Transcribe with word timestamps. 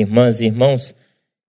irmãs 0.00 0.40
e 0.40 0.46
irmãos, 0.46 0.94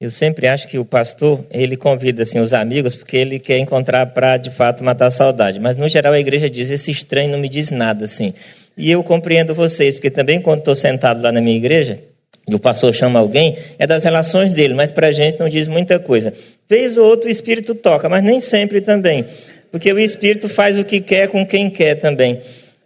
eu 0.01 0.09
sempre 0.09 0.47
acho 0.47 0.67
que 0.67 0.79
o 0.79 0.85
pastor, 0.85 1.45
ele 1.51 1.75
convida 1.75 2.23
assim 2.23 2.39
os 2.39 2.53
amigos 2.53 2.95
porque 2.95 3.17
ele 3.17 3.37
quer 3.37 3.57
encontrar 3.57 4.05
para 4.07 4.37
de 4.37 4.49
fato 4.49 4.81
matar 4.83 5.07
a 5.07 5.11
saudade. 5.11 5.59
Mas 5.59 5.75
no 5.75 5.89
geral 5.89 6.13
a 6.13 6.19
igreja 6.19 6.49
diz 6.49 6.71
esse 6.71 6.89
estranho 6.89 7.29
não 7.29 7.39
me 7.39 7.49
diz 7.49 7.69
nada 7.69 8.05
assim. 8.05 8.33
E 8.77 8.89
eu 8.89 9.03
compreendo 9.03 9.53
vocês, 9.53 9.95
porque 9.95 10.09
também 10.09 10.39
quando 10.39 10.59
estou 10.59 10.73
sentado 10.73 11.21
lá 11.21 11.33
na 11.33 11.41
minha 11.41 11.57
igreja, 11.57 11.99
e 12.47 12.55
o 12.55 12.59
pastor 12.59 12.93
chama 12.93 13.19
alguém, 13.19 13.57
é 13.77 13.85
das 13.85 14.05
relações 14.05 14.53
dele, 14.53 14.73
mas 14.73 14.89
para 14.89 15.07
a 15.07 15.11
gente 15.11 15.37
não 15.37 15.49
diz 15.49 15.67
muita 15.67 15.99
coisa. 15.99 16.33
Vez 16.67 16.97
ou 16.97 17.05
outro 17.05 17.27
o 17.27 17.31
Espírito 17.31 17.75
toca, 17.75 18.07
mas 18.07 18.23
nem 18.23 18.39
sempre 18.39 18.79
também. 18.79 19.25
Porque 19.69 19.91
o 19.91 19.99
Espírito 19.99 20.47
faz 20.47 20.77
o 20.77 20.85
que 20.85 21.01
quer 21.01 21.27
com 21.27 21.45
quem 21.45 21.69
quer 21.69 21.95
também. 21.95 22.39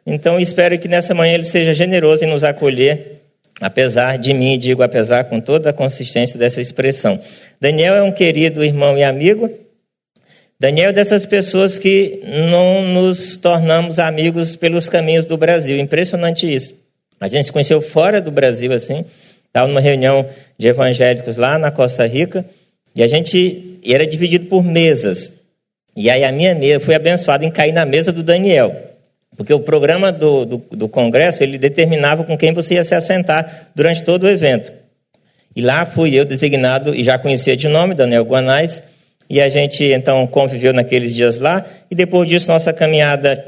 Então 0.06 0.40
espero 0.40 0.78
que 0.80 0.88
nessa 0.88 1.14
manhã 1.14 1.36
ele 1.36 1.46
seja 1.46 1.76
generoso 1.76 2.26
em 2.26 2.28
nos 2.28 2.44
acolher 2.44 3.13
apesar 3.62 4.18
de 4.18 4.34
mim, 4.34 4.58
digo 4.58 4.84
apesar 4.84 5.26
com 5.26 5.40
toda 5.40 5.70
a 5.70 5.74
consistência 5.74 6.38
dessa 6.38 6.62
expressão. 6.62 7.20
Daniel 7.60 7.96
é 7.96 8.04
um 8.04 8.12
querido 8.12 8.64
irmão 8.64 8.98
e 8.98 9.04
amigo. 9.04 9.50
Daniel 10.60 10.90
é 10.90 10.94
dessas 10.94 11.26
pessoas 11.26 11.78
que 11.78 12.22
não 12.50 12.82
nos 12.88 13.38
tornamos 13.38 14.00
amigos 14.00 14.56
pelos 14.56 14.88
caminhos 14.88 15.26
do 15.26 15.38
Brasil. 15.38 15.78
Impressionante 15.78 16.52
isso. 16.52 16.74
A 17.20 17.28
gente 17.28 17.46
se 17.46 17.52
conheceu 17.52 17.82
fora 17.82 18.22
do 18.22 18.32
Brasil, 18.32 18.72
assim. 18.72 19.06
Estava 19.48 19.68
numa 19.68 19.82
reunião 19.82 20.26
de 20.58 20.68
evangélicos 20.68 21.38
lá 21.38 21.58
na 21.58 21.72
Costa 21.72 22.06
Rica. 22.06 22.46
E 22.96 23.04
a 23.04 23.08
gente 23.08 23.80
era 23.86 24.06
dividido 24.06 24.46
por 24.46 24.64
mesas. 24.64 25.32
E 25.96 26.10
aí 26.10 26.24
a 26.24 26.32
minha 26.32 26.56
mesa 26.56 26.80
foi 26.80 26.96
abençoada 26.96 27.46
em 27.46 27.52
cair 27.52 27.72
na 27.72 27.86
mesa 27.86 28.12
do 28.12 28.24
Daniel. 28.24 28.93
Porque 29.36 29.54
o 29.54 29.60
programa 29.60 30.12
do, 30.12 30.46
do, 30.46 30.58
do, 30.72 30.88
congresso, 30.88 31.44
ele 31.44 31.58
determinava 31.58 32.24
com 32.24 32.38
quem 32.38 32.54
você 32.54 32.76
ia 32.76 32.84
se 32.84 32.94
assentar 32.94 33.70
durante 33.76 34.04
todo 34.04 34.24
o 34.24 34.30
evento. 34.30 34.72
E 35.56 35.62
lá 35.62 35.86
fui 35.86 36.16
eu 36.16 36.26
designado, 36.26 36.96
e 36.96 37.04
já 37.04 37.18
conhecia 37.18 37.56
de 37.56 37.68
nome, 37.68 37.96
Daniel 37.96 38.24
Guanais, 38.24 38.84
e 39.30 39.42
a 39.42 39.50
gente 39.50 39.84
então 39.84 40.26
conviveu 40.28 40.74
naqueles 40.74 41.16
dias 41.16 41.40
lá, 41.40 41.66
e 41.90 41.96
depois 41.96 42.28
disso 42.28 42.48
nossa 42.48 42.72
caminhada 42.74 43.44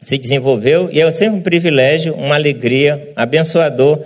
se 0.00 0.16
desenvolveu, 0.16 0.88
e 0.90 1.00
é 1.00 1.10
sempre 1.10 1.38
um 1.38 1.42
privilégio, 1.42 2.14
uma 2.14 2.34
alegria, 2.34 3.12
abençoador, 3.14 4.02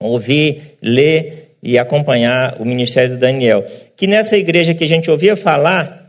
ouvir, 0.00 0.76
ler 0.82 1.56
e 1.62 1.78
acompanhar 1.78 2.56
o 2.58 2.64
ministério 2.64 3.10
do 3.10 3.18
Daniel. 3.18 3.64
Que 3.96 4.06
nessa 4.06 4.36
igreja 4.36 4.74
que 4.74 4.84
a 4.84 4.88
gente 4.88 5.10
ouvia 5.10 5.36
falar, 5.36 5.99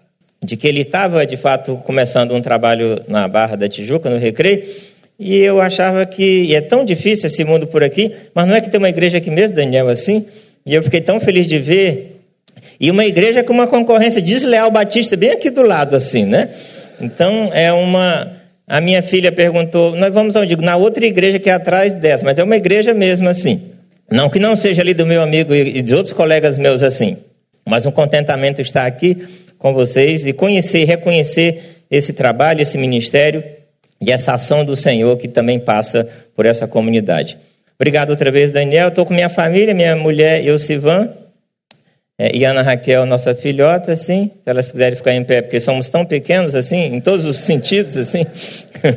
de 0.43 0.57
que 0.57 0.67
ele 0.67 0.81
estava, 0.81 1.25
de 1.25 1.37
fato, 1.37 1.75
começando 1.85 2.33
um 2.33 2.41
trabalho 2.41 2.99
na 3.07 3.27
Barra 3.27 3.55
da 3.55 3.69
Tijuca, 3.69 4.09
no 4.09 4.17
Recreio, 4.17 4.63
e 5.19 5.37
eu 5.37 5.61
achava 5.61 6.03
que 6.03 6.55
é 6.55 6.61
tão 6.61 6.83
difícil 6.83 7.27
esse 7.27 7.43
mundo 7.43 7.67
por 7.67 7.83
aqui, 7.83 8.11
mas 8.33 8.47
não 8.47 8.55
é 8.55 8.61
que 8.61 8.69
tem 8.69 8.79
uma 8.79 8.89
igreja 8.89 9.19
aqui 9.19 9.29
mesmo, 9.29 9.55
Daniel, 9.55 9.87
assim? 9.87 10.25
E 10.65 10.73
eu 10.73 10.81
fiquei 10.81 10.99
tão 10.99 11.19
feliz 11.19 11.45
de 11.45 11.59
ver. 11.59 12.21
E 12.79 12.89
uma 12.89 13.05
igreja 13.05 13.43
com 13.43 13.53
uma 13.53 13.67
concorrência 13.67 14.19
desleal 14.19 14.71
batista 14.71 15.15
bem 15.15 15.29
aqui 15.29 15.51
do 15.51 15.61
lado, 15.61 15.95
assim, 15.95 16.25
né? 16.25 16.49
Então, 16.99 17.51
é 17.53 17.71
uma. 17.71 18.31
A 18.67 18.81
minha 18.81 19.03
filha 19.03 19.31
perguntou: 19.31 19.95
nós 19.95 20.11
vamos 20.11 20.35
onde? 20.35 20.55
Na 20.55 20.75
outra 20.75 21.05
igreja 21.05 21.37
que 21.37 21.51
é 21.51 21.53
atrás 21.53 21.93
dessa, 21.93 22.25
mas 22.25 22.39
é 22.39 22.43
uma 22.43 22.57
igreja 22.57 22.91
mesmo 22.91 23.29
assim. 23.29 23.61
Não 24.11 24.27
que 24.27 24.39
não 24.39 24.55
seja 24.55 24.81
ali 24.81 24.95
do 24.95 25.05
meu 25.05 25.21
amigo 25.21 25.53
e 25.53 25.83
de 25.83 25.93
outros 25.93 26.13
colegas 26.13 26.57
meus 26.57 26.81
assim, 26.81 27.17
mas 27.67 27.85
um 27.85 27.91
contentamento 27.91 28.59
está 28.59 28.85
aqui 28.85 29.17
com 29.61 29.73
vocês 29.73 30.25
e 30.25 30.33
conhecer, 30.33 30.85
reconhecer 30.85 31.83
esse 31.89 32.13
trabalho, 32.13 32.61
esse 32.63 32.79
ministério 32.79 33.43
e 34.01 34.11
essa 34.11 34.33
ação 34.33 34.65
do 34.65 34.75
Senhor 34.75 35.15
que 35.17 35.27
também 35.27 35.59
passa 35.59 36.09
por 36.35 36.47
essa 36.47 36.67
comunidade. 36.67 37.37
Obrigado 37.75 38.09
outra 38.09 38.31
vez, 38.31 38.51
Daniel. 38.51 38.87
Estou 38.87 39.05
com 39.05 39.13
minha 39.13 39.29
família, 39.29 39.75
minha 39.75 39.95
mulher 39.95 40.43
Elcivan 40.43 41.09
é, 42.17 42.35
e 42.35 42.43
Ana 42.43 42.63
Raquel, 42.63 43.05
nossa 43.05 43.35
filhota, 43.35 43.93
assim, 43.93 44.31
se 44.43 44.49
elas 44.49 44.71
quiserem 44.71 44.97
ficar 44.97 45.13
em 45.13 45.23
pé, 45.23 45.43
porque 45.43 45.59
somos 45.59 45.87
tão 45.89 46.03
pequenos, 46.05 46.55
assim, 46.55 46.95
em 46.95 46.99
todos 46.99 47.23
os 47.23 47.37
sentidos, 47.37 47.95
assim. 47.97 48.25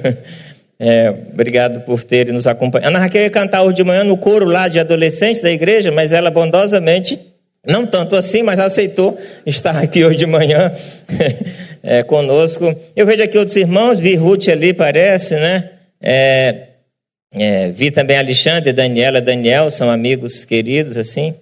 é, 0.81 1.11
obrigado 1.31 1.81
por 1.81 2.03
terem 2.03 2.33
nos 2.33 2.47
acompanhado. 2.47 2.89
Ana 2.89 3.01
Raquel 3.01 3.21
ia 3.21 3.31
cantar 3.31 3.65
hoje 3.65 3.77
de 3.77 3.85
manhã 3.85 4.03
no 4.03 4.17
coro 4.17 4.47
lá 4.47 4.67
de 4.69 4.81
adolescentes 4.81 5.43
da 5.43 5.51
igreja, 5.51 5.93
mas 5.93 6.11
ela 6.11 6.31
bondosamente 6.31 7.34
não 7.67 7.87
tanto 7.87 8.15
assim, 8.17 8.43
mas 8.43 8.59
aceitou 8.59 9.19
estar 9.47 9.77
aqui 9.77 10.05
hoje 10.05 10.19
de 10.19 10.27
manhã 10.27 10.73
é, 11.83 12.03
conosco. 12.03 12.75
Eu 12.95 13.07
vejo 13.07 13.23
aqui 13.23 13.39
outros 13.39 13.57
irmãos, 13.57 13.99
vi 13.99 14.15
Ruth 14.17 14.49
ali, 14.49 14.75
parece, 14.75 15.35
né? 15.35 15.71
É, 16.01 16.69
é, 17.33 17.71
vi 17.71 17.91
também 17.91 18.19
Alexandre, 18.19 18.73
Daniela, 18.73 19.21
Daniel, 19.21 19.71
são 19.71 19.91
amigos 19.91 20.45
queridos, 20.45 20.97
assim. 20.97 21.35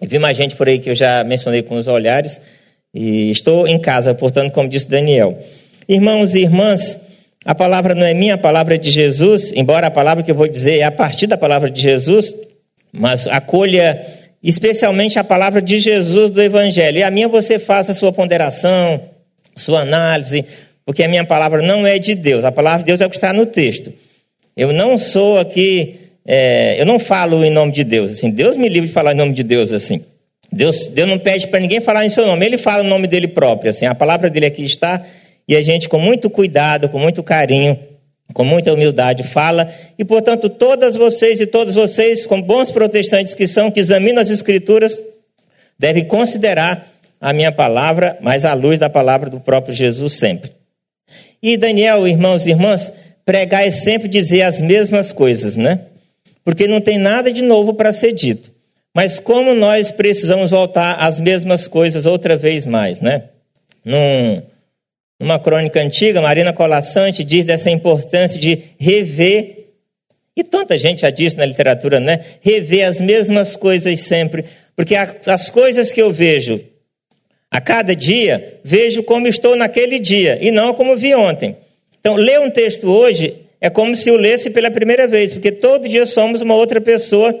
Vi 0.00 0.18
mais 0.18 0.36
gente 0.36 0.56
por 0.56 0.68
aí 0.68 0.78
que 0.78 0.90
eu 0.90 0.94
já 0.94 1.22
mencionei 1.24 1.62
com 1.62 1.76
os 1.76 1.86
olhares. 1.86 2.40
E 2.92 3.30
estou 3.30 3.66
em 3.66 3.78
casa, 3.78 4.14
portanto, 4.14 4.52
como 4.52 4.68
disse 4.68 4.88
Daniel. 4.88 5.38
Irmãos 5.88 6.34
e 6.34 6.40
irmãs, 6.40 6.98
a 7.44 7.54
palavra 7.54 7.94
não 7.94 8.06
é 8.06 8.14
minha, 8.14 8.34
a 8.34 8.38
palavra 8.38 8.74
é 8.74 8.78
de 8.78 8.90
Jesus, 8.90 9.52
embora 9.54 9.86
a 9.86 9.90
palavra 9.90 10.22
que 10.22 10.30
eu 10.30 10.34
vou 10.34 10.48
dizer 10.48 10.78
é 10.78 10.82
a 10.84 10.92
partir 10.92 11.26
da 11.26 11.36
palavra 11.36 11.70
de 11.70 11.80
Jesus, 11.80 12.34
mas 12.92 13.26
acolha 13.26 14.00
especialmente 14.44 15.18
a 15.18 15.24
palavra 15.24 15.62
de 15.62 15.80
Jesus 15.80 16.30
do 16.30 16.42
Evangelho. 16.42 16.98
E 16.98 17.02
a 17.02 17.10
minha 17.10 17.26
você 17.26 17.58
faça 17.58 17.92
a 17.92 17.94
sua 17.94 18.12
ponderação, 18.12 19.00
sua 19.56 19.80
análise, 19.80 20.44
porque 20.84 21.02
a 21.02 21.08
minha 21.08 21.24
palavra 21.24 21.62
não 21.62 21.86
é 21.86 21.98
de 21.98 22.14
Deus, 22.14 22.44
a 22.44 22.52
palavra 22.52 22.80
de 22.80 22.84
Deus 22.84 23.00
é 23.00 23.06
o 23.06 23.10
que 23.10 23.16
está 23.16 23.32
no 23.32 23.46
texto. 23.46 23.90
Eu 24.54 24.70
não 24.70 24.98
sou 24.98 25.38
aqui, 25.38 25.96
é, 26.26 26.78
eu 26.78 26.84
não 26.84 26.98
falo 26.98 27.42
em 27.42 27.50
nome 27.50 27.72
de 27.72 27.82
Deus, 27.82 28.10
assim, 28.10 28.30
Deus 28.30 28.54
me 28.54 28.68
livre 28.68 28.88
de 28.88 28.92
falar 28.92 29.12
em 29.12 29.16
nome 29.16 29.32
de 29.32 29.42
Deus 29.42 29.72
assim. 29.72 30.04
Deus, 30.52 30.86
Deus 30.88 31.08
não 31.08 31.18
pede 31.18 31.48
para 31.48 31.58
ninguém 31.58 31.80
falar 31.80 32.04
em 32.04 32.10
seu 32.10 32.26
nome, 32.26 32.44
ele 32.44 32.58
fala 32.58 32.82
o 32.82 32.86
nome 32.86 33.08
dele 33.08 33.26
próprio, 33.26 33.70
assim, 33.70 33.86
a 33.86 33.94
palavra 33.94 34.28
dele 34.28 34.46
aqui 34.46 34.62
está, 34.62 35.02
e 35.48 35.56
a 35.56 35.62
gente 35.62 35.88
com 35.88 35.98
muito 35.98 36.28
cuidado, 36.28 36.88
com 36.90 36.98
muito 36.98 37.22
carinho, 37.22 37.78
com 38.32 38.44
muita 38.44 38.72
humildade 38.72 39.22
fala, 39.22 39.70
e 39.98 40.04
portanto 40.04 40.48
todas 40.48 40.96
vocês 40.96 41.40
e 41.40 41.46
todos 41.46 41.74
vocês, 41.74 42.24
como 42.26 42.42
bons 42.42 42.70
protestantes 42.70 43.34
que 43.34 43.46
são, 43.46 43.70
que 43.70 43.80
examinam 43.80 44.22
as 44.22 44.30
escrituras, 44.30 45.02
devem 45.78 46.04
considerar 46.04 46.88
a 47.20 47.32
minha 47.32 47.52
palavra, 47.52 48.18
mas 48.20 48.44
à 48.44 48.54
luz 48.54 48.78
da 48.78 48.88
palavra 48.88 49.30
do 49.30 49.40
próprio 49.40 49.74
Jesus 49.74 50.14
sempre. 50.14 50.52
E 51.42 51.56
Daniel, 51.56 52.06
irmãos 52.08 52.46
e 52.46 52.50
irmãs, 52.50 52.92
pregar 53.24 53.66
é 53.66 53.70
sempre 53.70 54.08
dizer 54.08 54.42
as 54.42 54.60
mesmas 54.60 55.12
coisas, 55.12 55.56
né? 55.56 55.80
Porque 56.44 56.66
não 56.66 56.80
tem 56.80 56.98
nada 56.98 57.32
de 57.32 57.42
novo 57.42 57.74
para 57.74 57.92
ser 57.92 58.12
dito. 58.12 58.52
Mas 58.94 59.18
como 59.18 59.54
nós 59.54 59.90
precisamos 59.90 60.50
voltar 60.50 60.94
às 60.94 61.18
mesmas 61.18 61.66
coisas 61.66 62.06
outra 62.06 62.36
vez 62.36 62.64
mais, 62.64 63.00
né? 63.00 63.24
Num, 63.84 64.42
numa 65.24 65.38
crônica 65.38 65.80
antiga, 65.80 66.20
Marina 66.20 66.52
Colassante 66.52 67.24
diz 67.24 67.46
dessa 67.46 67.70
importância 67.70 68.38
de 68.38 68.62
rever, 68.78 69.68
e 70.36 70.44
tanta 70.44 70.78
gente 70.78 71.00
já 71.00 71.08
disse 71.08 71.38
na 71.38 71.46
literatura, 71.46 71.98
né? 71.98 72.22
Rever 72.42 72.86
as 72.86 73.00
mesmas 73.00 73.56
coisas 73.56 74.00
sempre, 74.00 74.44
porque 74.76 74.94
as 74.94 75.48
coisas 75.48 75.92
que 75.92 76.02
eu 76.02 76.12
vejo 76.12 76.60
a 77.50 77.58
cada 77.58 77.96
dia, 77.96 78.60
vejo 78.62 79.02
como 79.02 79.26
estou 79.26 79.56
naquele 79.56 79.98
dia 79.98 80.38
e 80.42 80.50
não 80.50 80.74
como 80.74 80.94
vi 80.94 81.14
ontem. 81.14 81.56
Então, 81.98 82.16
ler 82.16 82.40
um 82.40 82.50
texto 82.50 82.90
hoje 82.90 83.34
é 83.60 83.70
como 83.70 83.96
se 83.96 84.10
o 84.10 84.16
lesse 84.16 84.50
pela 84.50 84.70
primeira 84.70 85.06
vez, 85.06 85.32
porque 85.32 85.52
todo 85.52 85.88
dia 85.88 86.04
somos 86.04 86.42
uma 86.42 86.54
outra 86.54 86.82
pessoa 86.82 87.34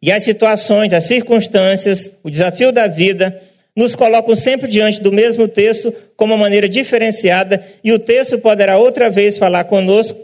e 0.00 0.12
as 0.12 0.22
situações, 0.22 0.92
as 0.92 1.04
circunstâncias, 1.04 2.12
o 2.22 2.30
desafio 2.30 2.70
da 2.70 2.86
vida 2.86 3.40
nos 3.76 3.94
colocam 3.96 4.34
sempre 4.34 4.70
diante 4.70 5.00
do 5.00 5.10
mesmo 5.10 5.48
texto, 5.48 5.92
com 6.16 6.26
uma 6.26 6.36
maneira 6.36 6.68
diferenciada, 6.68 7.64
e 7.82 7.92
o 7.92 7.98
texto 7.98 8.38
poderá 8.38 8.78
outra 8.78 9.10
vez 9.10 9.38
falar 9.38 9.64
conosco, 9.64 10.18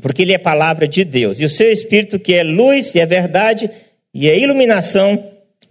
porque 0.00 0.22
ele 0.22 0.32
é 0.32 0.38
palavra 0.38 0.88
de 0.88 1.04
Deus. 1.04 1.38
E 1.38 1.44
o 1.44 1.50
seu 1.50 1.70
Espírito, 1.70 2.18
que 2.18 2.34
é 2.34 2.42
luz 2.42 2.94
e 2.94 3.00
é 3.00 3.06
verdade 3.06 3.70
e 4.12 4.28
é 4.28 4.38
iluminação, 4.38 5.22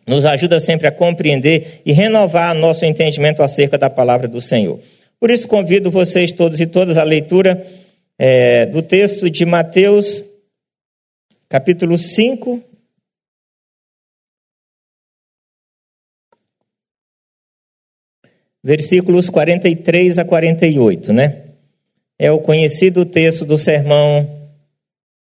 nos 0.05 0.25
ajuda 0.25 0.59
sempre 0.59 0.87
a 0.87 0.91
compreender 0.91 1.81
e 1.85 1.91
renovar 1.91 2.53
nosso 2.53 2.85
entendimento 2.85 3.41
acerca 3.41 3.77
da 3.77 3.89
palavra 3.89 4.27
do 4.27 4.41
Senhor. 4.41 4.79
Por 5.19 5.31
isso, 5.31 5.47
convido 5.47 5.89
vocês 5.89 6.31
todos 6.31 6.59
e 6.59 6.65
todas 6.65 6.97
à 6.97 7.03
leitura 7.03 7.65
é, 8.19 8.65
do 8.65 8.81
texto 8.81 9.29
de 9.29 9.45
Mateus, 9.45 10.23
capítulo 11.47 11.97
5, 11.97 12.61
versículos 18.63 19.29
43 19.29 20.19
a 20.19 20.25
48, 20.25 21.11
né? 21.11 21.37
É 22.17 22.31
o 22.31 22.39
conhecido 22.39 23.05
texto 23.05 23.43
do 23.43 23.57
sermão 23.57 24.29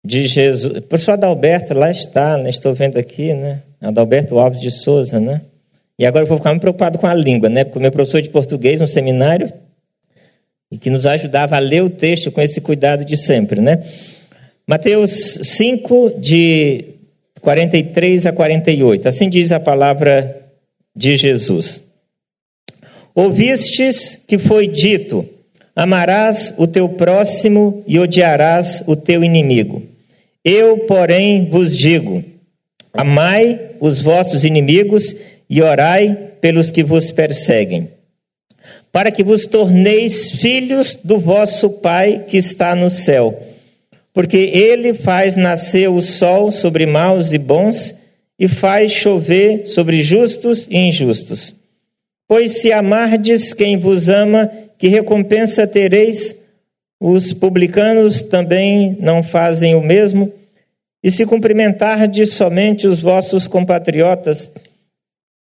de 0.05 0.27
Jesus. 0.27 0.77
O 0.77 0.81
professor 0.81 1.13
Adalberto 1.13 1.73
lá 1.73 1.89
está, 1.89 2.37
né? 2.37 2.49
Estou 2.49 2.75
vendo 2.75 2.97
aqui, 2.97 3.33
né? 3.33 3.63
Adalberto 3.81 4.37
Alves 4.37 4.61
de 4.61 4.71
Souza, 4.71 5.19
né? 5.19 5.41
E 5.97 6.05
agora 6.05 6.23
eu 6.23 6.27
vou 6.27 6.37
ficar 6.37 6.51
muito 6.51 6.61
preocupado 6.61 6.99
com 6.99 7.07
a 7.07 7.13
língua, 7.13 7.49
né? 7.49 7.63
Porque 7.63 7.79
o 7.79 7.81
meu 7.81 7.91
professor 7.91 8.21
de 8.21 8.29
português 8.29 8.79
no 8.79 8.87
seminário, 8.87 9.51
e 10.71 10.77
que 10.77 10.89
nos 10.89 11.05
ajudava 11.05 11.55
a 11.55 11.59
ler 11.59 11.83
o 11.83 11.89
texto 11.89 12.31
com 12.31 12.41
esse 12.41 12.61
cuidado 12.61 13.03
de 13.03 13.17
sempre, 13.17 13.59
né? 13.59 13.83
Mateus 14.65 15.11
5, 15.11 16.13
de 16.17 16.85
43 17.41 18.25
a 18.25 18.31
48. 18.31 19.09
Assim 19.09 19.29
diz 19.29 19.51
a 19.51 19.59
palavra 19.59 20.45
de 20.95 21.17
Jesus. 21.17 21.83
Ouvistes 23.13 24.19
que 24.27 24.37
foi 24.37 24.67
dito: 24.67 25.27
Amarás 25.75 26.53
o 26.57 26.67
teu 26.67 26.87
próximo 26.89 27.83
e 27.87 27.99
odiarás 27.99 28.83
o 28.87 28.95
teu 28.95 29.23
inimigo. 29.23 29.83
Eu, 30.43 30.79
porém, 30.79 31.47
vos 31.49 31.77
digo: 31.77 32.23
Amai 32.93 33.59
os 33.79 34.01
vossos 34.01 34.43
inimigos 34.43 35.15
e 35.49 35.61
orai 35.61 36.17
pelos 36.39 36.71
que 36.71 36.83
vos 36.83 37.11
perseguem, 37.11 37.89
para 38.91 39.11
que 39.11 39.23
vos 39.23 39.45
torneis 39.45 40.31
filhos 40.31 40.97
do 41.03 41.17
vosso 41.17 41.69
Pai 41.69 42.25
que 42.27 42.37
está 42.37 42.75
no 42.75 42.89
céu. 42.89 43.41
Porque 44.13 44.37
ele 44.37 44.93
faz 44.93 45.37
nascer 45.37 45.89
o 45.89 46.01
sol 46.01 46.51
sobre 46.51 46.85
maus 46.85 47.31
e 47.31 47.37
bons 47.37 47.95
e 48.37 48.47
faz 48.47 48.91
chover 48.91 49.67
sobre 49.67 50.01
justos 50.01 50.67
e 50.69 50.77
injustos. 50.77 51.55
Pois 52.31 52.61
se 52.61 52.71
amardes 52.71 53.51
quem 53.51 53.77
vos 53.77 54.07
ama, 54.07 54.49
que 54.77 54.87
recompensa 54.87 55.67
tereis? 55.67 56.33
Os 56.97 57.33
publicanos 57.33 58.21
também 58.21 58.95
não 59.01 59.21
fazem 59.21 59.75
o 59.75 59.81
mesmo? 59.81 60.31
E 61.03 61.11
se 61.11 61.25
cumprimentardes 61.25 62.31
somente 62.35 62.87
os 62.87 63.01
vossos 63.01 63.49
compatriotas, 63.49 64.49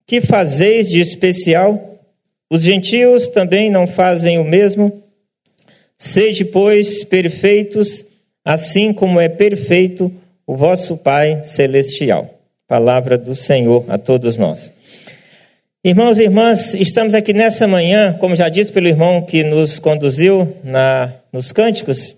que 0.07 0.21
fazeis 0.21 0.87
de 0.89 1.01
especial? 1.01 1.99
Os 2.49 2.61
gentios 2.61 3.27
também 3.27 3.69
não 3.69 3.85
fazem 3.85 4.39
o 4.39 4.45
mesmo? 4.45 5.03
Sede, 5.97 6.45
pois, 6.45 7.03
perfeitos, 7.03 8.05
assim 8.45 8.93
como 8.93 9.19
é 9.19 9.27
perfeito 9.27 10.09
o 10.47 10.55
vosso 10.55 10.95
Pai 10.95 11.41
celestial. 11.43 12.39
Palavra 12.69 13.17
do 13.17 13.35
Senhor 13.35 13.83
a 13.89 13.97
todos 13.97 14.37
nós. 14.37 14.71
Irmãos 15.81 16.19
e 16.19 16.23
irmãs, 16.23 16.73
estamos 16.73 17.13
aqui 17.13 17.31
nessa 17.31 17.65
manhã, 17.65 18.11
como 18.19 18.35
já 18.35 18.49
disse 18.49 18.69
pelo 18.69 18.89
irmão 18.89 19.21
que 19.21 19.45
nos 19.45 19.79
conduziu 19.79 20.57
na, 20.61 21.13
nos 21.31 21.53
cânticos, 21.53 22.13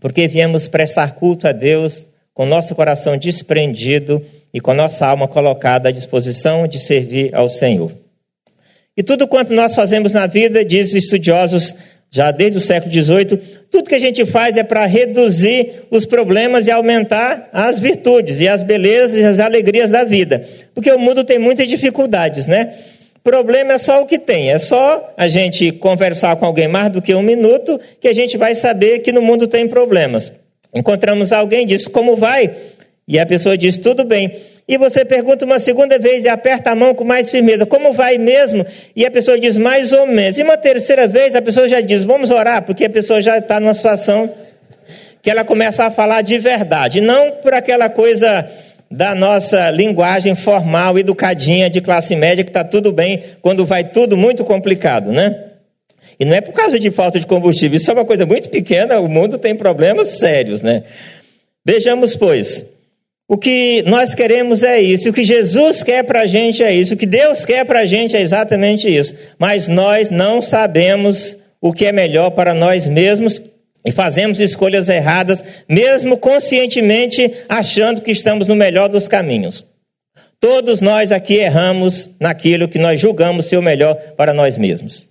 porque 0.00 0.26
viemos 0.26 0.66
prestar 0.68 1.14
culto 1.14 1.46
a 1.46 1.52
Deus 1.52 2.06
com 2.32 2.46
nosso 2.46 2.74
coração 2.74 3.18
desprendido 3.18 4.22
e 4.54 4.58
com 4.58 4.72
nossa 4.72 5.06
alma 5.06 5.28
colocada 5.28 5.90
à 5.90 5.92
disposição 5.92 6.66
de 6.66 6.78
servir 6.78 7.34
ao 7.34 7.46
Senhor. 7.46 7.92
E 8.96 9.02
tudo 9.02 9.28
quanto 9.28 9.52
nós 9.52 9.74
fazemos 9.74 10.14
na 10.14 10.26
vida, 10.26 10.64
diz 10.64 10.94
estudiosos 10.94 11.74
já 12.14 12.30
desde 12.30 12.58
o 12.58 12.60
século 12.60 12.94
XVIII, 12.94 13.40
tudo 13.68 13.88
que 13.88 13.94
a 13.96 13.98
gente 13.98 14.24
faz 14.24 14.56
é 14.56 14.62
para 14.62 14.86
reduzir 14.86 15.82
os 15.90 16.06
problemas 16.06 16.68
e 16.68 16.70
aumentar 16.70 17.48
as 17.52 17.80
virtudes 17.80 18.38
e 18.38 18.46
as 18.46 18.62
belezas 18.62 19.16
e 19.16 19.24
as 19.24 19.40
alegrias 19.40 19.90
da 19.90 20.04
vida. 20.04 20.46
Porque 20.72 20.92
o 20.92 20.98
mundo 20.98 21.24
tem 21.24 21.40
muitas 21.40 21.68
dificuldades, 21.68 22.46
né? 22.46 22.72
Problema 23.24 23.72
é 23.72 23.78
só 23.78 24.00
o 24.00 24.06
que 24.06 24.16
tem, 24.16 24.52
é 24.52 24.60
só 24.60 25.12
a 25.16 25.26
gente 25.26 25.72
conversar 25.72 26.36
com 26.36 26.46
alguém 26.46 26.68
mais 26.68 26.92
do 26.92 27.02
que 27.02 27.12
um 27.16 27.22
minuto 27.22 27.80
que 28.00 28.06
a 28.06 28.12
gente 28.12 28.38
vai 28.38 28.54
saber 28.54 29.00
que 29.00 29.10
no 29.10 29.20
mundo 29.20 29.48
tem 29.48 29.66
problemas. 29.66 30.30
Encontramos 30.72 31.32
alguém, 31.32 31.66
diz 31.66 31.88
como 31.88 32.14
vai? 32.14 32.48
E 33.06 33.18
a 33.18 33.26
pessoa 33.26 33.56
diz 33.56 33.76
tudo 33.76 34.04
bem 34.04 34.34
e 34.66 34.78
você 34.78 35.04
pergunta 35.04 35.44
uma 35.44 35.58
segunda 35.58 35.98
vez 35.98 36.24
e 36.24 36.28
aperta 36.28 36.70
a 36.70 36.74
mão 36.74 36.94
com 36.94 37.04
mais 37.04 37.30
firmeza, 37.30 37.66
como 37.66 37.92
vai 37.92 38.16
mesmo? 38.16 38.64
E 38.96 39.04
a 39.04 39.10
pessoa 39.10 39.38
diz 39.38 39.58
mais 39.58 39.92
ou 39.92 40.06
menos. 40.06 40.38
E 40.38 40.42
uma 40.42 40.56
terceira 40.56 41.06
vez 41.06 41.34
a 41.34 41.42
pessoa 41.42 41.68
já 41.68 41.82
diz, 41.82 42.02
vamos 42.02 42.30
orar, 42.30 42.62
porque 42.62 42.86
a 42.86 42.90
pessoa 42.90 43.20
já 43.20 43.36
está 43.36 43.60
numa 43.60 43.74
situação 43.74 44.32
que 45.20 45.30
ela 45.30 45.44
começa 45.44 45.84
a 45.84 45.90
falar 45.90 46.22
de 46.22 46.38
verdade, 46.38 47.00
não 47.00 47.30
por 47.30 47.54
aquela 47.54 47.90
coisa 47.90 48.48
da 48.90 49.14
nossa 49.14 49.70
linguagem 49.70 50.34
formal, 50.34 50.98
educadinha 50.98 51.68
de 51.68 51.80
classe 51.80 52.14
média, 52.14 52.44
que 52.44 52.50
está 52.50 52.62
tudo 52.62 52.92
bem 52.92 53.22
quando 53.42 53.66
vai 53.66 53.84
tudo 53.84 54.16
muito 54.16 54.44
complicado, 54.44 55.12
né? 55.12 55.44
E 56.20 56.24
não 56.24 56.34
é 56.34 56.40
por 56.40 56.52
causa 56.52 56.78
de 56.78 56.90
falta 56.90 57.18
de 57.18 57.26
combustível, 57.26 57.76
isso 57.76 57.90
é 57.90 57.94
uma 57.94 58.04
coisa 58.04 58.24
muito 58.24 58.48
pequena, 58.48 59.00
o 59.00 59.08
mundo 59.08 59.36
tem 59.36 59.54
problemas 59.54 60.08
sérios, 60.10 60.62
né? 60.62 60.84
Vejamos, 61.64 62.14
pois, 62.14 62.64
o 63.26 63.38
que 63.38 63.82
nós 63.86 64.14
queremos 64.14 64.62
é 64.62 64.80
isso, 64.80 65.08
o 65.08 65.12
que 65.12 65.24
Jesus 65.24 65.82
quer 65.82 66.04
para 66.04 66.22
a 66.22 66.26
gente 66.26 66.62
é 66.62 66.74
isso, 66.74 66.94
o 66.94 66.96
que 66.96 67.06
Deus 67.06 67.44
quer 67.44 67.64
para 67.64 67.80
a 67.80 67.86
gente 67.86 68.14
é 68.14 68.20
exatamente 68.20 68.88
isso. 68.88 69.14
Mas 69.38 69.66
nós 69.66 70.10
não 70.10 70.42
sabemos 70.42 71.36
o 71.60 71.72
que 71.72 71.86
é 71.86 71.92
melhor 71.92 72.30
para 72.30 72.52
nós 72.52 72.86
mesmos 72.86 73.40
e 73.86 73.90
fazemos 73.90 74.40
escolhas 74.40 74.88
erradas, 74.88 75.42
mesmo 75.68 76.18
conscientemente 76.18 77.32
achando 77.48 78.02
que 78.02 78.10
estamos 78.10 78.46
no 78.46 78.54
melhor 78.54 78.88
dos 78.88 79.08
caminhos. 79.08 79.64
Todos 80.38 80.82
nós 80.82 81.10
aqui 81.10 81.36
erramos 81.36 82.10
naquilo 82.20 82.68
que 82.68 82.78
nós 82.78 83.00
julgamos 83.00 83.46
ser 83.46 83.56
o 83.56 83.62
melhor 83.62 83.94
para 84.16 84.34
nós 84.34 84.58
mesmos. 84.58 85.06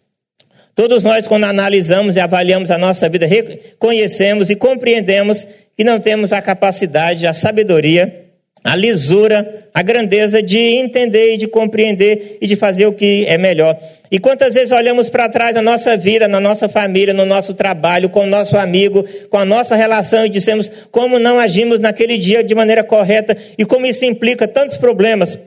Todos 0.76 1.04
nós, 1.04 1.28
quando 1.28 1.44
analisamos 1.44 2.16
e 2.16 2.20
avaliamos 2.20 2.72
a 2.72 2.78
nossa 2.78 3.08
vida, 3.08 3.28
reconhecemos 3.28 4.50
e 4.50 4.56
compreendemos 4.56 5.48
que 5.78 5.84
não 5.84 6.00
temos 6.00 6.32
a 6.32 6.42
capacidade, 6.42 7.26
a 7.26 7.34
sabedoria, 7.34 8.24
a 8.64 8.76
lisura, 8.76 9.68
a 9.74 9.82
grandeza 9.82 10.42
de 10.42 10.58
entender 10.58 11.34
e 11.34 11.38
de 11.38 11.48
compreender 11.48 12.38
e 12.40 12.48
de 12.48 12.56
fazer 12.56 12.86
o 12.86 12.94
que 12.94 13.26
é 13.28 13.38
melhor. 13.38 13.78
E 14.10 14.20
quantas 14.20 14.54
vezes 14.54 14.72
olhamos 14.72 15.10
para 15.10 15.28
trás 15.28 15.56
na 15.56 15.62
nossa 15.62 15.98
vida, 15.98 16.28
na 16.28 16.40
nossa 16.40 16.70
família, 16.70 17.14
no 17.14 17.26
nosso 17.26 17.54
trabalho, 17.54 18.10
com 18.10 18.22
o 18.22 18.28
nosso 18.28 18.58
amigo, 18.58 19.04
com 19.30 19.38
a 19.38 19.46
nossa 19.46 19.76
relação 19.76 20.26
e 20.26 20.30
dissemos 20.30 20.72
como 20.92 21.20
não 21.20 21.40
agimos 21.40 21.80
naquele 21.80 22.18
dia 22.18 22.44
de 22.44 22.56
maneira 22.56 22.84
correta 22.84 23.36
e 23.58 23.66
como 23.66 23.86
isso 23.86 24.06
implica 24.06 24.48
tantos 24.48 24.78
problemas 24.78 25.38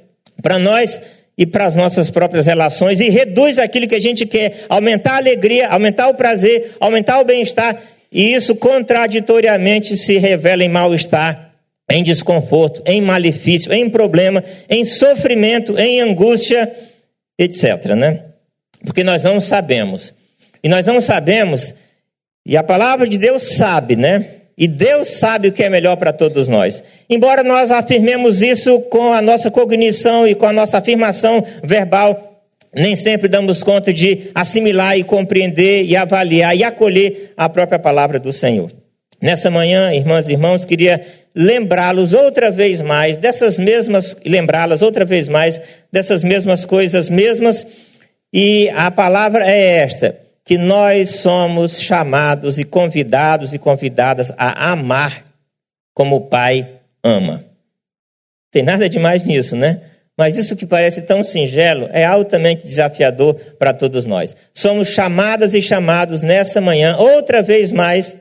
para 0.42 0.58
nós 0.58 1.00
e 1.38 1.46
para 1.46 1.66
as 1.66 1.74
nossas 1.74 2.10
próprias 2.10 2.46
relações 2.46 3.00
e 3.00 3.08
reduz 3.08 3.58
aquilo 3.58 3.86
que 3.86 3.94
a 3.94 4.00
gente 4.00 4.26
quer, 4.26 4.64
aumentar 4.68 5.12
a 5.12 5.16
alegria, 5.18 5.68
aumentar 5.68 6.08
o 6.08 6.14
prazer, 6.14 6.72
aumentar 6.80 7.20
o 7.20 7.24
bem-estar 7.24 7.80
e 8.10 8.34
isso 8.34 8.54
contraditoriamente 8.54 9.96
se 9.96 10.18
revela 10.18 10.64
em 10.64 10.68
mal-estar, 10.68 11.52
em 11.90 12.02
desconforto, 12.02 12.82
em 12.86 13.00
malefício, 13.00 13.72
em 13.72 13.88
problema, 13.88 14.42
em 14.68 14.84
sofrimento, 14.84 15.78
em 15.78 16.00
angústia, 16.00 16.72
etc. 17.38 17.94
Né? 17.96 18.22
Porque 18.84 19.04
nós 19.04 19.22
não 19.22 19.40
sabemos. 19.40 20.12
E 20.62 20.68
nós 20.68 20.84
não 20.84 21.00
sabemos, 21.00 21.74
e 22.44 22.56
a 22.56 22.62
palavra 22.62 23.08
de 23.08 23.18
Deus 23.18 23.56
sabe, 23.56 23.96
né? 23.96 24.36
E 24.58 24.66
Deus 24.66 25.10
sabe 25.18 25.48
o 25.48 25.52
que 25.52 25.62
é 25.62 25.68
melhor 25.68 25.96
para 25.96 26.12
todos 26.12 26.48
nós. 26.48 26.82
Embora 27.10 27.42
nós 27.42 27.70
afirmemos 27.70 28.40
isso 28.40 28.80
com 28.82 29.12
a 29.12 29.20
nossa 29.20 29.50
cognição 29.50 30.26
e 30.26 30.34
com 30.34 30.46
a 30.46 30.52
nossa 30.52 30.78
afirmação 30.78 31.44
verbal, 31.62 32.35
nem 32.74 32.96
sempre 32.96 33.28
damos 33.28 33.62
conta 33.62 33.92
de 33.92 34.30
assimilar 34.34 34.98
e 34.98 35.04
compreender 35.04 35.84
e 35.84 35.96
avaliar 35.96 36.56
e 36.56 36.64
acolher 36.64 37.32
a 37.36 37.48
própria 37.48 37.78
palavra 37.78 38.18
do 38.18 38.32
Senhor. 38.32 38.70
Nessa 39.20 39.50
manhã, 39.50 39.92
irmãs 39.92 40.28
e 40.28 40.32
irmãos, 40.32 40.64
queria 40.64 41.04
lembrá-los 41.34 42.14
outra 42.14 42.50
vez 42.50 42.80
mais 42.80 43.18
dessas 43.18 43.58
mesmas, 43.58 44.16
lembrá-las 44.24 44.82
outra 44.82 45.04
vez 45.04 45.28
mais 45.28 45.60
dessas 45.92 46.22
mesmas 46.22 46.64
coisas 46.64 47.10
mesmas, 47.10 47.66
e 48.32 48.68
a 48.70 48.90
palavra 48.90 49.46
é 49.46 49.78
esta: 49.78 50.18
que 50.44 50.56
nós 50.56 51.10
somos 51.10 51.80
chamados 51.80 52.58
e 52.58 52.64
convidados 52.64 53.52
e 53.52 53.58
convidadas 53.58 54.32
a 54.36 54.72
amar 54.72 55.24
como 55.92 56.16
o 56.16 56.20
Pai 56.22 56.68
ama. 57.02 57.44
Tem 58.50 58.62
nada 58.62 58.88
de 58.88 58.98
mais 58.98 59.24
nisso, 59.24 59.56
né? 59.56 59.80
Mas 60.16 60.36
isso 60.36 60.56
que 60.56 60.64
parece 60.64 61.02
tão 61.02 61.22
singelo 61.22 61.90
é 61.92 62.04
altamente 62.04 62.66
desafiador 62.66 63.34
para 63.58 63.74
todos 63.74 64.06
nós. 64.06 64.34
Somos 64.54 64.88
chamadas 64.88 65.52
e 65.52 65.60
chamados 65.60 66.22
nessa 66.22 66.60
manhã, 66.60 66.96
outra 66.96 67.42
vez 67.42 67.70
mais, 67.70 68.16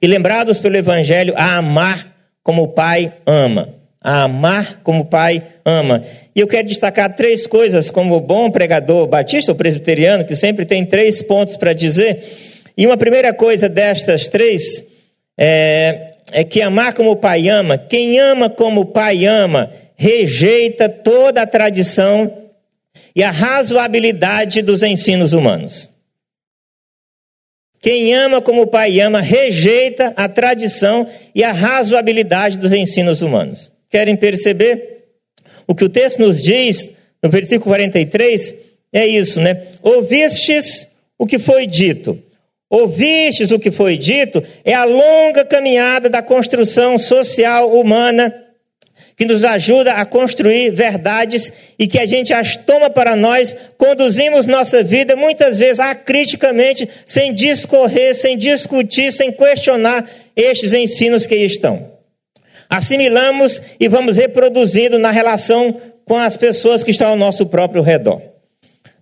e 0.00 0.06
lembrados 0.06 0.58
pelo 0.58 0.76
Evangelho 0.76 1.32
a 1.36 1.56
amar 1.56 2.06
como 2.42 2.64
o 2.64 2.68
Pai 2.68 3.12
ama. 3.24 3.68
A 4.02 4.24
amar 4.24 4.80
como 4.82 5.00
o 5.00 5.04
Pai 5.06 5.42
ama. 5.64 6.04
E 6.34 6.40
eu 6.40 6.46
quero 6.46 6.68
destacar 6.68 7.14
três 7.14 7.46
coisas, 7.46 7.88
como 7.88 8.20
bom 8.20 8.50
pregador 8.50 9.06
batista 9.06 9.52
ou 9.52 9.56
presbiteriano, 9.56 10.24
que 10.24 10.36
sempre 10.36 10.66
tem 10.66 10.84
três 10.84 11.22
pontos 11.22 11.56
para 11.56 11.72
dizer. 11.72 12.22
E 12.76 12.86
uma 12.86 12.96
primeira 12.96 13.32
coisa 13.32 13.68
destas 13.68 14.28
três 14.28 14.84
é, 15.38 16.14
é 16.32 16.44
que 16.44 16.60
amar 16.60 16.94
como 16.94 17.12
o 17.12 17.16
Pai 17.16 17.48
ama, 17.48 17.78
quem 17.78 18.18
ama 18.18 18.50
como 18.50 18.82
o 18.82 18.86
Pai 18.86 19.24
ama, 19.24 19.70
rejeita 19.96 20.88
toda 20.88 21.42
a 21.42 21.46
tradição 21.46 22.50
e 23.14 23.22
a 23.22 23.30
razoabilidade 23.30 24.62
dos 24.62 24.82
ensinos 24.82 25.32
humanos. 25.32 25.88
Quem 27.80 28.14
ama 28.14 28.40
como 28.40 28.62
o 28.62 28.66
pai 28.66 29.00
ama, 29.00 29.20
rejeita 29.20 30.12
a 30.16 30.28
tradição 30.28 31.08
e 31.34 31.42
a 31.42 31.50
razoabilidade 31.50 32.56
dos 32.56 32.72
ensinos 32.72 33.22
humanos. 33.22 33.72
Querem 33.90 34.16
perceber? 34.16 35.08
O 35.66 35.74
que 35.74 35.84
o 35.84 35.88
texto 35.88 36.20
nos 36.20 36.40
diz, 36.40 36.92
no 37.22 37.28
versículo 37.28 37.70
43, 37.70 38.54
é 38.92 39.06
isso, 39.06 39.40
né? 39.40 39.66
Ouvistes 39.82 40.86
o 41.18 41.26
que 41.26 41.38
foi 41.38 41.66
dito. 41.66 42.22
Ouvistes 42.70 43.50
o 43.50 43.58
que 43.58 43.70
foi 43.70 43.98
dito 43.98 44.42
é 44.64 44.74
a 44.74 44.84
longa 44.84 45.44
caminhada 45.44 46.08
da 46.08 46.22
construção 46.22 46.96
social 46.96 47.70
humana 47.70 48.32
que 49.22 49.24
nos 49.24 49.44
ajuda 49.44 49.92
a 49.92 50.04
construir 50.04 50.70
verdades 50.70 51.52
e 51.78 51.86
que 51.86 51.96
a 51.96 52.06
gente 52.06 52.32
as 52.32 52.56
toma 52.56 52.90
para 52.90 53.14
nós, 53.14 53.56
conduzimos 53.78 54.48
nossa 54.48 54.82
vida 54.82 55.14
muitas 55.14 55.60
vezes 55.60 55.78
acriticamente, 55.78 56.88
sem 57.06 57.32
discorrer, 57.32 58.16
sem 58.16 58.36
discutir, 58.36 59.12
sem 59.12 59.30
questionar 59.30 60.10
estes 60.34 60.74
ensinos 60.74 61.24
que 61.24 61.34
aí 61.34 61.44
estão. 61.44 61.92
Assimilamos 62.68 63.62
e 63.78 63.86
vamos 63.86 64.16
reproduzindo 64.16 64.98
na 64.98 65.12
relação 65.12 65.80
com 66.04 66.16
as 66.16 66.36
pessoas 66.36 66.82
que 66.82 66.90
estão 66.90 67.10
ao 67.10 67.16
nosso 67.16 67.46
próprio 67.46 67.80
redor. 67.80 68.20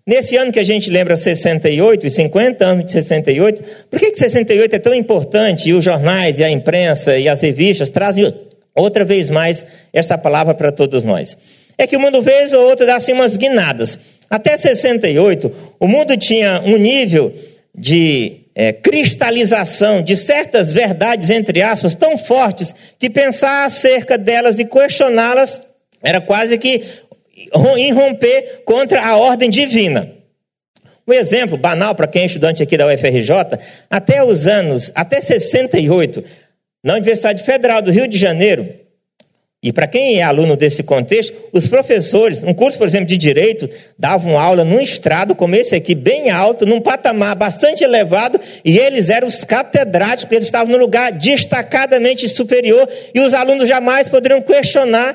Nesse 0.06 0.36
ano 0.36 0.52
que 0.52 0.60
a 0.60 0.64
gente 0.64 0.90
lembra 0.90 1.16
68 1.16 2.06
e 2.06 2.10
50 2.10 2.62
anos 2.66 2.84
de 2.84 2.92
68, 2.92 3.62
por 3.88 3.98
que, 3.98 4.10
que 4.10 4.18
68 4.18 4.76
é 4.76 4.78
tão 4.78 4.94
importante 4.94 5.70
e 5.70 5.72
os 5.72 5.82
jornais 5.82 6.38
e 6.40 6.44
a 6.44 6.50
imprensa 6.50 7.16
e 7.16 7.26
as 7.26 7.40
revistas 7.40 7.88
trazem 7.88 8.49
outra 8.74 9.04
vez 9.04 9.30
mais 9.30 9.64
esta 9.92 10.16
palavra 10.16 10.54
para 10.54 10.72
todos 10.72 11.04
nós? 11.04 11.36
É 11.76 11.86
que 11.86 11.96
o 11.96 12.00
mundo, 12.00 12.22
vez 12.22 12.52
ou 12.52 12.68
outra, 12.68 12.86
dá 12.86 12.96
assim 12.96 13.12
umas 13.12 13.36
guinadas. 13.36 13.98
Até 14.28 14.56
68, 14.56 15.52
o 15.80 15.86
mundo 15.88 16.16
tinha 16.16 16.62
um 16.64 16.76
nível 16.76 17.34
de 17.74 18.40
é, 18.54 18.72
cristalização 18.72 20.02
de 20.02 20.16
certas 20.16 20.72
verdades, 20.72 21.30
entre 21.30 21.62
aspas, 21.62 21.94
tão 21.94 22.18
fortes 22.18 22.74
que 22.98 23.08
pensar 23.08 23.64
acerca 23.64 24.18
delas 24.18 24.58
e 24.58 24.64
questioná-las 24.64 25.60
era 26.02 26.20
quase 26.20 26.58
que 26.58 26.82
irromper 27.76 28.62
contra 28.64 29.04
a 29.04 29.16
ordem 29.16 29.50
divina. 29.50 30.10
Um 31.06 31.12
exemplo 31.12 31.56
banal 31.56 31.94
para 31.94 32.06
quem 32.06 32.22
é 32.22 32.26
estudante 32.26 32.62
aqui 32.62 32.76
da 32.76 32.86
UFRJ, 32.86 33.58
até 33.88 34.22
os 34.22 34.46
anos, 34.46 34.92
até 34.94 35.20
68, 35.20 36.22
na 36.82 36.94
Universidade 36.94 37.42
Federal 37.44 37.82
do 37.82 37.90
Rio 37.90 38.08
de 38.08 38.18
Janeiro, 38.18 38.80
e 39.62 39.74
para 39.74 39.86
quem 39.86 40.18
é 40.18 40.22
aluno 40.22 40.56
desse 40.56 40.82
contexto, 40.82 41.36
os 41.52 41.68
professores, 41.68 42.42
um 42.42 42.54
curso, 42.54 42.78
por 42.78 42.86
exemplo, 42.86 43.06
de 43.06 43.18
direito, 43.18 43.68
davam 43.98 44.38
aula 44.38 44.64
num 44.64 44.80
estrado 44.80 45.34
como 45.34 45.54
esse 45.54 45.74
aqui, 45.74 45.94
bem 45.94 46.30
alto, 46.30 46.64
num 46.64 46.80
patamar 46.80 47.36
bastante 47.36 47.84
elevado, 47.84 48.40
e 48.64 48.78
eles 48.78 49.10
eram 49.10 49.28
os 49.28 49.44
catedráticos, 49.44 50.34
eles 50.34 50.46
estavam 50.46 50.72
no 50.72 50.78
lugar 50.78 51.12
destacadamente 51.12 52.26
superior, 52.26 52.88
e 53.14 53.20
os 53.20 53.34
alunos 53.34 53.68
jamais 53.68 54.08
poderiam 54.08 54.40
questionar 54.40 55.14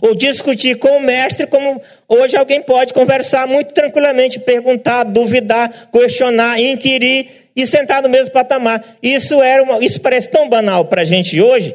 ou 0.00 0.14
discutir 0.14 0.76
com 0.76 0.96
o 0.96 1.00
mestre, 1.00 1.46
como 1.46 1.80
hoje 2.08 2.34
alguém 2.34 2.62
pode 2.62 2.94
conversar 2.94 3.46
muito 3.46 3.74
tranquilamente, 3.74 4.40
perguntar, 4.40 5.04
duvidar, 5.04 5.90
questionar, 5.92 6.58
inquirir 6.58 7.45
e 7.56 7.66
sentar 7.66 8.02
no 8.02 8.08
mesmo 8.08 8.30
patamar. 8.30 8.84
Isso, 9.02 9.42
era 9.42 9.62
uma, 9.62 9.82
isso 9.82 10.00
parece 10.00 10.28
tão 10.28 10.48
banal 10.48 10.84
para 10.84 11.02
a 11.02 11.04
gente 11.04 11.40
hoje 11.40 11.74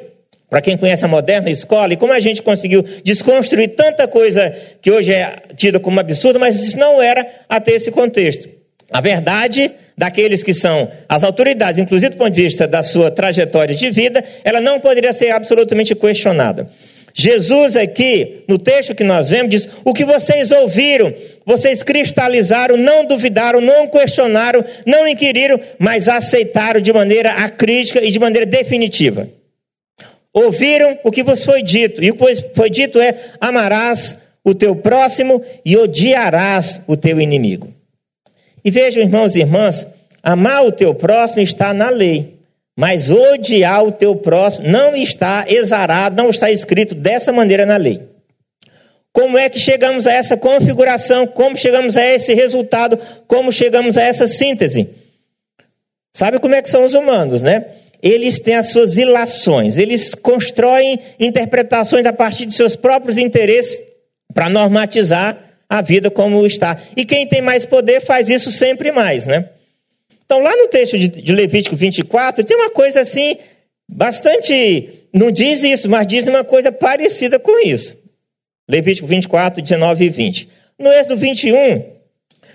para 0.51 0.59
quem 0.59 0.75
conhece 0.75 1.05
a 1.05 1.07
moderna 1.07 1.49
escola, 1.49 1.93
e 1.93 1.95
como 1.95 2.11
a 2.11 2.19
gente 2.19 2.41
conseguiu 2.41 2.83
desconstruir 3.05 3.69
tanta 3.69 4.05
coisa 4.05 4.53
que 4.81 4.91
hoje 4.91 5.13
é 5.13 5.37
tida 5.55 5.79
como 5.79 5.97
absurdo, 5.97 6.41
mas 6.41 6.61
isso 6.61 6.77
não 6.77 7.01
era 7.01 7.25
até 7.47 7.71
esse 7.71 7.89
contexto. 7.89 8.49
A 8.91 8.99
verdade 8.99 9.71
daqueles 9.97 10.43
que 10.43 10.53
são 10.53 10.91
as 11.07 11.23
autoridades, 11.23 11.79
inclusive 11.79 12.09
do 12.09 12.17
ponto 12.17 12.31
de 12.31 12.41
vista 12.41 12.67
da 12.67 12.83
sua 12.83 13.09
trajetória 13.09 13.73
de 13.73 13.89
vida, 13.91 14.21
ela 14.43 14.59
não 14.59 14.77
poderia 14.77 15.13
ser 15.13 15.29
absolutamente 15.29 15.95
questionada. 15.95 16.69
Jesus 17.13 17.75
aqui, 17.75 18.43
no 18.47 18.57
texto 18.57 18.95
que 18.95 19.03
nós 19.03 19.29
vemos, 19.29 19.49
diz: 19.49 19.69
O 19.83 19.93
que 19.93 20.05
vocês 20.05 20.51
ouviram, 20.51 21.13
vocês 21.45 21.83
cristalizaram, 21.83 22.77
não 22.77 23.05
duvidaram, 23.05 23.59
não 23.59 23.87
questionaram, 23.87 24.63
não 24.85 25.07
inquiriram, 25.07 25.59
mas 25.77 26.07
aceitaram 26.07 26.79
de 26.79 26.93
maneira 26.93 27.31
acrítica 27.31 28.03
e 28.03 28.11
de 28.11 28.19
maneira 28.19 28.45
definitiva. 28.45 29.27
Ouviram 30.33 30.97
o 31.03 31.11
que 31.11 31.23
vos 31.23 31.43
foi 31.43 31.61
dito, 31.61 32.01
e 32.01 32.11
o 32.11 32.15
que 32.15 32.35
foi 32.55 32.69
dito 32.69 32.99
é: 32.99 33.15
amarás 33.39 34.17
o 34.43 34.55
teu 34.55 34.75
próximo 34.75 35.43
e 35.65 35.77
odiarás 35.77 36.81
o 36.87 36.95
teu 36.95 37.19
inimigo. 37.19 37.73
E 38.63 38.71
vejam, 38.71 39.03
irmãos 39.03 39.35
e 39.35 39.39
irmãs, 39.39 39.85
amar 40.23 40.65
o 40.65 40.71
teu 40.71 40.93
próximo 40.93 41.41
está 41.41 41.73
na 41.73 41.89
lei, 41.89 42.40
mas 42.77 43.09
odiar 43.09 43.83
o 43.83 43.91
teu 43.91 44.15
próximo 44.15 44.67
não 44.67 44.95
está 44.95 45.45
exarado, 45.47 46.15
não 46.15 46.29
está 46.29 46.49
escrito 46.51 46.95
dessa 46.95 47.31
maneira 47.31 47.65
na 47.65 47.77
lei. 47.77 48.01
Como 49.13 49.37
é 49.37 49.49
que 49.49 49.59
chegamos 49.59 50.07
a 50.07 50.13
essa 50.13 50.37
configuração? 50.37 51.27
Como 51.27 51.57
chegamos 51.57 51.97
a 51.97 52.05
esse 52.05 52.33
resultado? 52.33 52.97
Como 53.27 53.51
chegamos 53.51 53.97
a 53.97 54.03
essa 54.03 54.27
síntese? 54.27 54.89
Sabe 56.13 56.39
como 56.39 56.55
é 56.55 56.61
que 56.61 56.69
são 56.69 56.85
os 56.85 56.93
humanos, 56.93 57.41
né? 57.41 57.65
eles 58.01 58.39
têm 58.39 58.55
as 58.55 58.69
suas 58.69 58.97
ilações, 58.97 59.77
eles 59.77 60.15
constroem 60.15 60.99
interpretações 61.19 62.05
a 62.05 62.13
partir 62.13 62.45
de 62.45 62.53
seus 62.53 62.75
próprios 62.75 63.17
interesses 63.17 63.81
para 64.33 64.49
normatizar 64.49 65.37
a 65.69 65.81
vida 65.81 66.09
como 66.09 66.45
está. 66.45 66.77
E 66.97 67.05
quem 67.05 67.27
tem 67.27 67.41
mais 67.41 67.65
poder 67.65 68.01
faz 68.01 68.29
isso 68.29 68.51
sempre 68.51 68.91
mais, 68.91 69.27
né? 69.27 69.49
Então, 70.31 70.41
lá 70.41 70.55
no 70.55 70.69
texto 70.69 70.97
de, 70.97 71.33
Levítico 71.33 71.75
24, 71.75 72.45
tem 72.45 72.55
uma 72.55 72.69
coisa 72.69 73.01
assim, 73.01 73.35
bastante. 73.85 74.89
Não 75.13 75.29
diz 75.29 75.61
isso, 75.61 75.89
mas 75.89 76.07
diz 76.07 76.25
uma 76.25 76.41
coisa 76.41 76.71
parecida 76.71 77.37
com 77.37 77.59
isso. 77.67 77.97
Levítico 78.65 79.05
24, 79.05 79.61
19 79.61 80.05
e 80.05 80.09
20. 80.09 80.49
No 80.79 80.89
Êxodo 80.89 81.17
21, 81.17 81.83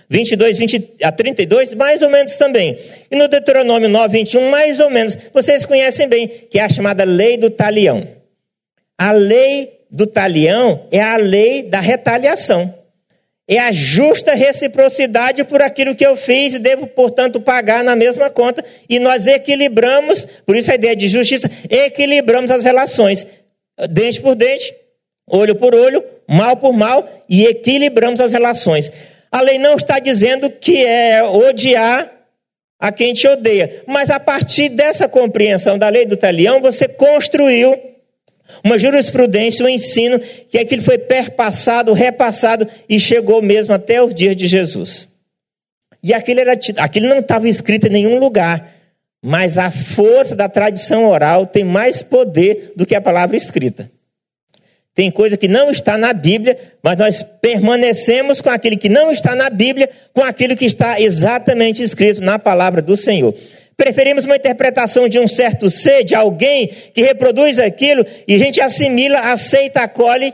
22 0.09 0.57
20 0.57 0.95
a 1.03 1.13
32, 1.13 1.75
mais 1.75 2.01
ou 2.01 2.09
menos 2.09 2.37
também. 2.37 2.79
E 3.11 3.15
no 3.15 3.29
Deuteronômio 3.29 3.91
9, 3.91 4.21
21, 4.21 4.49
mais 4.49 4.81
ou 4.81 4.89
menos. 4.89 5.15
Vocês 5.35 5.67
conhecem 5.67 6.09
bem, 6.09 6.29
que 6.29 6.59
é 6.59 6.63
a 6.63 6.71
chamada 6.71 7.05
lei 7.05 7.37
do 7.37 7.51
talião. 7.51 8.03
A 8.97 9.13
lei 9.13 9.81
do 9.91 10.07
talião 10.07 10.87
é 10.91 11.03
a 11.03 11.19
lei 11.19 11.63
da 11.63 11.81
retaliação. 11.81 12.75
É 13.49 13.59
a 13.59 13.71
justa 13.71 14.35
reciprocidade 14.35 15.45
por 15.45 15.63
aquilo 15.63 15.95
que 15.95 16.05
eu 16.05 16.17
fiz 16.17 16.55
e 16.55 16.59
devo, 16.59 16.87
portanto, 16.87 17.41
pagar 17.41 17.85
na 17.85 17.95
mesma 17.95 18.29
conta. 18.29 18.65
E 18.89 18.99
nós 18.99 19.27
equilibramos, 19.27 20.27
por 20.45 20.57
isso 20.57 20.71
a 20.71 20.75
ideia 20.75 20.97
de 20.97 21.09
justiça, 21.09 21.49
equilibramos 21.71 22.51
as 22.51 22.65
relações. 22.65 23.25
Dente 23.91 24.21
por 24.21 24.35
dente, 24.35 24.75
olho 25.29 25.55
por 25.55 25.75
olho, 25.75 26.05
mal 26.29 26.57
por 26.57 26.73
mal, 26.73 27.09
e 27.29 27.45
equilibramos 27.45 28.21
as 28.21 28.33
relações. 28.33 28.91
A 29.31 29.41
lei 29.41 29.59
não 29.59 29.77
está 29.77 30.01
dizendo 30.01 30.51
que 30.51 30.85
é 30.85 31.23
odiar 31.23 32.11
a 32.81 32.91
quem 32.91 33.13
te 33.13 33.29
odeia. 33.29 33.85
Mas 33.87 34.11
a 34.11 34.19
partir 34.19 34.71
dessa 34.71 35.09
compreensão 35.09 35.79
da 35.79 35.89
lei 35.89 36.05
do 36.05 36.17
talião, 36.17 36.61
você 36.61 36.89
construiu 36.89 37.79
uma 38.65 38.79
jurisprudência, 38.79 39.65
um 39.65 39.69
ensino, 39.69 40.19
que 40.51 40.59
aquilo 40.59 40.83
foi 40.83 40.99
perpassado, 40.99 41.93
repassado 41.93 42.69
e 42.89 42.99
chegou 42.99 43.43
mesmo 43.43 43.73
até 43.73 44.03
os 44.03 44.15
dias 44.15 44.37
de 44.37 44.47
Jesus. 44.47 45.09
E 46.03 46.15
aquilo, 46.15 46.41
era, 46.41 46.53
aquilo 46.53 47.09
não 47.09 47.19
estava 47.19 47.49
escrito 47.49 47.87
em 47.87 47.91
nenhum 47.91 48.19
lugar, 48.19 48.73
mas 49.23 49.59
a 49.59 49.71
força 49.71 50.37
da 50.37 50.49
tradição 50.49 51.09
oral 51.09 51.47
tem 51.47 51.65
mais 51.65 52.03
poder 52.03 52.73
do 52.77 52.87
que 52.87 52.95
a 52.95 53.01
palavra 53.01 53.37
escrita. 53.37 53.91
Tem 54.95 55.11
coisa 55.11 55.37
que 55.37 55.47
não 55.47 55.71
está 55.71 55.99
na 55.99 56.15
Bíblia, 56.15 56.57
mas 56.83 56.97
nós 56.97 57.23
permanecemos 57.23 58.41
com 58.41 58.49
aquilo 58.49 58.79
que 58.79 58.89
não 58.89 59.11
está 59.11 59.35
na 59.35 59.51
Bíblia, 59.51 59.91
com 60.15 60.23
aquilo 60.23 60.57
que 60.57 60.65
está 60.65 60.99
exatamente 60.99 61.83
escrito 61.83 62.23
na 62.23 62.39
palavra 62.39 62.81
do 62.81 62.97
Senhor. 62.97 63.35
Preferimos 63.77 64.25
uma 64.25 64.37
interpretação 64.37 65.09
de 65.09 65.19
um 65.19 65.29
certo 65.29 65.71
ser, 65.71 66.03
de 66.03 66.15
alguém 66.15 66.71
que 66.95 67.03
reproduz 67.03 67.59
aquilo, 67.59 68.05
e 68.27 68.35
a 68.35 68.39
gente 68.39 68.61
assimila, 68.61 69.19
aceita, 69.33 69.81
acolhe, 69.81 70.33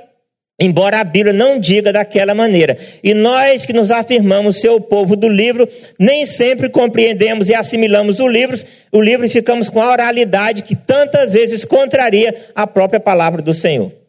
embora 0.60 1.00
a 1.00 1.04
Bíblia 1.04 1.32
não 1.32 1.58
diga 1.58 1.92
daquela 1.92 2.34
maneira. 2.34 2.78
E 3.02 3.12
nós 3.14 3.66
que 3.66 3.72
nos 3.72 3.90
afirmamos 3.90 4.60
ser 4.60 4.70
o 4.70 4.80
povo 4.80 5.16
do 5.16 5.28
livro, 5.28 5.68
nem 5.98 6.24
sempre 6.24 6.68
compreendemos 6.68 7.48
e 7.48 7.54
assimilamos 7.54 8.20
o 8.20 8.28
livro, 8.28 8.56
o 8.92 9.00
livro 9.00 9.26
e 9.26 9.30
ficamos 9.30 9.68
com 9.68 9.80
a 9.80 9.90
oralidade 9.90 10.62
que 10.62 10.76
tantas 10.76 11.32
vezes 11.32 11.64
contraria 11.64 12.34
a 12.54 12.64
própria 12.64 13.00
palavra 13.00 13.42
do 13.42 13.52
Senhor. 13.52 14.01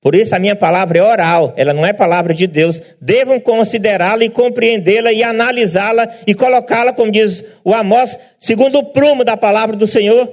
Por 0.00 0.14
isso 0.14 0.34
a 0.34 0.38
minha 0.38 0.54
palavra 0.54 0.98
é 0.98 1.02
oral, 1.02 1.52
ela 1.56 1.74
não 1.74 1.84
é 1.84 1.92
palavra 1.92 2.32
de 2.32 2.46
Deus. 2.46 2.80
Devam 3.00 3.40
considerá-la 3.40 4.24
e 4.24 4.28
compreendê-la 4.28 5.12
e 5.12 5.22
analisá-la 5.24 6.08
e 6.26 6.34
colocá-la, 6.34 6.92
como 6.92 7.10
diz 7.10 7.44
o 7.64 7.74
Amós, 7.74 8.18
segundo 8.38 8.78
o 8.78 8.84
prumo 8.84 9.24
da 9.24 9.36
palavra 9.36 9.76
do 9.76 9.86
Senhor 9.86 10.32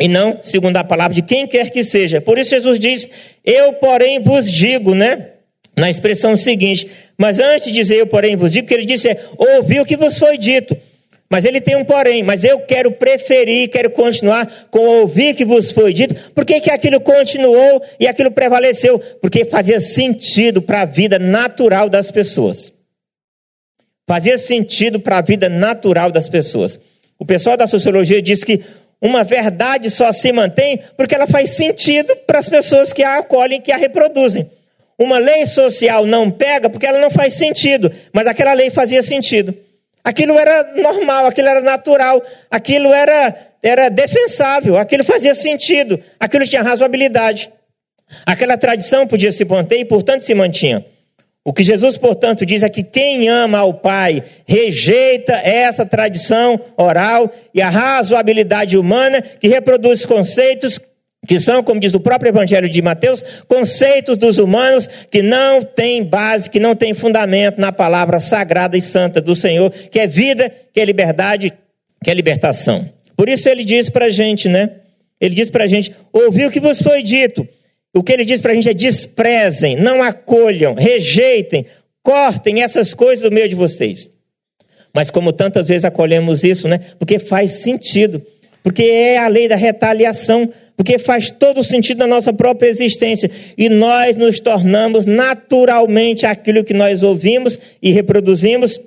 e 0.00 0.08
não 0.08 0.40
segundo 0.42 0.76
a 0.76 0.84
palavra 0.84 1.14
de 1.14 1.22
quem 1.22 1.46
quer 1.46 1.70
que 1.70 1.84
seja. 1.84 2.20
Por 2.20 2.38
isso 2.38 2.50
Jesus 2.50 2.80
diz: 2.80 3.08
Eu, 3.44 3.74
porém, 3.74 4.20
vos 4.20 4.50
digo, 4.50 4.94
né? 4.94 5.28
Na 5.76 5.90
expressão 5.90 6.36
seguinte, 6.36 6.88
mas 7.18 7.40
antes 7.40 7.66
de 7.66 7.72
dizer 7.72 7.96
eu, 7.96 8.06
porém, 8.06 8.36
vos 8.36 8.52
digo, 8.52 8.66
que 8.66 8.74
ele 8.74 8.86
disse 8.86 9.08
é: 9.08 9.24
ouvi 9.36 9.80
o 9.80 9.84
que 9.84 9.96
vos 9.96 10.18
foi 10.18 10.36
dito. 10.38 10.76
Mas 11.30 11.44
ele 11.44 11.60
tem 11.60 11.74
um 11.74 11.84
porém, 11.84 12.22
mas 12.22 12.44
eu 12.44 12.60
quero 12.60 12.92
preferir, 12.92 13.68
quero 13.68 13.90
continuar 13.90 14.68
com 14.70 14.78
ouvir 14.78 15.34
que 15.34 15.44
vos 15.44 15.70
foi 15.70 15.92
dito. 15.92 16.14
Por 16.32 16.44
que, 16.44 16.60
que 16.60 16.70
aquilo 16.70 17.00
continuou 17.00 17.82
e 17.98 18.06
aquilo 18.06 18.30
prevaleceu? 18.30 18.98
Porque 19.20 19.44
fazia 19.44 19.80
sentido 19.80 20.62
para 20.62 20.82
a 20.82 20.84
vida 20.84 21.18
natural 21.18 21.88
das 21.88 22.10
pessoas. 22.10 22.72
Fazia 24.06 24.36
sentido 24.36 25.00
para 25.00 25.18
a 25.18 25.22
vida 25.22 25.48
natural 25.48 26.10
das 26.10 26.28
pessoas. 26.28 26.78
O 27.18 27.24
pessoal 27.24 27.56
da 27.56 27.66
sociologia 27.66 28.20
diz 28.20 28.44
que 28.44 28.62
Uma 29.00 29.24
verdade 29.24 29.90
só 29.90 30.12
se 30.12 30.32
mantém 30.32 30.80
porque 30.96 31.14
ela 31.14 31.26
faz 31.26 31.50
sentido 31.50 32.16
para 32.26 32.38
as 32.38 32.48
pessoas 32.48 32.92
que 32.92 33.02
a 33.02 33.18
acolhem, 33.18 33.60
que 33.60 33.72
a 33.72 33.76
reproduzem. 33.76 34.48
Uma 34.98 35.18
lei 35.18 35.46
social 35.46 36.06
não 36.06 36.30
pega 36.30 36.70
porque 36.70 36.86
ela 36.86 37.00
não 37.00 37.10
faz 37.10 37.34
sentido, 37.34 37.92
mas 38.12 38.26
aquela 38.26 38.54
lei 38.54 38.70
fazia 38.70 39.02
sentido. 39.02 39.54
Aquilo 40.04 40.38
era 40.38 40.74
normal, 40.74 41.26
aquilo 41.26 41.48
era 41.48 41.62
natural, 41.62 42.22
aquilo 42.50 42.92
era, 42.92 43.34
era 43.62 43.88
defensável, 43.88 44.76
aquilo 44.76 45.02
fazia 45.02 45.34
sentido, 45.34 45.98
aquilo 46.20 46.46
tinha 46.46 46.62
razoabilidade. 46.62 47.50
Aquela 48.26 48.58
tradição 48.58 49.06
podia 49.06 49.32
se 49.32 49.46
manter 49.46 49.78
e, 49.78 49.84
portanto, 49.86 50.20
se 50.20 50.34
mantinha. 50.34 50.84
O 51.42 51.52
que 51.52 51.64
Jesus, 51.64 51.98
portanto, 51.98 52.44
diz 52.44 52.62
é 52.62 52.68
que 52.68 52.82
quem 52.82 53.28
ama 53.28 53.58
ao 53.58 53.74
Pai 53.74 54.22
rejeita 54.46 55.34
essa 55.34 55.84
tradição 55.84 56.58
oral 56.76 57.30
e 57.54 57.60
a 57.60 57.68
razoabilidade 57.68 58.78
humana 58.78 59.20
que 59.20 59.48
reproduz 59.48 60.06
conceitos 60.06 60.78
que 61.26 61.40
são, 61.40 61.62
como 61.62 61.80
diz 61.80 61.94
o 61.94 62.00
próprio 62.00 62.28
Evangelho 62.28 62.68
de 62.68 62.82
Mateus, 62.82 63.22
conceitos 63.48 64.16
dos 64.16 64.38
humanos 64.38 64.88
que 65.10 65.22
não 65.22 65.62
têm 65.62 66.04
base, 66.04 66.50
que 66.50 66.60
não 66.60 66.74
têm 66.74 66.94
fundamento 66.94 67.60
na 67.60 67.72
palavra 67.72 68.20
sagrada 68.20 68.76
e 68.76 68.80
santa 68.80 69.20
do 69.20 69.34
Senhor, 69.34 69.70
que 69.70 69.98
é 70.00 70.06
vida, 70.06 70.52
que 70.72 70.80
é 70.80 70.84
liberdade, 70.84 71.52
que 72.02 72.10
é 72.10 72.14
libertação. 72.14 72.88
Por 73.16 73.28
isso 73.28 73.48
ele 73.48 73.64
diz 73.64 73.88
para 73.88 74.06
a 74.06 74.10
gente, 74.10 74.48
né? 74.48 74.70
Ele 75.20 75.34
diz 75.34 75.50
para 75.50 75.64
a 75.64 75.66
gente: 75.66 75.94
ouviu 76.12 76.48
o 76.48 76.50
que 76.50 76.60
vos 76.60 76.82
foi 76.82 77.02
dito 77.02 77.46
o 77.94 78.02
que 78.02 78.12
ele 78.12 78.24
diz 78.24 78.40
para 78.40 78.50
a 78.50 78.54
gente 78.54 78.68
é: 78.68 78.74
desprezem, 78.74 79.76
não 79.76 80.02
acolham, 80.02 80.74
rejeitem, 80.74 81.64
cortem 82.02 82.62
essas 82.62 82.92
coisas 82.92 83.22
do 83.22 83.32
meio 83.32 83.48
de 83.48 83.54
vocês. 83.54 84.10
Mas 84.92 85.10
como 85.10 85.32
tantas 85.32 85.68
vezes 85.68 85.84
acolhemos 85.84 86.42
isso, 86.42 86.66
né? 86.66 86.80
Porque 86.98 87.18
faz 87.18 87.52
sentido. 87.52 88.20
Porque 88.62 88.82
é 88.82 89.18
a 89.18 89.28
lei 89.28 89.46
da 89.46 89.56
retaliação. 89.56 90.50
Porque 90.76 90.98
faz 90.98 91.30
todo 91.30 91.60
o 91.60 91.64
sentido 91.64 91.98
na 91.98 92.06
nossa 92.06 92.32
própria 92.32 92.68
existência. 92.68 93.30
E 93.56 93.68
nós 93.68 94.16
nos 94.16 94.40
tornamos 94.40 95.06
naturalmente 95.06 96.26
aquilo 96.26 96.64
que 96.64 96.74
nós 96.74 97.02
ouvimos 97.02 97.58
e 97.80 97.92
reproduzimos. 97.92 98.80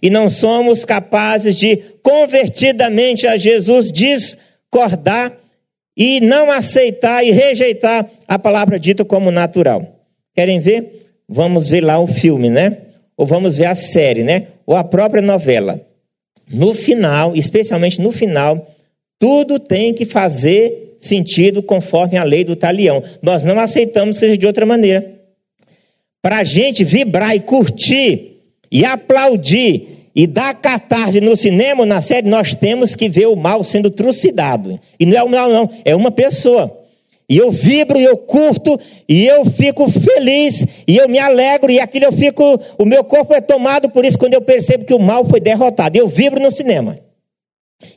E 0.00 0.08
não 0.08 0.30
somos 0.30 0.84
capazes 0.84 1.56
de, 1.56 1.78
convertidamente 2.02 3.26
a 3.26 3.36
Jesus, 3.36 3.90
discordar 3.90 5.36
e 5.96 6.20
não 6.20 6.50
aceitar 6.50 7.24
e 7.24 7.30
rejeitar 7.30 8.08
a 8.28 8.38
palavra 8.38 8.78
dita 8.78 9.04
como 9.04 9.30
natural. 9.30 10.00
Querem 10.34 10.60
ver? 10.60 11.08
Vamos 11.28 11.68
ver 11.68 11.82
lá 11.82 11.98
o 11.98 12.06
filme, 12.06 12.50
né? 12.50 12.78
Ou 13.16 13.26
vamos 13.26 13.56
ver 13.56 13.66
a 13.66 13.74
série, 13.74 14.22
né? 14.22 14.48
Ou 14.66 14.76
a 14.76 14.84
própria 14.84 15.22
novela. 15.22 15.80
No 16.48 16.74
final, 16.74 17.34
especialmente 17.34 18.00
no 18.00 18.12
final, 18.12 18.70
tudo 19.18 19.58
tem 19.58 19.94
que 19.94 20.04
fazer 20.04 20.85
sentido 20.98 21.62
conforme 21.62 22.16
a 22.16 22.24
lei 22.24 22.44
do 22.44 22.56
talião. 22.56 23.02
Nós 23.22 23.44
não 23.44 23.58
aceitamos 23.58 24.18
seja 24.18 24.36
de 24.36 24.46
outra 24.46 24.64
maneira. 24.64 25.14
Para 26.22 26.38
a 26.38 26.44
gente 26.44 26.84
vibrar 26.84 27.34
e 27.36 27.40
curtir 27.40 28.42
e 28.70 28.84
aplaudir 28.84 29.96
e 30.16 30.26
da 30.26 30.54
catarse 30.54 31.20
no 31.20 31.36
cinema, 31.36 31.84
na 31.84 32.00
série, 32.00 32.26
nós 32.26 32.54
temos 32.54 32.94
que 32.94 33.06
ver 33.06 33.26
o 33.26 33.36
mal 33.36 33.62
sendo 33.62 33.90
trucidado. 33.90 34.80
E 34.98 35.04
não 35.04 35.14
é 35.14 35.22
o 35.22 35.28
mal, 35.28 35.50
não, 35.50 35.70
é 35.84 35.94
uma 35.94 36.10
pessoa. 36.10 36.74
E 37.28 37.36
eu 37.36 37.50
vibro, 37.50 38.00
e 38.00 38.04
eu 38.04 38.16
curto, 38.16 38.80
e 39.06 39.26
eu 39.26 39.44
fico 39.44 39.90
feliz, 39.90 40.64
e 40.88 40.96
eu 40.96 41.06
me 41.06 41.18
alegro, 41.18 41.70
e 41.70 41.78
aquilo 41.78 42.06
eu 42.06 42.12
fico. 42.12 42.58
O 42.78 42.86
meu 42.86 43.04
corpo 43.04 43.34
é 43.34 43.42
tomado 43.42 43.90
por 43.90 44.06
isso 44.06 44.18
quando 44.18 44.32
eu 44.32 44.40
percebo 44.40 44.86
que 44.86 44.94
o 44.94 44.98
mal 44.98 45.22
foi 45.26 45.38
derrotado. 45.38 45.98
Eu 45.98 46.08
vibro 46.08 46.42
no 46.42 46.50
cinema. 46.50 46.98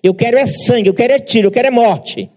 Eu 0.03 0.13
quero 0.13 0.37
é 0.37 0.45
sangue, 0.45 0.89
eu 0.89 0.93
quero 0.93 1.13
é 1.13 1.19
tiro, 1.19 1.47
eu 1.47 1.51
quero 1.51 1.67
é 1.67 1.71
morte. 1.71 2.29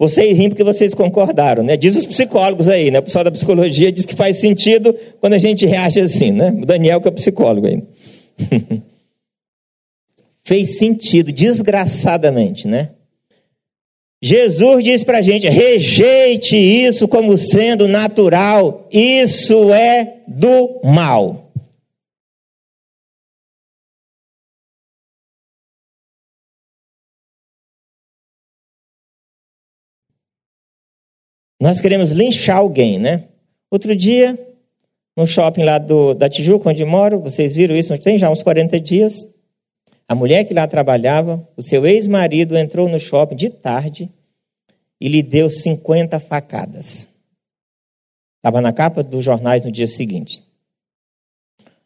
Vocês 0.00 0.34
riem 0.34 0.48
porque 0.48 0.64
vocês 0.64 0.94
concordaram, 0.94 1.62
né? 1.62 1.76
Diz 1.76 1.94
os 1.94 2.06
psicólogos 2.06 2.70
aí, 2.70 2.90
né? 2.90 3.00
O 3.00 3.02
pessoal 3.02 3.22
da 3.22 3.30
psicologia 3.30 3.92
diz 3.92 4.06
que 4.06 4.16
faz 4.16 4.38
sentido 4.38 4.96
quando 5.20 5.34
a 5.34 5.38
gente 5.38 5.66
reage 5.66 6.00
assim, 6.00 6.32
né? 6.32 6.56
O 6.58 6.64
Daniel 6.64 7.02
que 7.02 7.08
é 7.08 7.10
psicólogo 7.10 7.66
aí. 7.66 7.82
Fez 10.42 10.78
sentido, 10.78 11.30
desgraçadamente, 11.30 12.66
né? 12.66 12.92
Jesus 14.22 14.82
diz 14.82 15.04
para 15.04 15.18
a 15.18 15.22
gente: 15.22 15.46
rejeite 15.50 16.56
isso 16.56 17.06
como 17.06 17.36
sendo 17.36 17.86
natural, 17.86 18.88
isso 18.90 19.70
é 19.70 20.14
do 20.26 20.80
mal. 20.82 21.49
Nós 31.60 31.78
queremos 31.78 32.10
linchar 32.10 32.56
alguém, 32.56 32.98
né? 32.98 33.24
Outro 33.70 33.94
dia, 33.94 34.38
no 35.14 35.26
shopping 35.26 35.62
lá 35.62 35.76
do, 35.76 36.14
da 36.14 36.26
Tijuca, 36.26 36.70
onde 36.70 36.84
moro, 36.86 37.20
vocês 37.20 37.54
viram 37.54 37.76
isso, 37.76 37.96
tem 37.98 38.16
já 38.16 38.30
uns 38.30 38.42
40 38.42 38.80
dias. 38.80 39.26
A 40.08 40.14
mulher 40.14 40.44
que 40.44 40.54
lá 40.54 40.66
trabalhava, 40.66 41.46
o 41.56 41.62
seu 41.62 41.86
ex-marido 41.86 42.56
entrou 42.56 42.88
no 42.88 42.98
shopping 42.98 43.36
de 43.36 43.50
tarde 43.50 44.10
e 44.98 45.06
lhe 45.06 45.22
deu 45.22 45.50
50 45.50 46.18
facadas. 46.18 47.06
Estava 48.38 48.62
na 48.62 48.72
capa 48.72 49.02
dos 49.02 49.22
jornais 49.22 49.62
no 49.62 49.70
dia 49.70 49.86
seguinte. 49.86 50.42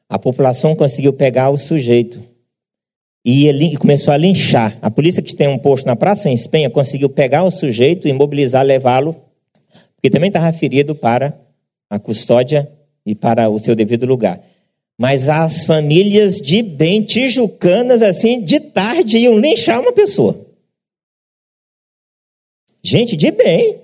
A 0.09 0.21
população 0.21 0.77
conseguiu 0.77 1.13
pegar 1.13 1.51
o 1.51 1.59
sujeito 1.59 2.23
e 3.25 3.49
ele 3.49 3.77
começou 3.77 4.15
a 4.15 4.17
linchar. 4.17 4.79
A 4.81 4.89
polícia 4.89 5.21
que 5.21 5.35
tem 5.35 5.49
um 5.49 5.59
posto 5.59 5.85
na 5.85 5.97
Praça 5.97 6.29
em 6.29 6.35
Espenha 6.35 6.71
conseguiu 6.71 7.11
pegar 7.11 7.43
o 7.43 7.51
sujeito, 7.51 8.07
imobilizar, 8.07 8.65
levá-lo 8.65 9.24
que 10.05 10.11
também 10.11 10.29
está 10.29 10.39
referido 10.39 10.95
para 10.95 11.35
a 11.89 11.99
custódia 11.99 12.71
e 13.07 13.15
para 13.15 13.49
o 13.49 13.59
seu 13.59 13.75
devido 13.75 14.05
lugar. 14.05 14.39
Mas 14.99 15.31
as 15.31 15.65
famílias 15.65 16.43
de 16.43 16.63
bem 16.63 17.03
tijucanas, 17.03 18.03
assim, 18.03 18.43
de 18.43 18.61
tarde 18.61 19.17
iam 19.17 19.39
linchar 19.39 19.81
uma 19.81 19.95
pessoa. 19.95 20.45
Gente 22.83 23.17
de 23.17 23.31
bem. 23.31 23.81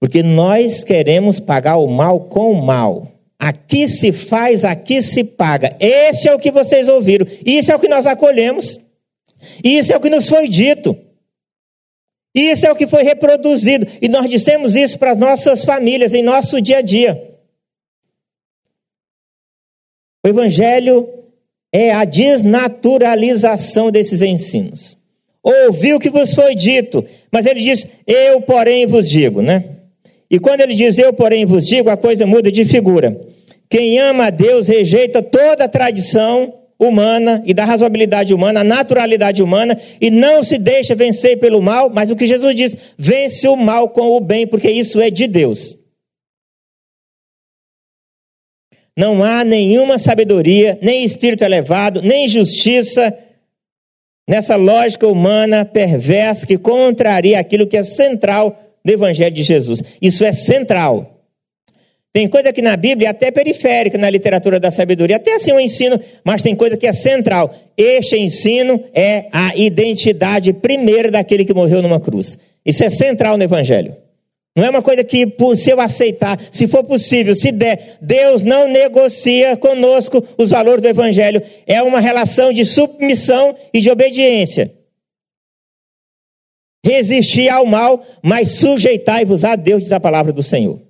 Porque 0.00 0.20
nós 0.20 0.82
queremos 0.82 1.38
pagar 1.38 1.76
o 1.76 1.86
mal 1.86 2.22
com 2.24 2.50
o 2.50 2.66
mal. 2.66 3.06
Aqui 3.38 3.88
se 3.88 4.10
faz, 4.10 4.64
aqui 4.64 5.00
se 5.00 5.22
paga. 5.22 5.76
Esse 5.78 6.28
é 6.28 6.34
o 6.34 6.40
que 6.40 6.50
vocês 6.50 6.88
ouviram. 6.88 7.24
Isso 7.46 7.70
é 7.70 7.76
o 7.76 7.78
que 7.78 7.86
nós 7.86 8.04
acolhemos. 8.04 8.80
Isso 9.62 9.92
é 9.92 9.96
o 9.96 10.00
que 10.00 10.10
nos 10.10 10.28
foi 10.28 10.48
dito. 10.48 11.05
Isso 12.36 12.66
é 12.66 12.70
o 12.70 12.76
que 12.76 12.86
foi 12.86 13.02
reproduzido. 13.02 13.86
E 14.02 14.08
nós 14.08 14.28
dissemos 14.28 14.76
isso 14.76 14.98
para 14.98 15.12
as 15.12 15.16
nossas 15.16 15.64
famílias, 15.64 16.12
em 16.12 16.22
nosso 16.22 16.60
dia 16.60 16.78
a 16.78 16.82
dia. 16.82 17.34
O 20.22 20.28
Evangelho 20.28 21.08
é 21.72 21.92
a 21.92 22.04
desnaturalização 22.04 23.90
desses 23.90 24.20
ensinos. 24.20 24.98
Ouviu 25.42 25.96
o 25.96 25.98
que 25.98 26.10
vos 26.10 26.34
foi 26.34 26.54
dito, 26.54 27.02
mas 27.32 27.46
ele 27.46 27.60
diz, 27.60 27.88
eu, 28.06 28.42
porém, 28.42 28.86
vos 28.86 29.08
digo, 29.08 29.40
né? 29.40 29.64
E 30.30 30.38
quando 30.38 30.60
ele 30.60 30.74
diz, 30.74 30.98
eu, 30.98 31.14
porém, 31.14 31.46
vos 31.46 31.66
digo, 31.66 31.88
a 31.88 31.96
coisa 31.96 32.26
muda 32.26 32.52
de 32.52 32.66
figura. 32.66 33.18
Quem 33.70 33.98
ama 33.98 34.26
a 34.26 34.30
Deus 34.30 34.68
rejeita 34.68 35.22
toda 35.22 35.64
a 35.64 35.68
tradição 35.68 36.52
humana 36.78 37.42
e 37.46 37.54
da 37.54 37.64
razoabilidade 37.64 38.34
humana, 38.34 38.60
a 38.60 38.64
naturalidade 38.64 39.42
humana, 39.42 39.78
e 40.00 40.10
não 40.10 40.44
se 40.44 40.58
deixa 40.58 40.94
vencer 40.94 41.38
pelo 41.38 41.62
mal, 41.62 41.90
mas 41.90 42.10
o 42.10 42.16
que 42.16 42.26
Jesus 42.26 42.54
diz, 42.54 42.76
vence 42.98 43.48
o 43.48 43.56
mal 43.56 43.88
com 43.88 44.16
o 44.16 44.20
bem, 44.20 44.46
porque 44.46 44.70
isso 44.70 45.00
é 45.00 45.10
de 45.10 45.26
Deus. 45.26 45.76
Não 48.96 49.22
há 49.22 49.44
nenhuma 49.44 49.98
sabedoria, 49.98 50.78
nem 50.82 51.04
espírito 51.04 51.44
elevado, 51.44 52.00
nem 52.00 52.26
justiça 52.26 53.16
nessa 54.28 54.56
lógica 54.56 55.06
humana 55.06 55.64
perversa 55.64 56.46
que 56.46 56.56
contraria 56.56 57.38
aquilo 57.38 57.66
que 57.66 57.76
é 57.76 57.84
central 57.84 58.58
do 58.84 58.90
Evangelho 58.90 59.34
de 59.34 59.42
Jesus. 59.42 59.82
Isso 60.00 60.24
é 60.24 60.32
central. 60.32 61.15
Tem 62.16 62.26
coisa 62.26 62.50
que 62.50 62.62
na 62.62 62.78
Bíblia 62.78 63.08
é 63.08 63.10
até 63.10 63.30
periférica, 63.30 63.98
na 63.98 64.08
literatura 64.08 64.58
da 64.58 64.70
sabedoria, 64.70 65.16
até 65.16 65.34
assim 65.34 65.52
o 65.52 65.56
um 65.56 65.60
ensino, 65.60 66.00
mas 66.24 66.42
tem 66.42 66.56
coisa 66.56 66.74
que 66.74 66.86
é 66.86 66.92
central. 66.94 67.54
Este 67.76 68.16
ensino 68.16 68.82
é 68.94 69.26
a 69.30 69.54
identidade 69.54 70.50
primeira 70.54 71.10
daquele 71.10 71.44
que 71.44 71.52
morreu 71.52 71.82
numa 71.82 72.00
cruz. 72.00 72.38
Isso 72.64 72.82
é 72.82 72.88
central 72.88 73.36
no 73.36 73.44
Evangelho. 73.44 73.94
Não 74.56 74.64
é 74.64 74.70
uma 74.70 74.80
coisa 74.80 75.04
que, 75.04 75.30
se 75.58 75.68
eu 75.68 75.78
aceitar, 75.78 76.40
se 76.50 76.66
for 76.66 76.82
possível, 76.84 77.34
se 77.34 77.52
der, 77.52 77.98
Deus 78.00 78.40
não 78.40 78.66
negocia 78.66 79.54
conosco 79.54 80.24
os 80.38 80.48
valores 80.48 80.80
do 80.80 80.88
Evangelho. 80.88 81.42
É 81.66 81.82
uma 81.82 82.00
relação 82.00 82.50
de 82.50 82.64
submissão 82.64 83.54
e 83.74 83.78
de 83.78 83.90
obediência. 83.90 84.72
Resistir 86.82 87.50
ao 87.50 87.66
mal, 87.66 88.02
mas 88.22 88.52
sujeitai-vos 88.52 89.44
a 89.44 89.54
Deus, 89.54 89.82
diz 89.82 89.92
a 89.92 90.00
palavra 90.00 90.32
do 90.32 90.42
Senhor. 90.42 90.85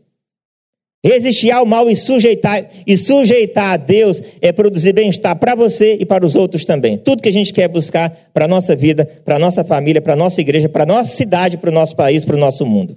Resistir 1.04 1.52
ao 1.52 1.64
mal 1.64 1.88
e 1.88 1.94
sujeitar, 1.94 2.68
e 2.86 2.96
sujeitar 2.96 3.74
a 3.74 3.76
Deus 3.76 4.20
é 4.40 4.50
produzir 4.50 4.92
bem-estar 4.92 5.38
para 5.38 5.54
você 5.54 5.96
e 6.00 6.04
para 6.04 6.26
os 6.26 6.34
outros 6.34 6.64
também. 6.64 6.98
Tudo 6.98 7.22
que 7.22 7.28
a 7.28 7.32
gente 7.32 7.52
quer 7.52 7.68
buscar 7.68 8.10
para 8.34 8.46
a 8.46 8.48
nossa 8.48 8.74
vida, 8.74 9.04
para 9.24 9.36
a 9.36 9.38
nossa 9.38 9.64
família, 9.64 10.02
para 10.02 10.14
a 10.14 10.16
nossa 10.16 10.40
igreja, 10.40 10.68
para 10.68 10.82
a 10.82 10.86
nossa 10.86 11.14
cidade, 11.14 11.58
para 11.58 11.70
o 11.70 11.72
nosso 11.72 11.94
país, 11.94 12.24
para 12.24 12.34
o 12.34 12.40
nosso 12.40 12.66
mundo. 12.66 12.96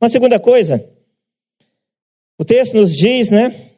Uma 0.00 0.08
segunda 0.08 0.38
coisa, 0.38 0.88
o 2.38 2.44
texto 2.44 2.74
nos 2.74 2.94
diz, 2.94 3.30
né? 3.30 3.72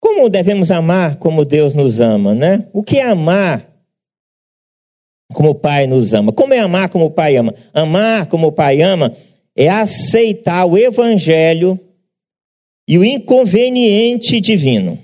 Como 0.00 0.28
devemos 0.28 0.70
amar 0.70 1.16
como 1.16 1.44
Deus 1.44 1.72
nos 1.72 2.00
ama, 2.00 2.34
né? 2.34 2.68
O 2.72 2.82
que 2.82 2.98
é 2.98 3.02
amar 3.04 3.70
como 5.32 5.50
o 5.50 5.54
Pai 5.54 5.86
nos 5.86 6.12
ama? 6.12 6.32
Como 6.32 6.52
é 6.52 6.58
amar 6.58 6.88
como 6.88 7.06
o 7.06 7.10
Pai 7.10 7.36
ama? 7.36 7.54
Amar 7.72 8.26
como 8.26 8.48
o 8.48 8.52
Pai 8.52 8.82
ama 8.82 9.14
é 9.60 9.68
aceitar 9.68 10.64
o 10.64 10.78
evangelho 10.78 11.78
e 12.88 12.96
o 12.96 13.04
inconveniente 13.04 14.40
divino. 14.40 14.98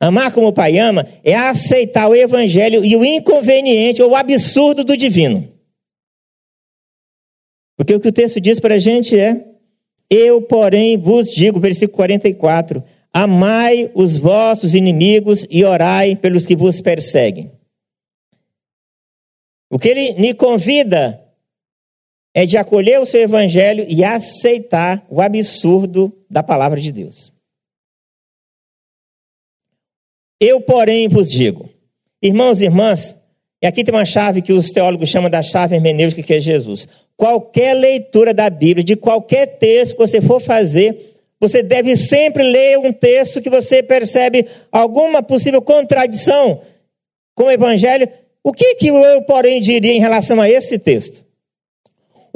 Amar 0.00 0.32
como 0.32 0.46
o 0.46 0.52
Pai 0.52 0.78
ama 0.78 1.06
é 1.22 1.34
aceitar 1.34 2.08
o 2.08 2.14
evangelho 2.14 2.82
e 2.82 2.96
o 2.96 3.04
inconveniente 3.04 4.00
ou 4.00 4.12
o 4.12 4.16
absurdo 4.16 4.82
do 4.82 4.96
divino. 4.96 5.46
Porque 7.76 7.94
o 7.94 8.00
que 8.00 8.08
o 8.08 8.12
texto 8.12 8.40
diz 8.40 8.58
para 8.58 8.76
a 8.76 8.78
gente 8.78 9.14
é: 9.14 9.46
Eu, 10.08 10.40
porém, 10.40 10.96
vos 10.96 11.30
digo, 11.30 11.60
versículo 11.60 11.96
44, 11.96 12.82
amai 13.12 13.90
os 13.94 14.16
vossos 14.16 14.74
inimigos 14.74 15.46
e 15.50 15.62
orai 15.64 16.16
pelos 16.16 16.46
que 16.46 16.56
vos 16.56 16.80
perseguem. 16.80 17.52
O 19.70 19.78
que 19.78 19.88
ele 19.88 20.14
me 20.14 20.32
convida 20.32 21.23
é 22.34 22.44
de 22.44 22.56
acolher 22.58 23.00
o 23.00 23.06
seu 23.06 23.20
evangelho 23.20 23.86
e 23.88 24.02
aceitar 24.02 25.06
o 25.08 25.22
absurdo 25.22 26.12
da 26.28 26.42
palavra 26.42 26.80
de 26.80 26.90
Deus. 26.90 27.32
Eu, 30.40 30.60
porém, 30.60 31.08
vos 31.08 31.30
digo, 31.30 31.70
irmãos 32.20 32.60
e 32.60 32.64
irmãs, 32.64 33.16
e 33.62 33.66
aqui 33.66 33.84
tem 33.84 33.94
uma 33.94 34.04
chave 34.04 34.42
que 34.42 34.52
os 34.52 34.70
teólogos 34.70 35.08
chamam 35.08 35.30
da 35.30 35.42
chave 35.42 35.76
hermenêutica, 35.76 36.22
que 36.22 36.34
é 36.34 36.40
Jesus. 36.40 36.88
Qualquer 37.16 37.72
leitura 37.72 38.34
da 38.34 38.50
Bíblia, 38.50 38.84
de 38.84 38.96
qualquer 38.96 39.58
texto 39.58 39.92
que 39.92 40.06
você 40.06 40.20
for 40.20 40.40
fazer, 40.40 41.14
você 41.40 41.62
deve 41.62 41.96
sempre 41.96 42.42
ler 42.42 42.78
um 42.78 42.92
texto 42.92 43.40
que 43.40 43.48
você 43.48 43.82
percebe 43.82 44.46
alguma 44.72 45.22
possível 45.22 45.62
contradição 45.62 46.60
com 47.34 47.44
o 47.44 47.50
Evangelho. 47.50 48.08
O 48.42 48.52
que, 48.52 48.74
que 48.74 48.88
eu, 48.88 49.22
porém, 49.22 49.60
diria 49.60 49.92
em 49.92 50.00
relação 50.00 50.40
a 50.40 50.50
esse 50.50 50.78
texto? 50.78 51.23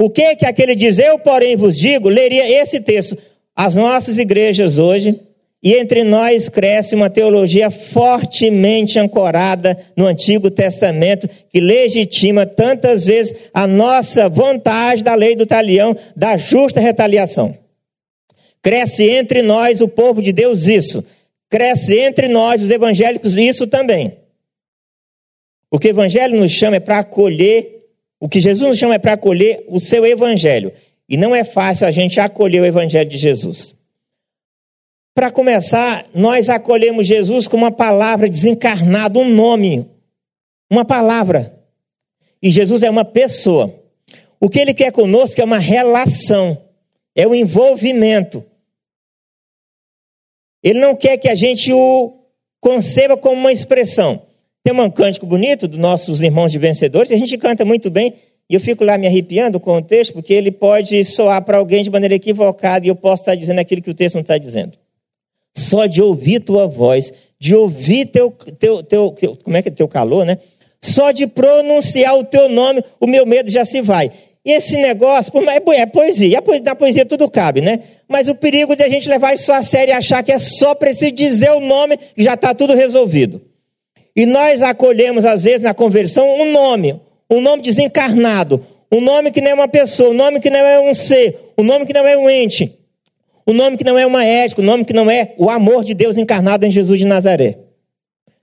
O 0.01 0.09
que 0.09 0.37
que 0.37 0.45
aquele 0.45 0.75
diz, 0.75 0.97
eu 0.97 1.19
porém 1.19 1.57
vos 1.57 1.77
digo, 1.77 2.07
leria 2.07 2.49
esse 2.61 2.79
texto. 2.79 3.17
As 3.53 3.75
nossas 3.75 4.17
igrejas 4.17 4.77
hoje, 4.79 5.19
e 5.61 5.73
entre 5.73 6.05
nós 6.05 6.47
cresce 6.47 6.95
uma 6.95 7.09
teologia 7.09 7.69
fortemente 7.69 8.97
ancorada 8.97 9.77
no 9.97 10.05
Antigo 10.05 10.49
Testamento, 10.49 11.27
que 11.49 11.59
legitima 11.59 12.45
tantas 12.45 13.03
vezes 13.03 13.35
a 13.53 13.67
nossa 13.67 14.29
vontade 14.29 15.03
da 15.03 15.13
lei 15.15 15.35
do 15.35 15.45
talião, 15.45 15.93
da 16.15 16.37
justa 16.37 16.79
retaliação. 16.79 17.57
Cresce 18.61 19.09
entre 19.09 19.41
nós, 19.41 19.81
o 19.81 19.87
povo 19.89 20.21
de 20.21 20.31
Deus, 20.31 20.67
isso. 20.67 21.03
Cresce 21.49 21.99
entre 21.99 22.29
nós, 22.29 22.61
os 22.61 22.71
evangélicos, 22.71 23.35
isso 23.35 23.67
também. 23.67 24.17
O 25.69 25.77
que 25.77 25.87
o 25.87 25.91
evangelho 25.91 26.39
nos 26.39 26.51
chama 26.51 26.77
é 26.77 26.79
para 26.79 26.99
acolher 26.99 27.78
o 28.19 28.27
que 28.27 28.41
Jesus 28.41 28.67
nos 28.67 28.77
chama 28.77 28.95
é 28.95 28.99
para 28.99 29.13
acolher 29.13 29.63
o 29.67 29.79
seu 29.79 30.05
evangelho. 30.05 30.73
E 31.07 31.15
não 31.15 31.33
é 31.33 31.43
fácil 31.43 31.87
a 31.87 31.91
gente 31.91 32.19
acolher 32.19 32.61
o 32.61 32.65
evangelho 32.65 33.09
de 33.09 33.17
Jesus. 33.17 33.73
Para 35.15 35.31
começar, 35.31 36.07
nós 36.13 36.49
acolhemos 36.49 37.07
Jesus 37.07 37.47
com 37.47 37.57
uma 37.57 37.71
palavra 37.71 38.29
desencarnada, 38.29 39.17
um 39.17 39.27
nome, 39.27 39.89
uma 40.69 40.85
palavra. 40.85 41.57
E 42.41 42.51
Jesus 42.51 42.83
é 42.83 42.89
uma 42.89 43.03
pessoa. 43.03 43.73
O 44.39 44.49
que 44.49 44.59
ele 44.59 44.73
quer 44.73 44.91
conosco 44.91 45.41
é 45.41 45.43
uma 45.43 45.57
relação, 45.57 46.61
é 47.15 47.25
o 47.25 47.31
um 47.31 47.35
envolvimento. 47.35 48.45
Ele 50.61 50.79
não 50.79 50.95
quer 50.95 51.17
que 51.17 51.27
a 51.27 51.35
gente 51.35 51.73
o 51.73 52.17
conceba 52.61 53.17
como 53.17 53.35
uma 53.39 53.51
expressão. 53.51 54.28
Tem 54.69 54.79
um 54.79 54.89
cântico 54.91 55.25
bonito 55.25 55.67
dos 55.67 55.79
nossos 55.79 56.21
irmãos 56.21 56.51
de 56.51 56.59
vencedores, 56.59 57.11
a 57.11 57.17
gente 57.17 57.35
canta 57.39 57.65
muito 57.65 57.89
bem, 57.89 58.13
e 58.47 58.53
eu 58.53 58.59
fico 58.59 58.83
lá 58.83 58.99
me 58.99 59.07
arrepiando 59.07 59.59
com 59.59 59.75
o 59.75 59.81
texto, 59.81 60.13
porque 60.13 60.31
ele 60.31 60.51
pode 60.51 61.03
soar 61.05 61.43
para 61.43 61.57
alguém 61.57 61.81
de 61.81 61.89
maneira 61.89 62.13
equivocada, 62.13 62.85
e 62.85 62.89
eu 62.89 62.95
posso 62.95 63.23
estar 63.23 63.33
dizendo 63.33 63.57
aquilo 63.57 63.81
que 63.81 63.89
o 63.89 63.95
texto 63.95 64.13
não 64.13 64.21
está 64.21 64.37
dizendo. 64.37 64.77
Só 65.57 65.87
de 65.87 66.03
ouvir 66.03 66.41
tua 66.41 66.67
voz, 66.67 67.11
de 67.39 67.55
ouvir 67.55 68.11
teu, 68.11 68.29
teu, 68.59 68.83
teu, 68.83 69.11
como 69.43 69.57
é 69.57 69.63
que 69.63 69.69
é 69.69 69.71
teu 69.71 69.87
calor, 69.87 70.23
né? 70.23 70.37
Só 70.79 71.09
de 71.09 71.25
pronunciar 71.25 72.15
o 72.15 72.23
teu 72.23 72.47
nome, 72.47 72.83
o 72.99 73.07
meu 73.07 73.25
medo 73.25 73.49
já 73.49 73.65
se 73.65 73.81
vai. 73.81 74.11
E 74.45 74.51
esse 74.51 74.77
negócio, 74.77 75.33
é, 75.73 75.85
poesia, 75.87 76.43
na 76.63 76.75
poesia 76.75 77.07
tudo 77.07 77.27
cabe, 77.27 77.59
né? 77.59 77.79
Mas 78.07 78.27
o 78.27 78.35
perigo 78.35 78.75
de 78.75 78.83
a 78.83 78.87
gente 78.87 79.09
levar 79.09 79.33
isso 79.33 79.51
a 79.51 79.63
sério 79.63 79.93
e 79.93 79.95
achar 79.95 80.21
que 80.21 80.31
é 80.31 80.37
só 80.37 80.75
preciso 80.75 81.11
dizer 81.11 81.49
o 81.53 81.59
nome 81.59 81.97
e 82.15 82.23
já 82.23 82.35
está 82.35 82.53
tudo 82.53 82.75
resolvido. 82.75 83.48
E 84.19 84.25
nós 84.25 84.61
acolhemos, 84.61 85.23
às 85.23 85.45
vezes, 85.45 85.61
na 85.61 85.73
conversão, 85.73 86.29
um 86.41 86.51
nome, 86.51 86.99
um 87.31 87.39
nome 87.39 87.63
desencarnado, 87.63 88.61
um 88.91 88.99
nome 88.99 89.31
que 89.31 89.39
não 89.39 89.51
é 89.51 89.53
uma 89.53 89.67
pessoa, 89.69 90.09
um 90.09 90.13
nome 90.13 90.41
que 90.41 90.49
não 90.49 90.59
é 90.59 90.77
um 90.77 90.93
ser, 90.93 91.39
um 91.57 91.63
nome 91.63 91.85
que 91.85 91.93
não 91.93 92.05
é 92.05 92.17
um 92.17 92.29
ente, 92.29 92.77
um 93.47 93.53
nome 93.53 93.77
que 93.77 93.83
não 93.85 93.97
é 93.97 94.05
uma 94.05 94.25
ética, 94.25 94.61
um 94.61 94.65
nome 94.65 94.83
que 94.83 94.91
não 94.91 95.09
é 95.09 95.33
o 95.37 95.49
amor 95.49 95.85
de 95.85 95.93
Deus 95.93 96.17
encarnado 96.17 96.65
em 96.65 96.69
Jesus 96.69 96.99
de 96.99 97.05
Nazaré. 97.05 97.59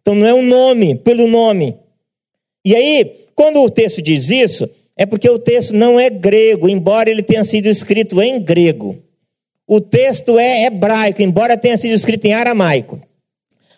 Então 0.00 0.14
não 0.14 0.26
é 0.26 0.32
um 0.32 0.40
nome 0.40 0.94
pelo 0.94 1.26
nome. 1.26 1.76
E 2.64 2.74
aí, 2.74 3.26
quando 3.34 3.62
o 3.62 3.68
texto 3.68 4.00
diz 4.00 4.30
isso, 4.30 4.70
é 4.96 5.04
porque 5.04 5.28
o 5.28 5.38
texto 5.38 5.74
não 5.74 6.00
é 6.00 6.08
grego, 6.08 6.70
embora 6.70 7.10
ele 7.10 7.22
tenha 7.22 7.44
sido 7.44 7.66
escrito 7.66 8.22
em 8.22 8.40
grego. 8.40 8.96
O 9.68 9.78
texto 9.78 10.38
é 10.38 10.64
hebraico, 10.64 11.20
embora 11.20 11.54
tenha 11.54 11.76
sido 11.76 11.92
escrito 11.92 12.24
em 12.24 12.32
aramaico. 12.32 12.98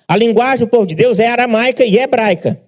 A 0.09 0.17
linguagem 0.17 0.61
do 0.61 0.69
povo 0.69 0.87
de 0.87 0.95
Deus 0.95 1.19
é 1.19 1.29
aramaica 1.29 1.85
e 1.85 1.99
hebraica. 1.99 2.59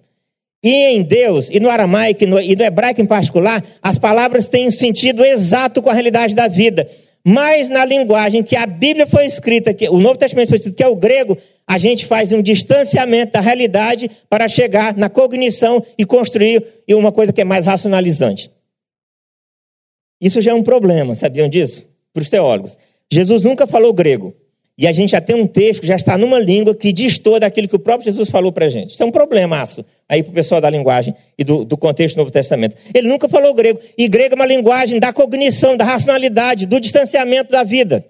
E 0.63 0.69
em 0.69 1.01
Deus, 1.01 1.49
e 1.49 1.59
no 1.59 1.71
aramaico 1.71 2.23
e 2.23 2.27
no, 2.27 2.39
e 2.39 2.55
no 2.55 2.63
hebraico 2.63 3.01
em 3.01 3.05
particular, 3.05 3.65
as 3.81 3.97
palavras 3.97 4.47
têm 4.47 4.67
um 4.67 4.71
sentido 4.71 5.25
exato 5.25 5.81
com 5.81 5.89
a 5.89 5.93
realidade 5.93 6.35
da 6.35 6.47
vida. 6.47 6.87
Mas 7.25 7.67
na 7.67 7.83
linguagem 7.83 8.43
que 8.43 8.55
a 8.55 8.67
Bíblia 8.67 9.07
foi 9.07 9.25
escrita, 9.25 9.73
que 9.73 9.89
o 9.89 9.99
Novo 9.99 10.17
Testamento 10.17 10.49
foi 10.49 10.57
escrito, 10.57 10.75
que 10.75 10.83
é 10.83 10.87
o 10.87 10.95
grego, 10.95 11.35
a 11.67 11.79
gente 11.79 12.05
faz 12.05 12.31
um 12.31 12.43
distanciamento 12.43 13.33
da 13.33 13.39
realidade 13.39 14.09
para 14.29 14.47
chegar 14.47 14.95
na 14.95 15.09
cognição 15.09 15.83
e 15.97 16.05
construir 16.05 16.63
uma 16.89 17.11
coisa 17.11 17.33
que 17.33 17.41
é 17.41 17.45
mais 17.45 17.65
racionalizante. 17.65 18.51
Isso 20.19 20.41
já 20.41 20.51
é 20.51 20.53
um 20.53 20.63
problema, 20.63 21.15
sabiam 21.15 21.49
disso? 21.49 21.87
Para 22.13 22.21
os 22.21 22.29
teólogos. 22.29 22.77
Jesus 23.11 23.41
nunca 23.43 23.65
falou 23.65 23.93
grego. 23.93 24.35
E 24.77 24.87
a 24.87 24.91
gente 24.91 25.11
já 25.11 25.21
tem 25.21 25.35
um 25.35 25.45
texto 25.45 25.81
que 25.81 25.87
já 25.87 25.95
está 25.95 26.17
numa 26.17 26.39
língua 26.39 26.73
que 26.73 26.91
distorce 26.91 27.41
daquilo 27.41 27.67
que 27.67 27.75
o 27.75 27.79
próprio 27.79 28.05
Jesus 28.05 28.29
falou 28.29 28.51
para 28.51 28.65
a 28.65 28.69
gente. 28.69 28.93
Isso 28.93 29.03
é 29.03 29.05
um 29.05 29.11
problemaço 29.11 29.85
aí 30.07 30.23
para 30.23 30.31
o 30.31 30.33
pessoal 30.33 30.59
da 30.59 30.69
linguagem 30.69 31.13
e 31.37 31.43
do, 31.43 31.63
do, 31.63 31.77
contexto 31.77 32.15
do 32.15 32.19
Novo 32.19 32.31
Testamento. 32.31 32.75
Ele 32.93 33.07
nunca 33.07 33.29
falou 33.29 33.53
grego. 33.53 33.79
E 33.97 34.07
grego 34.07 34.33
é 34.33 34.35
uma 34.35 34.45
linguagem 34.45 34.99
da 34.99 35.13
cognição, 35.13 35.77
da 35.77 35.85
racionalidade, 35.85 36.65
do 36.65 36.79
distanciamento 36.79 37.51
da 37.51 37.63
vida. 37.63 38.05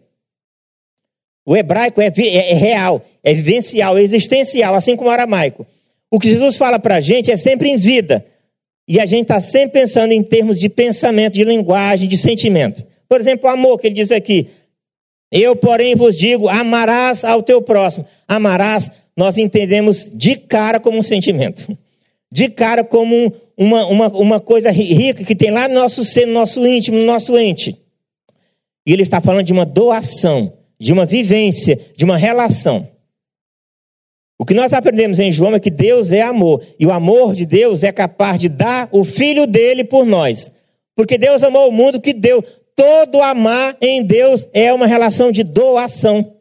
O 1.45 1.57
hebraico 1.57 1.99
é, 2.01 2.07
é, 2.07 2.51
é 2.51 2.53
real, 2.53 3.03
é 3.23 3.33
vivencial, 3.33 3.97
é 3.97 4.01
existencial, 4.01 4.75
assim 4.75 4.95
como 4.95 5.09
o 5.09 5.13
aramaico. 5.13 5.65
O 6.09 6.19
que 6.19 6.29
Jesus 6.29 6.55
fala 6.55 6.77
para 6.77 6.95
a 6.95 7.01
gente 7.01 7.31
é 7.31 7.37
sempre 7.37 7.69
em 7.69 7.77
vida. 7.77 8.25
E 8.87 8.99
a 8.99 9.05
gente 9.05 9.23
está 9.23 9.41
sempre 9.41 9.81
pensando 9.81 10.11
em 10.11 10.21
termos 10.21 10.59
de 10.59 10.69
pensamento, 10.69 11.33
de 11.33 11.43
linguagem, 11.43 12.07
de 12.07 12.17
sentimento. 12.17 12.83
Por 13.07 13.19
exemplo, 13.19 13.49
o 13.49 13.51
amor, 13.51 13.79
que 13.79 13.87
ele 13.87 13.95
diz 13.95 14.11
aqui. 14.11 14.47
Eu, 15.31 15.55
porém, 15.55 15.95
vos 15.95 16.17
digo: 16.17 16.49
amarás 16.49 17.23
ao 17.23 17.41
teu 17.41 17.61
próximo. 17.61 18.05
Amarás, 18.27 18.91
nós 19.15 19.37
entendemos 19.37 20.09
de 20.13 20.35
cara 20.35 20.79
como 20.79 20.99
um 20.99 21.03
sentimento, 21.03 21.77
de 22.31 22.49
cara 22.49 22.83
como 22.83 23.15
um, 23.15 23.31
uma, 23.57 23.85
uma, 23.85 24.07
uma 24.09 24.39
coisa 24.39 24.71
rica 24.71 25.23
que 25.23 25.35
tem 25.35 25.51
lá 25.51 25.67
no 25.67 25.75
nosso 25.75 26.03
ser, 26.03 26.25
no 26.25 26.33
nosso 26.33 26.65
íntimo, 26.65 26.97
no 26.97 27.05
nosso 27.05 27.37
ente. 27.37 27.77
E 28.85 28.91
ele 28.91 29.03
está 29.03 29.21
falando 29.21 29.45
de 29.45 29.53
uma 29.53 29.65
doação, 29.65 30.53
de 30.79 30.91
uma 30.91 31.05
vivência, 31.05 31.79
de 31.95 32.03
uma 32.03 32.17
relação. 32.17 32.89
O 34.39 34.45
que 34.45 34.55
nós 34.55 34.73
aprendemos 34.73 35.19
em 35.19 35.29
João 35.29 35.53
é 35.53 35.59
que 35.59 35.69
Deus 35.69 36.11
é 36.11 36.21
amor, 36.21 36.63
e 36.79 36.87
o 36.87 36.91
amor 36.91 37.35
de 37.35 37.45
Deus 37.45 37.83
é 37.83 37.91
capaz 37.91 38.41
de 38.41 38.49
dar 38.49 38.89
o 38.91 39.05
filho 39.05 39.45
dele 39.45 39.83
por 39.83 40.03
nós. 40.03 40.51
Porque 40.95 41.15
Deus 41.17 41.43
amou 41.43 41.69
o 41.69 41.71
mundo 41.71 42.01
que 42.01 42.11
deu 42.11 42.43
Todo 42.75 43.21
amar 43.21 43.77
em 43.81 44.03
Deus 44.03 44.47
é 44.53 44.73
uma 44.73 44.87
relação 44.87 45.31
de 45.31 45.43
doação, 45.43 46.33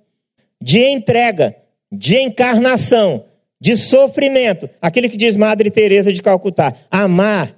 de 0.60 0.82
entrega, 0.84 1.56
de 1.90 2.18
encarnação, 2.18 3.24
de 3.60 3.76
sofrimento. 3.76 4.68
Aquele 4.80 5.08
que 5.08 5.16
diz 5.16 5.36
Madre 5.36 5.70
Teresa 5.70 6.12
de 6.12 6.22
Calcutá, 6.22 6.74
amar 6.90 7.56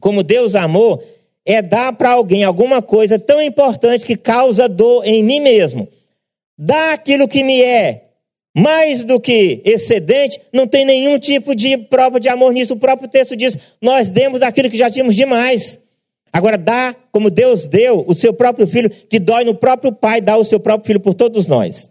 como 0.00 0.22
Deus 0.22 0.54
amou 0.54 1.02
é 1.44 1.62
dar 1.62 1.92
para 1.92 2.10
alguém 2.10 2.44
alguma 2.44 2.82
coisa 2.82 3.18
tão 3.18 3.40
importante 3.40 4.04
que 4.04 4.16
causa 4.16 4.68
dor 4.68 5.06
em 5.06 5.22
mim 5.22 5.40
mesmo. 5.40 5.88
Dar 6.58 6.92
aquilo 6.92 7.28
que 7.28 7.42
me 7.42 7.62
é 7.62 8.10
mais 8.56 9.04
do 9.04 9.20
que 9.20 9.62
excedente, 9.64 10.40
não 10.52 10.66
tem 10.66 10.84
nenhum 10.84 11.18
tipo 11.18 11.54
de 11.54 11.76
prova 11.76 12.18
de 12.18 12.28
amor 12.28 12.52
nisso. 12.52 12.74
O 12.74 12.78
próprio 12.78 13.08
texto 13.08 13.36
diz: 13.36 13.56
nós 13.80 14.10
demos 14.10 14.42
aquilo 14.42 14.68
que 14.68 14.76
já 14.76 14.90
tínhamos 14.90 15.14
demais. 15.16 15.78
Agora, 16.32 16.56
dá 16.56 16.94
como 17.10 17.30
Deus 17.30 17.66
deu 17.66 18.04
o 18.06 18.14
seu 18.14 18.32
próprio 18.32 18.66
filho, 18.66 18.88
que 18.88 19.18
dói 19.18 19.44
no 19.44 19.54
próprio 19.54 19.92
Pai, 19.92 20.20
dá 20.20 20.36
o 20.36 20.44
seu 20.44 20.60
próprio 20.60 20.86
filho 20.86 21.00
por 21.00 21.14
todos 21.14 21.46
nós. 21.46 21.90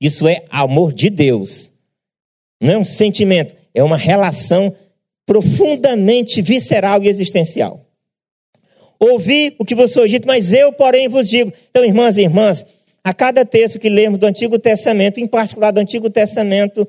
Isso 0.00 0.28
é 0.28 0.44
amor 0.50 0.92
de 0.92 1.10
Deus. 1.10 1.72
Não 2.60 2.72
é 2.74 2.78
um 2.78 2.84
sentimento, 2.84 3.54
é 3.74 3.82
uma 3.82 3.96
relação 3.96 4.74
profundamente 5.26 6.40
visceral 6.40 7.02
e 7.02 7.08
existencial. 7.08 7.84
Ouvi 8.98 9.54
o 9.58 9.64
que 9.64 9.74
você 9.74 9.94
foi 9.94 10.08
dito, 10.08 10.26
mas 10.26 10.52
eu, 10.52 10.72
porém, 10.72 11.08
vos 11.08 11.28
digo. 11.28 11.52
Então, 11.70 11.84
irmãs 11.84 12.16
e 12.16 12.22
irmãs, 12.22 12.64
a 13.02 13.12
cada 13.12 13.44
texto 13.44 13.78
que 13.78 13.88
lemos 13.88 14.18
do 14.18 14.26
Antigo 14.26 14.58
Testamento, 14.58 15.20
em 15.20 15.26
particular 15.26 15.70
do 15.70 15.80
Antigo 15.80 16.08
Testamento, 16.08 16.88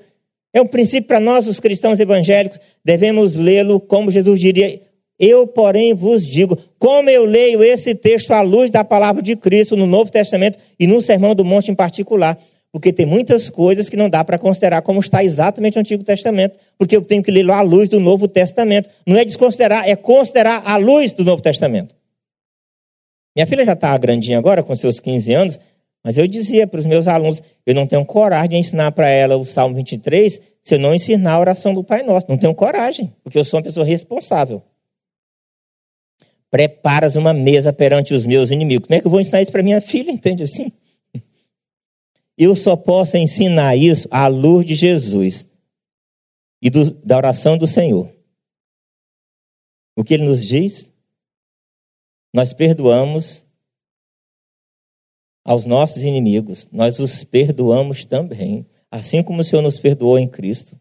é 0.54 0.62
um 0.62 0.68
princípio 0.68 1.08
para 1.08 1.20
nós, 1.20 1.48
os 1.48 1.60
cristãos 1.60 2.00
evangélicos, 2.00 2.60
devemos 2.84 3.36
lê-lo 3.36 3.80
como 3.80 4.12
Jesus 4.12 4.40
diria: 4.40 4.82
Eu, 5.20 5.48
porém, 5.48 5.96
vos 5.96 6.26
digo, 6.26 6.58
como 6.78 7.10
eu 7.10 7.26
leio 7.26 7.64
esse 7.64 7.96
texto 7.96 8.32
à 8.32 8.42
luz 8.42 8.70
da 8.70 8.84
palavra 8.84 9.22
de 9.22 9.36
Cristo 9.36 9.76
no 9.76 9.88
Novo 9.88 10.12
Testamento 10.12 10.60
e 10.80 10.86
no 10.86 11.02
Sermão 11.02 11.34
do 11.34 11.44
Monte 11.44 11.72
em 11.72 11.76
particular. 11.76 12.38
Porque 12.72 12.94
tem 12.94 13.06
muitas 13.06 13.50
coisas 13.50 13.90
que 13.90 13.98
não 13.98 14.10
dá 14.10 14.24
para 14.24 14.38
considerar 14.38 14.82
como 14.84 15.00
está 15.00 15.24
exatamente 15.24 15.76
no 15.76 15.80
Antigo 15.80 16.04
Testamento, 16.04 16.60
porque 16.78 16.96
eu 16.96 17.02
tenho 17.02 17.24
que 17.24 17.32
lê-lo 17.32 17.52
à 17.54 17.62
luz 17.62 17.90
do 17.90 18.00
Novo 18.00 18.28
Testamento. 18.28 18.90
Não 19.08 19.18
é 19.18 19.26
desconsiderar, 19.26 19.90
é 19.90 19.96
considerar 19.96 20.62
à 20.64 20.78
luz 20.78 21.14
do 21.14 21.24
Novo 21.24 21.42
Testamento. 21.42 21.96
Minha 23.36 23.48
filha 23.48 23.66
já 23.66 23.74
está 23.74 23.98
grandinha 23.98 24.38
agora, 24.38 24.62
com 24.62 24.76
seus 24.76 25.00
15 25.00 25.34
anos, 25.34 25.60
mas 26.04 26.18
eu 26.18 26.28
dizia 26.28 26.68
para 26.68 26.80
os 26.80 26.86
meus 26.86 27.08
alunos: 27.08 27.42
eu 27.66 27.74
não 27.74 27.88
tenho 27.88 28.06
coragem 28.06 28.50
de 28.50 28.56
ensinar 28.58 28.92
para 28.92 29.10
ela 29.10 29.38
o 29.38 29.46
Salmo 29.46 29.76
23 29.76 30.40
se 30.64 30.76
eu 30.76 30.80
não 30.80 30.94
ensinar 30.94 31.34
a 31.34 31.40
oração 31.40 31.74
do 31.74 31.84
Pai 31.84 32.04
Nosso. 32.04 32.28
Não 32.30 32.38
tenho 32.38 32.54
coragem, 32.54 33.14
porque 33.24 33.40
eu 33.40 33.46
sou 33.46 33.58
uma 33.58 33.64
pessoa 33.64 33.86
responsável. 33.86 34.62
Preparas 36.50 37.16
uma 37.16 37.34
mesa 37.34 37.74
perante 37.74 38.14
os 38.14 38.26
meus 38.26 38.52
inimigos. 38.52 38.88
Como 38.88 38.98
é 38.98 39.02
que 39.02 39.08
eu 39.08 39.12
vou 39.12 39.20
ensinar 39.20 39.42
isso 39.42 39.52
para 39.52 39.64
minha 39.64 39.82
filha? 39.82 40.12
Entende 40.12 40.44
assim? 40.44 40.72
Eu 42.38 42.56
só 42.56 42.76
posso 42.76 43.18
ensinar 43.18 43.76
isso 43.76 44.08
à 44.12 44.28
luz 44.28 44.66
de 44.66 44.76
Jesus 44.76 45.48
e 46.62 46.70
do, 46.70 46.92
da 47.04 47.18
oração 47.18 47.58
do 47.58 47.66
Senhor. 47.66 48.14
O 49.96 50.04
que 50.04 50.14
ele 50.14 50.26
nos 50.26 50.46
diz? 50.46 50.92
Nós 52.34 52.54
perdoamos 52.54 53.44
aos 55.44 55.66
nossos 55.66 56.04
inimigos, 56.04 56.68
nós 56.72 57.00
os 57.00 57.24
perdoamos 57.24 58.06
também, 58.06 58.68
assim 58.92 59.24
como 59.24 59.42
o 59.42 59.44
Senhor 59.44 59.62
nos 59.62 59.80
perdoou 59.80 60.20
em 60.20 60.28
Cristo. 60.28 60.80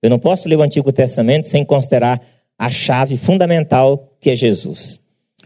Eu 0.00 0.10
não 0.10 0.18
posso 0.18 0.48
ler 0.48 0.56
o 0.56 0.62
Antigo 0.62 0.90
Testamento 0.90 1.48
sem 1.48 1.64
considerar 1.64 2.26
a 2.58 2.70
chave 2.70 3.16
fundamental 3.16 4.11
que 4.22 4.30
é 4.30 4.36
Jesus. 4.36 5.00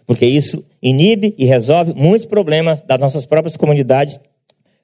Porque 0.07 0.27
isso 0.27 0.65
inibe 0.81 1.35
e 1.37 1.47
resolve 1.47 1.95
muitos 1.97 2.27
problemas 2.27 2.83
das 2.83 3.01
nossas 3.01 3.27
próprias 3.27 3.57
comunidades 3.57 4.21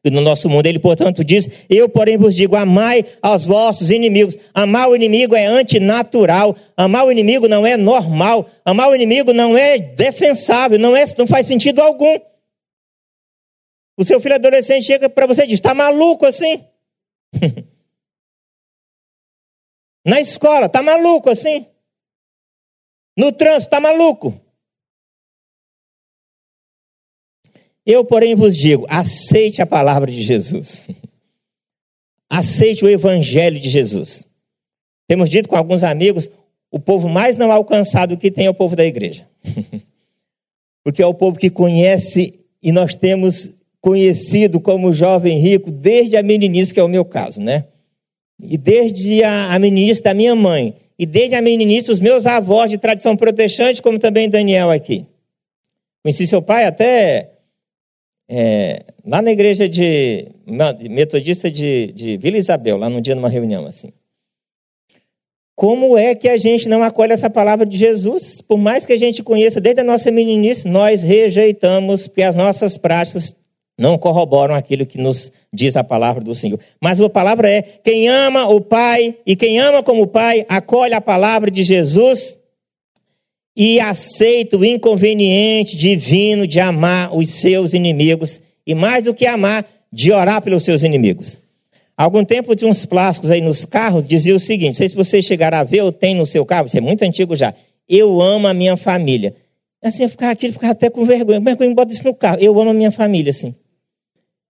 e 0.02 0.10
no 0.10 0.20
nosso 0.20 0.48
mundo. 0.48 0.66
Ele, 0.66 0.80
portanto, 0.80 1.22
diz: 1.22 1.48
Eu, 1.70 1.88
porém, 1.88 2.16
vos 2.16 2.34
digo: 2.34 2.56
amai 2.56 3.04
aos 3.20 3.44
vossos 3.44 3.90
inimigos. 3.90 4.36
Amar 4.52 4.88
o 4.88 4.96
inimigo 4.96 5.36
é 5.36 5.46
antinatural. 5.46 6.56
Amar 6.76 7.06
o 7.06 7.12
inimigo 7.12 7.46
não 7.46 7.64
é 7.64 7.76
normal. 7.76 8.48
Amar 8.64 8.88
o 8.88 8.94
inimigo 8.94 9.32
não 9.32 9.56
é 9.56 9.78
defensável. 9.78 10.78
Não, 10.78 10.96
é, 10.96 11.04
não 11.16 11.26
faz 11.26 11.46
sentido 11.46 11.80
algum. 11.80 12.18
O 13.96 14.04
seu 14.04 14.18
filho 14.20 14.34
adolescente 14.34 14.86
chega 14.86 15.08
para 15.08 15.26
você 15.26 15.44
e 15.44 15.48
diz: 15.48 15.54
está 15.54 15.74
maluco 15.74 16.26
assim? 16.26 16.64
Na 20.04 20.20
escola, 20.20 20.66
está 20.66 20.82
maluco 20.82 21.30
assim? 21.30 21.66
No 23.16 23.32
trânsito, 23.32 23.66
está 23.66 23.80
maluco? 23.80 24.40
Eu, 27.84 28.04
porém, 28.04 28.34
vos 28.34 28.56
digo: 28.56 28.86
aceite 28.88 29.60
a 29.60 29.66
palavra 29.66 30.10
de 30.10 30.22
Jesus. 30.22 30.86
Aceite 32.30 32.82
o 32.82 32.88
evangelho 32.88 33.60
de 33.60 33.68
Jesus. 33.68 34.24
Temos 35.06 35.28
dito 35.28 35.48
com 35.48 35.56
alguns 35.56 35.82
amigos: 35.82 36.30
o 36.70 36.80
povo 36.80 37.08
mais 37.08 37.36
não 37.36 37.52
alcançado 37.52 38.16
que 38.16 38.30
tem 38.30 38.46
é 38.46 38.50
o 38.50 38.54
povo 38.54 38.74
da 38.74 38.84
igreja. 38.84 39.28
Porque 40.82 41.02
é 41.02 41.06
o 41.06 41.14
povo 41.14 41.38
que 41.38 41.50
conhece 41.50 42.32
e 42.62 42.72
nós 42.72 42.96
temos 42.96 43.50
conhecido 43.80 44.60
como 44.60 44.94
jovem 44.94 45.38
rico 45.38 45.70
desde 45.70 46.16
a 46.16 46.22
meninice, 46.22 46.72
que 46.72 46.80
é 46.80 46.82
o 46.82 46.88
meu 46.88 47.04
caso, 47.04 47.40
né? 47.40 47.66
E 48.40 48.56
desde 48.56 49.22
a, 49.22 49.54
a 49.54 49.58
meninice 49.58 50.02
da 50.02 50.14
minha 50.14 50.34
mãe, 50.34 50.76
e 51.02 51.06
desde 51.06 51.34
a 51.34 51.42
meninice 51.42 51.90
os 51.90 51.98
meus 51.98 52.26
avós 52.26 52.70
de 52.70 52.78
tradição 52.78 53.16
protestante, 53.16 53.82
como 53.82 53.98
também 53.98 54.30
Daniel 54.30 54.70
aqui. 54.70 55.04
Conheci 56.00 56.28
seu 56.28 56.40
pai 56.40 56.64
até 56.64 57.32
é, 58.30 58.84
lá 59.04 59.20
na 59.20 59.32
igreja 59.32 59.68
de 59.68 60.28
metodista 60.88 61.50
de, 61.50 61.90
de 61.90 62.16
Vila 62.18 62.38
Isabel, 62.38 62.76
lá 62.76 62.88
num 62.88 63.00
dia 63.00 63.16
numa 63.16 63.28
reunião 63.28 63.66
assim. 63.66 63.92
Como 65.56 65.98
é 65.98 66.14
que 66.14 66.28
a 66.28 66.36
gente 66.36 66.68
não 66.68 66.84
acolhe 66.84 67.12
essa 67.12 67.28
palavra 67.28 67.66
de 67.66 67.76
Jesus? 67.76 68.40
Por 68.40 68.58
mais 68.58 68.86
que 68.86 68.92
a 68.92 68.96
gente 68.96 69.24
conheça 69.24 69.60
desde 69.60 69.80
a 69.80 69.84
nossa 69.84 70.08
meninice, 70.08 70.68
nós 70.68 71.02
rejeitamos, 71.02 72.06
porque 72.06 72.22
as 72.22 72.36
nossas 72.36 72.78
práticas 72.78 73.34
não 73.82 73.98
corroboram 73.98 74.54
aquilo 74.54 74.86
que 74.86 74.96
nos 74.96 75.32
diz 75.52 75.74
a 75.74 75.82
palavra 75.82 76.22
do 76.22 76.36
Senhor. 76.36 76.60
Mas 76.80 77.00
a 77.00 77.10
palavra 77.10 77.50
é: 77.50 77.62
quem 77.62 78.08
ama 78.08 78.48
o 78.48 78.60
Pai 78.60 79.16
e 79.26 79.34
quem 79.34 79.58
ama 79.58 79.82
como 79.82 80.02
o 80.02 80.06
Pai, 80.06 80.46
acolhe 80.48 80.94
a 80.94 81.00
palavra 81.00 81.50
de 81.50 81.64
Jesus 81.64 82.38
e 83.56 83.80
aceita 83.80 84.56
o 84.56 84.64
inconveniente 84.64 85.76
divino 85.76 86.46
de 86.46 86.60
amar 86.60 87.14
os 87.14 87.28
seus 87.30 87.74
inimigos 87.74 88.40
e, 88.64 88.72
mais 88.72 89.02
do 89.02 89.12
que 89.12 89.26
amar, 89.26 89.66
de 89.92 90.12
orar 90.12 90.40
pelos 90.40 90.62
seus 90.62 90.84
inimigos. 90.84 91.36
algum 91.96 92.24
tempo 92.24 92.54
tinha 92.54 92.70
uns 92.70 92.86
plásticos 92.86 93.32
aí 93.32 93.40
nos 93.40 93.64
carros, 93.64 94.06
dizia 94.06 94.36
o 94.36 94.40
seguinte: 94.40 94.68
não 94.68 94.74
sei 94.74 94.88
se 94.90 94.94
você 94.94 95.20
chegar 95.20 95.52
a 95.52 95.64
ver 95.64 95.82
ou 95.82 95.90
tem 95.90 96.14
no 96.14 96.24
seu 96.24 96.46
carro, 96.46 96.68
isso 96.68 96.78
é 96.78 96.80
muito 96.80 97.02
antigo 97.02 97.34
já. 97.34 97.52
Eu 97.88 98.22
amo 98.22 98.46
a 98.46 98.54
minha 98.54 98.76
família. 98.76 99.34
Assim, 99.82 100.04
eu 100.04 100.08
ficava 100.08 100.30
aqui, 100.30 100.46
ele 100.46 100.52
ficava 100.52 100.72
até 100.72 100.88
com 100.88 101.04
vergonha. 101.04 101.40
Como 101.40 101.50
é 101.50 101.56
que 101.56 101.64
eu 101.64 101.74
boto 101.74 101.92
isso 101.92 102.04
no 102.04 102.14
carro? 102.14 102.38
Eu 102.40 102.58
amo 102.60 102.70
a 102.70 102.74
minha 102.74 102.92
família, 102.92 103.30
assim. 103.30 103.52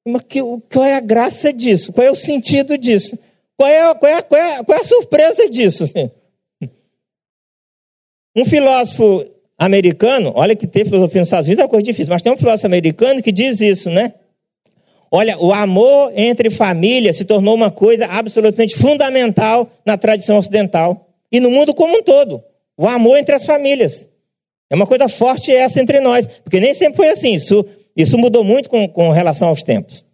Mas 0.07 0.23
que, 0.29 0.41
qual 0.73 0.85
é 0.85 0.95
a 0.95 1.01
graça 1.01 1.53
disso? 1.53 1.93
Qual 1.93 2.07
é 2.07 2.11
o 2.11 2.17
sentido 2.17 2.77
disso? 2.77 3.17
Qual 3.57 3.69
é, 3.69 3.95
qual 3.95 4.13
é, 4.13 4.23
qual 4.23 4.41
é, 4.41 4.65
qual 4.65 4.79
é 4.79 4.81
a 4.81 4.85
surpresa 4.85 5.49
disso? 5.49 5.85
Um 8.37 8.45
filósofo 8.45 9.25
americano, 9.59 10.33
olha 10.35 10.57
que 10.57 10.67
ter 10.67 10.85
filosofia 10.85 11.21
nos 11.21 11.29
Estados 11.29 11.47
Unidos 11.47 11.61
é 11.61 11.65
uma 11.65 11.71
coisa 11.71 11.85
difícil, 11.85 12.13
mas 12.13 12.23
tem 12.23 12.33
um 12.33 12.37
filósofo 12.37 12.67
americano 12.67 13.23
que 13.23 13.31
diz 13.31 13.61
isso, 13.61 13.91
né? 13.91 14.15
Olha, 15.15 15.39
o 15.39 15.53
amor 15.53 16.11
entre 16.17 16.51
famílias 16.51 17.17
se 17.17 17.25
tornou 17.25 17.55
uma 17.55 17.71
coisa 17.71 18.07
absolutamente 18.07 18.75
fundamental 18.77 19.71
na 19.85 19.99
tradição 19.99 20.39
ocidental 20.39 21.07
e 21.31 21.39
no 21.39 21.51
mundo 21.51 21.75
como 21.75 21.99
um 21.99 22.03
todo. 22.03 22.43
O 22.79 22.89
amor 22.89 23.19
entre 23.19 23.35
as 23.35 23.45
famílias. 23.45 24.09
É 24.71 24.75
uma 24.75 24.87
coisa 24.87 25.07
forte 25.11 25.53
essa 25.53 25.81
entre 25.83 26.01
nós, 26.01 26.27
porque 26.27 26.59
nem 26.59 26.73
sempre 26.73 26.97
foi 26.97 27.11
assim. 27.11 27.35
Isso 27.35 27.63
isso 27.97 28.17
mudou 28.19 28.43
muito 28.43 28.69
com, 28.69 28.89
com 28.89 29.11
relação 29.11 29.49
aos 29.49 29.63
tempos. 29.63 30.05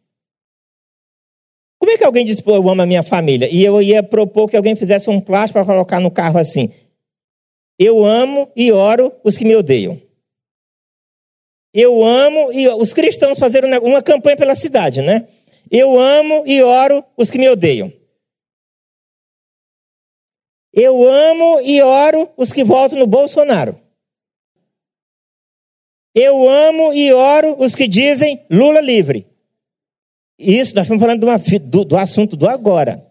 Como 1.79 1.93
é 1.93 1.97
que 1.97 2.05
alguém 2.05 2.27
pô, 2.43 2.57
eu 2.57 2.69
amo 2.69 2.83
a 2.83 2.87
minha 2.87 3.03
família? 3.03 3.49
E 3.51 3.65
eu 3.65 3.81
ia 3.81 4.03
propor 4.03 4.49
que 4.49 4.57
alguém 4.57 4.75
fizesse 4.75 5.09
um 5.09 5.21
plástico 5.21 5.59
para 5.59 5.67
colocar 5.67 6.01
no 6.01 6.11
carro 6.11 6.39
assim. 6.39 6.71
Eu 7.79 8.05
amo 8.05 8.51
e 8.57 8.73
oro 8.73 9.13
os 9.23 9.39
que 9.39 9.45
me 9.45 9.55
odeiam. 9.55 10.01
Eu 11.73 12.05
amo 12.05 12.53
e 12.53 12.69
os 12.69 12.93
cristãos 12.93 13.39
fazeram 13.39 13.69
uma 13.83 14.03
campanha 14.03 14.37
pela 14.37 14.57
cidade, 14.57 15.01
né? 15.01 15.29
Eu 15.71 15.99
amo 15.99 16.43
e 16.47 16.63
oro 16.63 17.05
os 17.17 17.31
que 17.31 17.39
me 17.39 17.49
odeiam. 17.49 17.93
Eu 20.73 21.03
amo 21.09 21.61
e 21.61 21.81
oro 21.81 22.29
os 22.37 22.53
que 22.53 22.65
votam 22.65 22.99
no 22.99 23.07
Bolsonaro. 23.07 23.81
Eu 26.21 26.49
amo 26.49 26.93
e 26.93 27.13
oro 27.13 27.55
os 27.63 27.77
que 27.77 27.87
dizem 27.87 28.45
Lula 28.51 28.81
livre. 28.81 29.25
Isso, 30.37 30.75
nós 30.75 30.83
estamos 30.83 31.01
falando 31.01 31.23
uma, 31.23 31.39
do, 31.39 31.85
do, 31.85 31.97
assunto 31.97 32.37
do 32.37 32.49
agora. 32.49 33.07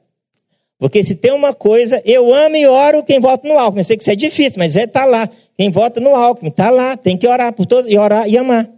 Porque 0.77 1.01
se 1.01 1.15
tem 1.15 1.31
uma 1.31 1.53
coisa, 1.53 2.01
eu 2.03 2.33
amo 2.33 2.57
e 2.57 2.67
oro 2.67 3.03
quem 3.03 3.21
vota 3.21 3.47
no 3.47 3.57
Alckmin. 3.57 3.79
Eu 3.79 3.85
sei 3.85 3.95
que 3.95 4.03
isso 4.03 4.11
é 4.11 4.15
difícil, 4.15 4.55
mas 4.57 4.75
é 4.75 4.85
tá 4.85 5.05
lá. 5.05 5.29
Quem 5.55 5.71
vota 5.71 6.01
no 6.01 6.13
Alckmin 6.13 6.49
está 6.49 6.69
lá, 6.69 6.97
tem 6.97 7.17
que 7.17 7.25
orar 7.25 7.53
por 7.53 7.65
todos 7.65 7.89
e 7.89 7.97
orar 7.97 8.27
e 8.27 8.37
amar. 8.37 8.69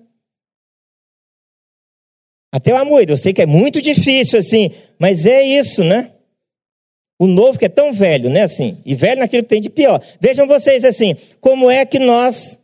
Até 2.51 2.71
o 2.71 2.77
amor, 2.77 3.09
eu 3.09 3.17
sei 3.17 3.33
que 3.33 3.41
é 3.41 3.47
muito 3.47 3.81
difícil 3.81 4.37
assim, 4.37 4.69
mas 4.99 5.25
é 5.25 5.41
isso, 5.41 5.83
né? 5.83 6.11
O 7.17 7.25
novo 7.25 7.57
que 7.57 7.65
é 7.65 7.69
tão 7.69 7.93
velho, 7.93 8.29
né, 8.29 8.43
assim, 8.43 8.77
e 8.85 8.93
velho 8.93 9.19
naquilo 9.19 9.43
que 9.43 9.49
tem 9.49 9.61
de 9.61 9.69
pior. 9.71 10.01
Vejam 10.21 10.47
vocês 10.47 10.85
assim, 10.85 11.15
como 11.41 11.69
é 11.69 11.83
que 11.83 11.97
nós 11.97 12.58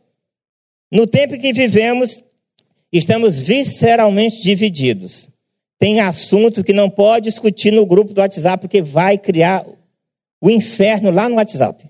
No 0.90 1.06
tempo 1.06 1.38
que 1.38 1.52
vivemos, 1.52 2.22
estamos 2.92 3.40
visceralmente 3.40 4.40
divididos. 4.40 5.28
Tem 5.78 6.00
assunto 6.00 6.64
que 6.64 6.72
não 6.72 6.88
pode 6.88 7.24
discutir 7.28 7.70
no 7.70 7.84
grupo 7.84 8.14
do 8.14 8.20
WhatsApp, 8.20 8.62
porque 8.62 8.80
vai 8.80 9.18
criar 9.18 9.66
o 10.40 10.50
inferno 10.50 11.10
lá 11.10 11.28
no 11.28 11.36
WhatsApp. 11.36 11.84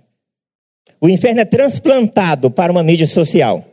O 1.00 1.08
inferno 1.08 1.40
é 1.40 1.44
transplantado 1.44 2.50
para 2.50 2.72
uma 2.72 2.82
mídia 2.82 3.06
social. 3.06 3.64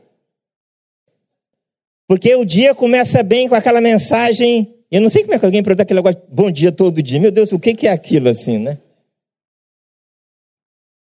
Porque 2.07 2.35
o 2.35 2.45
dia 2.45 2.75
começa 2.75 3.23
bem 3.23 3.47
com 3.47 3.55
aquela 3.55 3.81
mensagem. 3.81 4.75
Eu 4.91 5.01
não 5.01 5.09
sei 5.09 5.23
como 5.23 5.33
é 5.33 5.39
que 5.39 5.45
alguém 5.45 5.63
pergunta 5.63 5.83
aquele 5.83 5.99
negócio, 5.99 6.21
bom 6.29 6.51
dia 6.51 6.71
todo 6.71 7.01
dia. 7.01 7.19
Meu 7.19 7.31
Deus, 7.31 7.51
o 7.51 7.59
que 7.59 7.87
é 7.87 7.91
aquilo 7.91 8.29
assim, 8.29 8.59
né? 8.59 8.77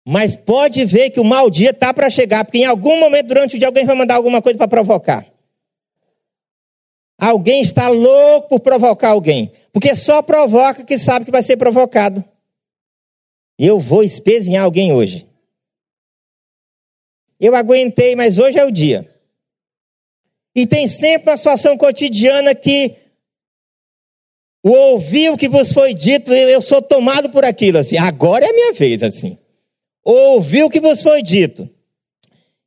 Mas 0.05 0.35
pode 0.35 0.83
ver 0.85 1.11
que 1.11 1.19
o 1.19 1.23
mau 1.23 1.49
dia 1.49 1.69
está 1.69 1.93
para 1.93 2.09
chegar, 2.09 2.43
porque 2.43 2.59
em 2.59 2.65
algum 2.65 2.99
momento 2.99 3.27
durante 3.27 3.55
o 3.55 3.59
dia 3.59 3.67
alguém 3.67 3.85
vai 3.85 3.95
mandar 3.95 4.15
alguma 4.15 4.41
coisa 4.41 4.57
para 4.57 4.67
provocar. 4.67 5.25
Alguém 7.17 7.61
está 7.61 7.87
louco 7.87 8.49
por 8.49 8.59
provocar 8.61 9.09
alguém, 9.09 9.51
porque 9.71 9.95
só 9.95 10.23
provoca 10.23 10.83
que 10.83 10.97
sabe 10.97 11.25
que 11.25 11.31
vai 11.31 11.43
ser 11.43 11.55
provocado. 11.55 12.25
Eu 13.59 13.79
vou 13.79 14.03
espezinhar 14.03 14.63
alguém 14.63 14.91
hoje. 14.91 15.27
Eu 17.39 17.55
aguentei, 17.55 18.15
mas 18.15 18.39
hoje 18.39 18.57
é 18.57 18.65
o 18.65 18.71
dia. 18.71 19.07
E 20.55 20.65
tem 20.65 20.87
sempre 20.87 21.29
uma 21.29 21.37
situação 21.37 21.77
cotidiana 21.77 22.55
que 22.55 22.95
o 24.63 24.71
ouvir 24.71 25.29
o 25.31 25.37
que 25.37 25.47
vos 25.47 25.71
foi 25.71 25.93
dito, 25.93 26.31
eu 26.31 26.61
sou 26.61 26.81
tomado 26.81 27.29
por 27.29 27.43
aquilo 27.45 27.77
assim. 27.77 27.97
Agora 27.97 28.45
é 28.45 28.49
a 28.49 28.53
minha 28.53 28.73
vez 28.73 29.01
assim. 29.01 29.37
Ouvi 30.03 30.63
o 30.63 30.69
que 30.69 30.79
vos 30.79 31.01
foi 31.01 31.21
dito. 31.21 31.69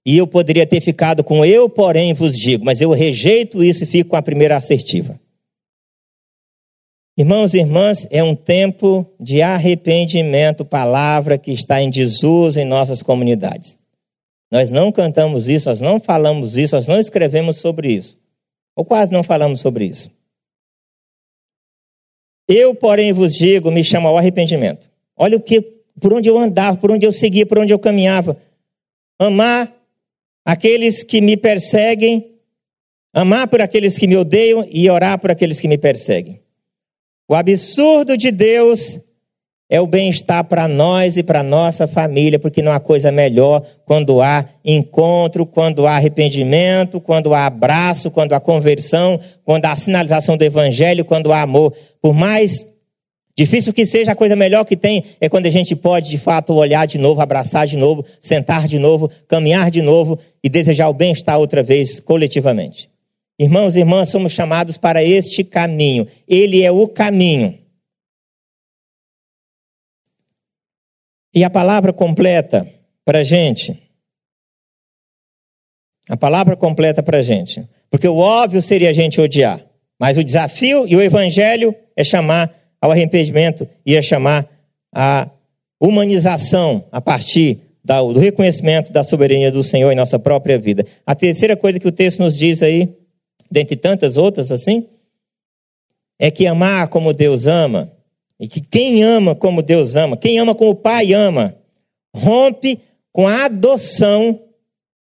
E 0.06 0.16
eu 0.16 0.26
poderia 0.26 0.66
ter 0.66 0.80
ficado 0.80 1.24
com 1.24 1.44
eu, 1.44 1.68
porém 1.68 2.12
vos 2.12 2.36
digo, 2.36 2.64
mas 2.64 2.80
eu 2.80 2.90
rejeito 2.90 3.64
isso 3.64 3.84
e 3.84 3.86
fico 3.86 4.10
com 4.10 4.16
a 4.16 4.22
primeira 4.22 4.56
assertiva. 4.56 5.18
Irmãos 7.16 7.54
e 7.54 7.58
irmãs, 7.58 8.06
é 8.10 8.22
um 8.22 8.34
tempo 8.34 9.06
de 9.20 9.40
arrependimento, 9.40 10.64
palavra 10.64 11.38
que 11.38 11.52
está 11.52 11.80
em 11.80 11.88
desuso 11.88 12.58
em 12.58 12.64
nossas 12.64 13.02
comunidades. 13.02 13.78
Nós 14.50 14.68
não 14.68 14.92
cantamos 14.92 15.48
isso, 15.48 15.68
nós 15.68 15.80
não 15.80 15.98
falamos 15.98 16.56
isso, 16.56 16.74
nós 16.74 16.86
não 16.86 16.98
escrevemos 16.98 17.56
sobre 17.56 17.92
isso. 17.92 18.18
Ou 18.76 18.84
quase 18.84 19.12
não 19.12 19.22
falamos 19.22 19.60
sobre 19.60 19.86
isso. 19.86 20.10
Eu, 22.48 22.74
porém, 22.74 23.12
vos 23.12 23.34
digo, 23.34 23.70
me 23.70 23.82
chamo 23.82 24.08
ao 24.08 24.18
arrependimento. 24.18 24.90
Olha 25.16 25.36
o 25.36 25.40
que 25.40 25.83
por 26.00 26.12
onde 26.12 26.28
eu 26.28 26.38
andava, 26.38 26.76
por 26.76 26.90
onde 26.90 27.06
eu 27.06 27.12
seguia, 27.12 27.46
por 27.46 27.58
onde 27.58 27.72
eu 27.72 27.78
caminhava. 27.78 28.36
Amar 29.18 29.72
aqueles 30.44 31.02
que 31.02 31.20
me 31.20 31.36
perseguem, 31.36 32.32
amar 33.12 33.48
por 33.48 33.60
aqueles 33.60 33.96
que 33.96 34.06
me 34.06 34.16
odeiam 34.16 34.66
e 34.70 34.90
orar 34.90 35.18
por 35.18 35.30
aqueles 35.30 35.60
que 35.60 35.68
me 35.68 35.78
perseguem. 35.78 36.40
O 37.28 37.34
absurdo 37.34 38.16
de 38.16 38.30
Deus 38.30 39.00
é 39.70 39.80
o 39.80 39.86
bem-estar 39.86 40.44
para 40.44 40.68
nós 40.68 41.16
e 41.16 41.22
para 41.22 41.42
nossa 41.42 41.88
família, 41.88 42.38
porque 42.38 42.60
não 42.60 42.70
há 42.70 42.78
coisa 42.78 43.10
melhor 43.10 43.64
quando 43.86 44.20
há 44.20 44.44
encontro, 44.64 45.46
quando 45.46 45.86
há 45.86 45.96
arrependimento, 45.96 47.00
quando 47.00 47.32
há 47.32 47.46
abraço, 47.46 48.10
quando 48.10 48.34
há 48.34 48.40
conversão, 48.40 49.18
quando 49.42 49.64
há 49.64 49.74
sinalização 49.74 50.36
do 50.36 50.44
evangelho, 50.44 51.04
quando 51.04 51.32
há 51.32 51.40
amor. 51.40 51.74
Por 52.02 52.12
mais 52.12 52.66
Difícil 53.36 53.72
que 53.72 53.84
seja, 53.84 54.12
a 54.12 54.16
coisa 54.16 54.36
melhor 54.36 54.64
que 54.64 54.76
tem 54.76 55.04
é 55.20 55.28
quando 55.28 55.46
a 55.46 55.50
gente 55.50 55.74
pode, 55.74 56.08
de 56.08 56.18
fato, 56.18 56.54
olhar 56.54 56.86
de 56.86 56.98
novo, 56.98 57.20
abraçar 57.20 57.66
de 57.66 57.76
novo, 57.76 58.04
sentar 58.20 58.68
de 58.68 58.78
novo, 58.78 59.10
caminhar 59.26 59.72
de 59.72 59.82
novo 59.82 60.18
e 60.42 60.48
desejar 60.48 60.88
o 60.88 60.94
bem-estar 60.94 61.38
outra 61.38 61.62
vez 61.62 61.98
coletivamente. 61.98 62.88
Irmãos 63.36 63.74
e 63.74 63.80
irmãs, 63.80 64.08
somos 64.08 64.32
chamados 64.32 64.78
para 64.78 65.02
este 65.02 65.42
caminho. 65.42 66.06
Ele 66.28 66.62
é 66.62 66.70
o 66.70 66.86
caminho. 66.86 67.58
E 71.34 71.42
a 71.42 71.50
palavra 71.50 71.92
completa 71.92 72.64
para 73.04 73.18
a 73.18 73.24
gente. 73.24 73.76
A 76.08 76.16
palavra 76.16 76.56
completa 76.56 77.02
para 77.02 77.18
a 77.18 77.22
gente. 77.22 77.68
Porque 77.90 78.06
o 78.06 78.18
óbvio 78.18 78.62
seria 78.62 78.90
a 78.90 78.92
gente 78.92 79.20
odiar. 79.20 79.60
Mas 79.98 80.16
o 80.16 80.22
desafio 80.22 80.86
e 80.86 80.94
o 80.94 81.02
evangelho 81.02 81.74
é 81.96 82.04
chamar 82.04 82.63
ao 82.84 82.90
arrependimento 82.90 83.66
ia 83.86 84.02
chamar 84.02 84.46
a 84.94 85.30
humanização 85.80 86.84
a 86.92 87.00
partir 87.00 87.60
do 87.82 88.18
reconhecimento 88.18 88.92
da 88.92 89.02
soberania 89.02 89.50
do 89.50 89.64
Senhor 89.64 89.90
em 89.90 89.96
nossa 89.96 90.18
própria 90.18 90.58
vida. 90.58 90.84
A 91.06 91.14
terceira 91.14 91.56
coisa 91.56 91.78
que 91.78 91.88
o 91.88 91.92
texto 91.92 92.18
nos 92.18 92.36
diz 92.36 92.62
aí, 92.62 92.94
dentre 93.50 93.74
tantas 93.74 94.18
outras 94.18 94.52
assim, 94.52 94.86
é 96.18 96.30
que 96.30 96.46
amar 96.46 96.88
como 96.88 97.14
Deus 97.14 97.46
ama, 97.46 97.90
e 98.38 98.46
que 98.46 98.60
quem 98.60 99.02
ama 99.02 99.34
como 99.34 99.62
Deus 99.62 99.96
ama, 99.96 100.14
quem 100.14 100.38
ama 100.38 100.54
como 100.54 100.72
o 100.72 100.76
Pai 100.76 101.14
ama, 101.14 101.56
rompe 102.14 102.78
com 103.10 103.26
a 103.26 103.46
adoção 103.46 104.38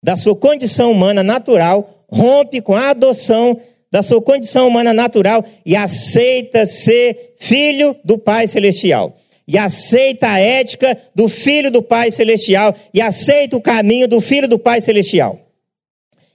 da 0.03 0.17
sua 0.17 0.35
condição 0.35 0.91
humana 0.91 1.23
natural, 1.23 2.05
rompe 2.09 2.59
com 2.59 2.75
a 2.75 2.89
adoção 2.89 3.57
da 3.91 4.03
sua 4.03 4.21
condição 4.21 4.67
humana 4.67 4.93
natural 4.93 5.43
e 5.65 5.75
aceita 5.75 6.65
ser 6.67 7.35
filho 7.39 7.95
do 8.03 8.17
Pai 8.17 8.47
Celestial. 8.47 9.17
E 9.47 9.57
aceita 9.57 10.29
a 10.29 10.39
ética 10.39 10.95
do 11.15 11.27
filho 11.27 11.71
do 11.71 11.81
Pai 11.81 12.11
Celestial 12.11 12.75
e 12.93 13.01
aceita 13.01 13.57
o 13.57 13.61
caminho 13.61 14.07
do 14.07 14.21
filho 14.21 14.47
do 14.47 14.59
Pai 14.59 14.79
Celestial. 14.79 15.39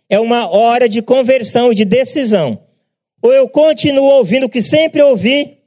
É 0.09 0.19
uma 0.19 0.49
hora 0.49 0.89
de 0.89 1.01
conversão 1.01 1.71
e 1.71 1.77
de 1.77 1.85
decisão. 1.85 2.59
Ou 3.23 3.33
eu 3.33 3.49
continuo 3.49 4.05
ouvindo 4.05 4.47
o 4.47 4.49
que 4.49 4.61
sempre 4.61 5.01
ouvi, 5.01 5.59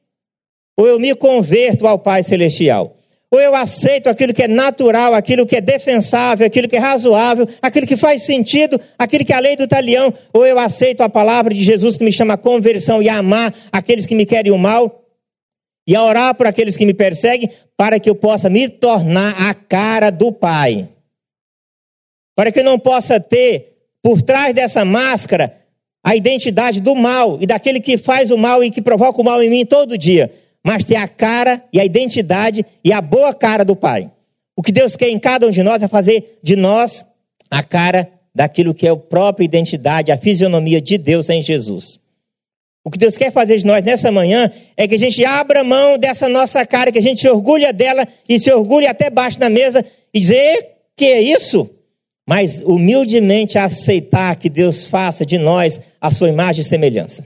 ou 0.76 0.86
eu 0.86 1.00
me 1.00 1.16
converto 1.16 1.88
ao 1.88 1.98
Pai 1.98 2.22
Celestial. 2.22 2.97
Ou 3.30 3.42
eu 3.42 3.54
aceito 3.54 4.08
aquilo 4.08 4.34
que 4.34 4.44
é 4.44 4.48
natural, 4.48 5.14
aquilo 5.14 5.46
que 5.46 5.58
é 5.58 5.62
defensável, 5.62 6.48
aquilo 6.48 6.68
que 6.68 6.78
é 6.78 6.80
razoável, 6.80 7.48
aquilo 7.62 7.86
que 7.86 7.98
faz 7.98 8.24
sentido, 8.24 8.80
aquilo 8.98 9.26
que 9.26 9.34
é 9.34 9.36
a 9.36 9.40
lei 9.40 9.58
do 9.58 9.68
talião. 9.68 10.14
Ou 10.34 10.46
eu 10.46 10.58
aceito 10.58 11.02
a 11.02 11.10
palavra 11.10 11.54
de 11.54 11.62
Jesus 11.62 11.98
que 11.98 12.06
me 12.06 12.12
chama 12.12 12.36
a 12.36 12.38
conversão 12.38 13.02
e 13.02 13.10
a 13.10 13.18
amar 13.18 13.54
aqueles 13.70 14.06
que 14.06 14.16
me 14.16 14.26
querem 14.26 14.52
o 14.52 14.58
mal. 14.58 15.04
E 15.86 15.96
a 15.96 16.04
orar 16.04 16.36
por 16.36 16.48
aqueles 16.48 16.78
que 16.78 16.86
me 16.86 16.94
perseguem, 16.94 17.50
para 17.76 18.00
que 18.00 18.10
eu 18.10 18.16
possa 18.16 18.50
me 18.50 18.70
tornar 18.70 19.50
a 19.50 19.54
cara 19.54 20.10
do 20.10 20.32
Pai. 20.32 20.88
Para 22.34 22.52
que 22.52 22.60
eu 22.60 22.64
não 22.64 22.80
possa 22.80 23.20
ter 23.20 23.78
por 24.02 24.22
trás 24.22 24.54
dessa 24.54 24.86
máscara 24.86 25.54
a 26.04 26.16
identidade 26.16 26.80
do 26.80 26.96
mal 26.96 27.38
e 27.42 27.46
daquele 27.46 27.82
que 27.82 27.98
faz 27.98 28.32
o 28.32 28.38
mal 28.38 28.64
e 28.64 28.72
que 28.72 28.82
provoca 28.82 29.20
o 29.20 29.24
mal 29.24 29.44
em 29.44 29.50
mim 29.50 29.66
todo 29.66 29.98
dia 29.98 30.32
mas 30.68 30.84
ter 30.84 30.98
a 30.98 31.08
cara 31.08 31.64
e 31.72 31.80
a 31.80 31.86
identidade 31.86 32.66
e 32.84 32.92
a 32.92 33.00
boa 33.00 33.34
cara 33.34 33.64
do 33.64 33.74
Pai. 33.74 34.12
O 34.54 34.62
que 34.62 34.70
Deus 34.70 34.98
quer 34.98 35.08
em 35.08 35.18
cada 35.18 35.48
um 35.48 35.50
de 35.50 35.64
nós 35.64 35.82
é 35.82 35.88
fazer 35.88 36.40
de 36.44 36.58
nós 36.58 37.06
a 37.50 37.64
cara 37.64 38.12
daquilo 38.36 38.74
que 38.74 38.86
é 38.86 38.90
a 38.90 38.96
própria 38.98 39.46
identidade, 39.46 40.12
a 40.12 40.18
fisionomia 40.18 40.82
de 40.82 40.98
Deus 40.98 41.30
em 41.30 41.42
Jesus. 41.42 42.02
O 42.84 42.92
que 42.92 42.98
Deus 42.98 43.16
quer 43.16 43.32
fazer 43.32 43.58
de 43.60 43.66
nós 43.66 43.82
nessa 43.86 44.12
manhã 44.12 44.52
é 44.76 44.86
que 44.86 44.96
a 44.96 45.00
gente 45.00 45.24
abra 45.24 45.64
mão 45.64 45.98
dessa 45.98 46.28
nossa 46.28 46.66
cara, 46.66 46.92
que 46.92 47.00
a 47.00 47.02
gente 47.02 47.22
se 47.22 47.30
orgulha 47.30 47.72
dela 47.72 48.06
e 48.28 48.38
se 48.38 48.52
orgulhe 48.52 48.88
até 48.88 49.10
baixo 49.10 49.40
da 49.40 49.50
mesa 49.50 49.86
e 50.14 50.20
dizer 50.20 50.68
que 50.98 51.06
é 51.06 51.22
isso, 51.22 51.70
mas 52.28 52.62
humildemente 52.62 53.58
aceitar 53.58 54.36
que 54.36 54.50
Deus 54.50 54.86
faça 54.86 55.26
de 55.26 55.38
nós 55.38 55.80
a 56.02 56.12
sua 56.12 56.28
imagem 56.28 56.62
e 56.62 56.66
semelhança 56.66 57.26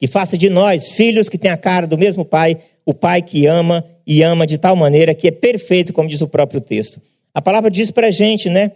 que 0.00 0.08
faça 0.08 0.38
de 0.38 0.48
nós 0.48 0.88
filhos 0.88 1.28
que 1.28 1.36
têm 1.36 1.50
a 1.50 1.56
cara 1.58 1.86
do 1.86 1.98
mesmo 1.98 2.24
Pai, 2.24 2.56
o 2.86 2.94
Pai 2.94 3.20
que 3.20 3.46
ama 3.46 3.84
e 4.06 4.22
ama 4.22 4.46
de 4.46 4.56
tal 4.56 4.74
maneira 4.74 5.14
que 5.14 5.28
é 5.28 5.30
perfeito, 5.30 5.92
como 5.92 6.08
diz 6.08 6.22
o 6.22 6.28
próprio 6.28 6.60
texto. 6.60 7.00
A 7.34 7.42
palavra 7.42 7.70
diz 7.70 7.90
para 7.90 8.06
a 8.06 8.10
gente, 8.10 8.48
né? 8.48 8.72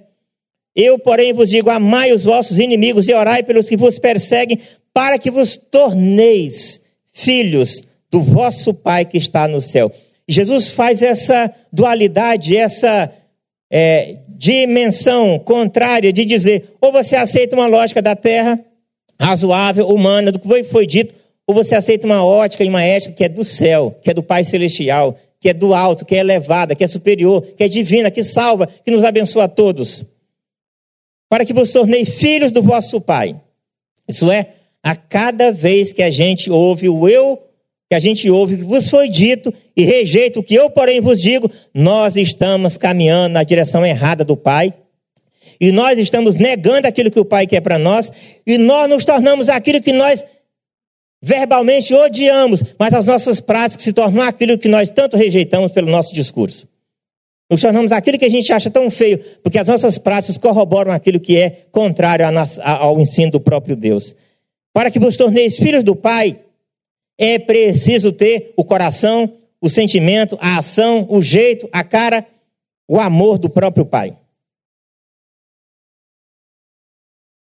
Eu, 0.77 0.99
porém, 0.99 1.33
vos 1.33 1.49
digo: 1.49 1.71
amai 1.71 2.13
os 2.13 2.25
vossos 2.25 2.59
inimigos 2.59 3.09
e 3.09 3.15
orai 3.15 3.43
pelos 3.43 3.69
que 3.69 3.77
vos 3.77 3.99
perseguem, 3.99 4.61
para 4.93 5.19
que 5.19 5.31
vos 5.31 5.57
torneis 5.57 6.81
filhos 7.13 7.83
do 8.11 8.21
vosso 8.21 8.75
Pai 8.75 9.05
que 9.07 9.17
está 9.17 9.49
no 9.49 9.63
céu. 9.63 9.91
Jesus 10.29 10.69
faz 10.69 11.03
essa 11.03 11.53
dualidade, 11.73 12.57
essa 12.57 13.11
é, 13.71 14.19
dimensão 14.29 15.39
contrária 15.39 16.13
de 16.13 16.25
dizer: 16.25 16.75
ou 16.81 16.93
você 16.93 17.17
aceita 17.17 17.57
uma 17.57 17.67
lógica 17.67 18.03
da 18.03 18.15
terra, 18.15 18.63
razoável, 19.21 19.87
humana, 19.87 20.33
do 20.33 20.39
que 20.39 20.65
foi 20.65 20.87
dito, 20.87 21.15
ou 21.47 21.55
você 21.55 21.75
aceita 21.75 22.07
uma 22.07 22.25
ótica 22.25 22.65
e 22.65 22.69
uma 22.69 22.83
ética 22.83 23.15
que 23.15 23.25
é 23.25 23.29
do 23.29 23.45
céu, 23.45 23.99
que 24.03 24.11
é 24.11 24.15
do 24.15 24.23
Pai 24.23 24.45
Celestial, 24.45 25.19
que 25.41 25.51
é 25.51 25.55
do 25.55 25.75
alto, 25.75 26.05
que 26.05 26.15
é 26.15 26.21
elevada, 26.21 26.75
que 26.75 26.83
é 26.83 26.87
superior, 26.87 27.43
que 27.43 27.63
é 27.63 27.69
divina, 27.69 28.11
que 28.11 28.25
salva, 28.25 28.67
que 28.67 28.91
nos 28.91 29.05
abençoa 29.05 29.45
a 29.45 29.49
todos. 29.49 30.05
Para 31.29 31.45
que 31.45 31.53
vos 31.53 31.71
tornei 31.71 32.07
filhos 32.07 32.51
do 32.51 32.63
vosso 32.63 33.01
Pai. 33.01 33.39
Isso 34.09 34.31
é, 34.31 34.55
a 34.83 34.97
cada 34.97 35.53
vez 35.53 35.93
que 35.93 36.03
a 36.03 36.11
gente 36.11 36.51
ouve 36.51 36.89
o 36.89 37.09
eu, 37.09 37.39
que 37.91 37.95
a 37.95 38.01
gente 38.01 38.31
ouve 38.31 38.55
o 38.55 38.59
que 38.59 38.65
vos 38.65 38.89
foi 38.89 39.09
dito 39.09 39.53
e 39.77 39.85
rejeita 39.85 40.41
o 40.41 40.43
que 40.43 40.55
eu, 40.55 40.71
porém, 40.71 41.01
vos 41.01 41.21
digo, 41.21 41.51
nós 41.75 42.17
estamos 42.17 42.79
caminhando 42.79 43.35
na 43.35 43.43
direção 43.43 43.85
errada 43.85 44.25
do 44.25 44.37
Pai 44.37 44.73
E 45.61 45.73
nós 45.73 45.99
estamos 45.99 46.35
negando 46.35 46.87
aquilo 46.87 47.11
que 47.11 47.21
o 47.21 47.25
Pai 47.25 47.47
quer 47.47 47.61
para 47.61 47.79
nós, 47.79 48.11
e 48.47 48.59
nós 48.59 48.89
nos 48.89 49.05
tornamos 49.05 49.49
aquilo 49.49 49.81
que 49.81 49.93
nós 49.93 50.25
verbalmente 51.23 51.95
odiamos, 51.95 52.63
mas 52.79 52.93
as 52.93 53.07
nossas 53.07 53.41
práticas 53.41 53.83
se 53.83 53.93
tornam 53.95 54.23
aquilo 54.23 54.59
que 54.59 54.69
nós 54.69 54.91
tanto 54.91 55.17
rejeitamos 55.17 55.73
pelo 55.73 55.91
nosso 55.91 56.15
discurso. 56.15 56.69
Nos 57.51 57.63
tornamos 57.63 57.93
aquilo 57.93 58.19
que 58.19 58.25
a 58.25 58.31
gente 58.31 58.53
acha 58.53 58.71
tão 58.71 58.91
feio, 58.91 59.19
porque 59.43 59.59
as 59.59 59.69
nossas 59.69 59.97
práticas 59.97 60.37
corroboram 60.37 60.93
aquilo 60.93 61.21
que 61.21 61.39
é 61.39 61.65
contrário 61.73 62.27
ao 62.63 63.01
ensino 63.01 63.31
do 63.31 63.41
próprio 63.41 63.75
Deus. 63.75 64.15
Para 64.73 64.91
que 64.91 64.99
vos 64.99 65.17
torneis 65.17 65.57
filhos 65.57 65.85
do 65.85 65.95
Pai, 65.95 66.41
é 67.17 67.39
preciso 67.39 68.13
ter 68.13 68.53
o 68.57 68.65
coração, 68.65 69.33
o 69.61 69.71
sentimento, 69.71 70.37
a 70.41 70.59
ação, 70.59 71.07
o 71.09 71.23
jeito, 71.23 71.69
a 71.73 71.83
cara, 71.85 72.27
o 72.89 72.99
amor 72.99 73.39
do 73.39 73.49
próprio 73.49 73.87
Pai. 73.87 74.15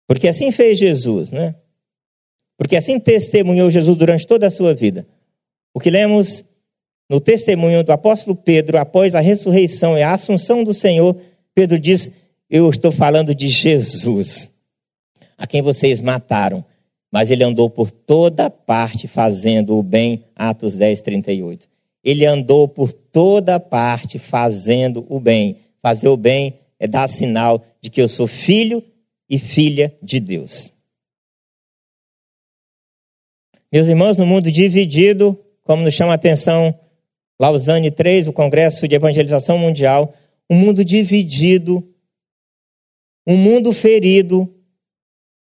Porque 0.07 0.29
assim 0.29 0.51
fez 0.53 0.79
Jesus, 0.79 1.31
né? 1.31 1.55
Porque 2.57 2.77
assim 2.77 2.99
testemunhou 2.99 3.71
Jesus 3.71 3.97
durante 3.97 4.27
toda 4.27 4.47
a 4.47 4.51
sua 4.51 4.75
vida. 4.75 5.07
O 5.75 5.81
que 5.81 5.91
lemos 5.91 6.45
no 7.09 7.21
testemunho 7.21 7.85
do 7.85 7.93
apóstolo 7.93 8.35
Pedro, 8.35 8.79
após 8.79 9.15
a 9.15 9.21
ressurreição 9.21 9.97
e 9.97 10.03
a 10.03 10.13
assunção 10.13 10.65
do 10.65 10.73
Senhor, 10.73 11.17
Pedro 11.55 11.79
diz: 11.79 12.11
Eu 12.49 12.69
estou 12.71 12.91
falando 12.91 13.35
de 13.35 13.49
Jesus, 13.49 14.51
a 15.37 15.47
quem 15.47 15.61
vocês 15.61 16.01
mataram, 16.01 16.65
mas 17.13 17.31
ele 17.31 17.45
andou 17.45 17.69
por 17.69 17.91
toda 17.91 18.49
parte 18.49 19.07
fazendo 19.07 19.77
o 19.77 19.83
bem. 19.83 20.25
Atos 20.35 20.77
10, 20.77 21.03
38. 21.03 21.69
Ele 22.03 22.25
andou 22.25 22.69
por 22.69 22.93
toda 22.93 23.59
parte 23.59 24.19
fazendo 24.19 25.05
o 25.09 25.19
bem. 25.19 25.57
Fazer 25.83 26.09
o 26.09 26.17
bem 26.17 26.59
é 26.79 26.87
dar 26.87 27.09
sinal 27.09 27.65
de 27.81 27.91
que 27.91 28.01
eu 28.01 28.09
sou 28.09 28.27
filho 28.27 28.83
e 29.29 29.39
filha 29.39 29.97
de 30.03 30.21
Deus. 30.21 30.73
Meus 33.73 33.89
irmãos, 33.89 34.17
no 34.17 34.25
mundo 34.25 34.51
dividido, 34.51 35.39
como 35.63 35.83
nos 35.83 35.95
chama 35.95 36.13
a 36.13 36.15
atenção 36.15 36.79
Lausanne 37.39 37.91
3, 37.91 38.29
o 38.29 38.33
Congresso 38.33 38.87
de 38.89 38.95
Evangelização 38.95 39.59
Mundial, 39.59 40.15
um 40.51 40.57
mundo 40.57 40.85
dividido, 40.85 41.87
um 43.27 43.37
mundo 43.37 43.73
ferido, 43.73 44.53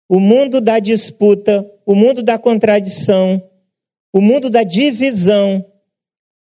o 0.09 0.19
mundo 0.19 0.61
da 0.61 0.79
disputa, 0.79 1.65
o 1.87 1.95
mundo 1.95 2.23
da 2.23 2.39
contradição, 2.39 3.43
o 4.13 4.21
mundo 4.21 4.51
da 4.51 4.65
divisão, 4.65 5.65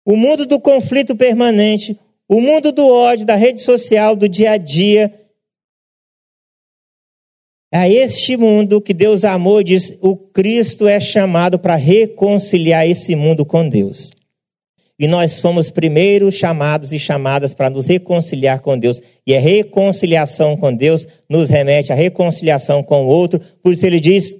o 0.05 0.17
mundo 0.17 0.45
do 0.45 0.61
conflito 0.61 1.17
permanente, 1.17 1.99
o 2.29 2.41
mundo 2.41 2.71
do 2.71 2.87
ódio, 2.87 3.25
da 3.25 3.35
rede 3.35 3.61
social, 3.61 4.15
do 4.15 4.29
dia 4.29 4.53
a 4.53 4.57
dia, 4.59 5.24
a 7.77 7.89
este 7.89 8.37
mundo 8.37 8.81
que 8.81 8.95
Deus 8.95 9.25
amou 9.25 9.61
diz: 9.61 9.99
o 10.01 10.15
Cristo 10.17 10.87
é 10.87 11.01
chamado 11.01 11.59
para 11.59 11.75
reconciliar 11.75 12.89
esse 12.89 13.17
mundo 13.17 13.45
com 13.45 13.69
Deus. 13.69 14.13
E 14.97 15.09
nós 15.09 15.41
fomos 15.41 15.71
primeiro 15.71 16.31
chamados 16.31 16.93
e 16.93 17.01
chamadas 17.01 17.53
para 17.53 17.69
nos 17.69 17.87
reconciliar 17.87 18.61
com 18.61 18.79
Deus. 18.79 19.01
E 19.27 19.35
a 19.35 19.41
reconciliação 19.41 20.57
com 20.57 20.73
Deus 20.73 21.05
nos 21.29 21.49
remete 21.49 21.93
à 21.93 21.97
reconciliação 21.97 22.81
com 22.81 23.07
o 23.07 23.09
outro. 23.09 23.41
Por 23.61 23.73
isso 23.73 23.85
ele 23.85 23.99
diz: 23.99 24.37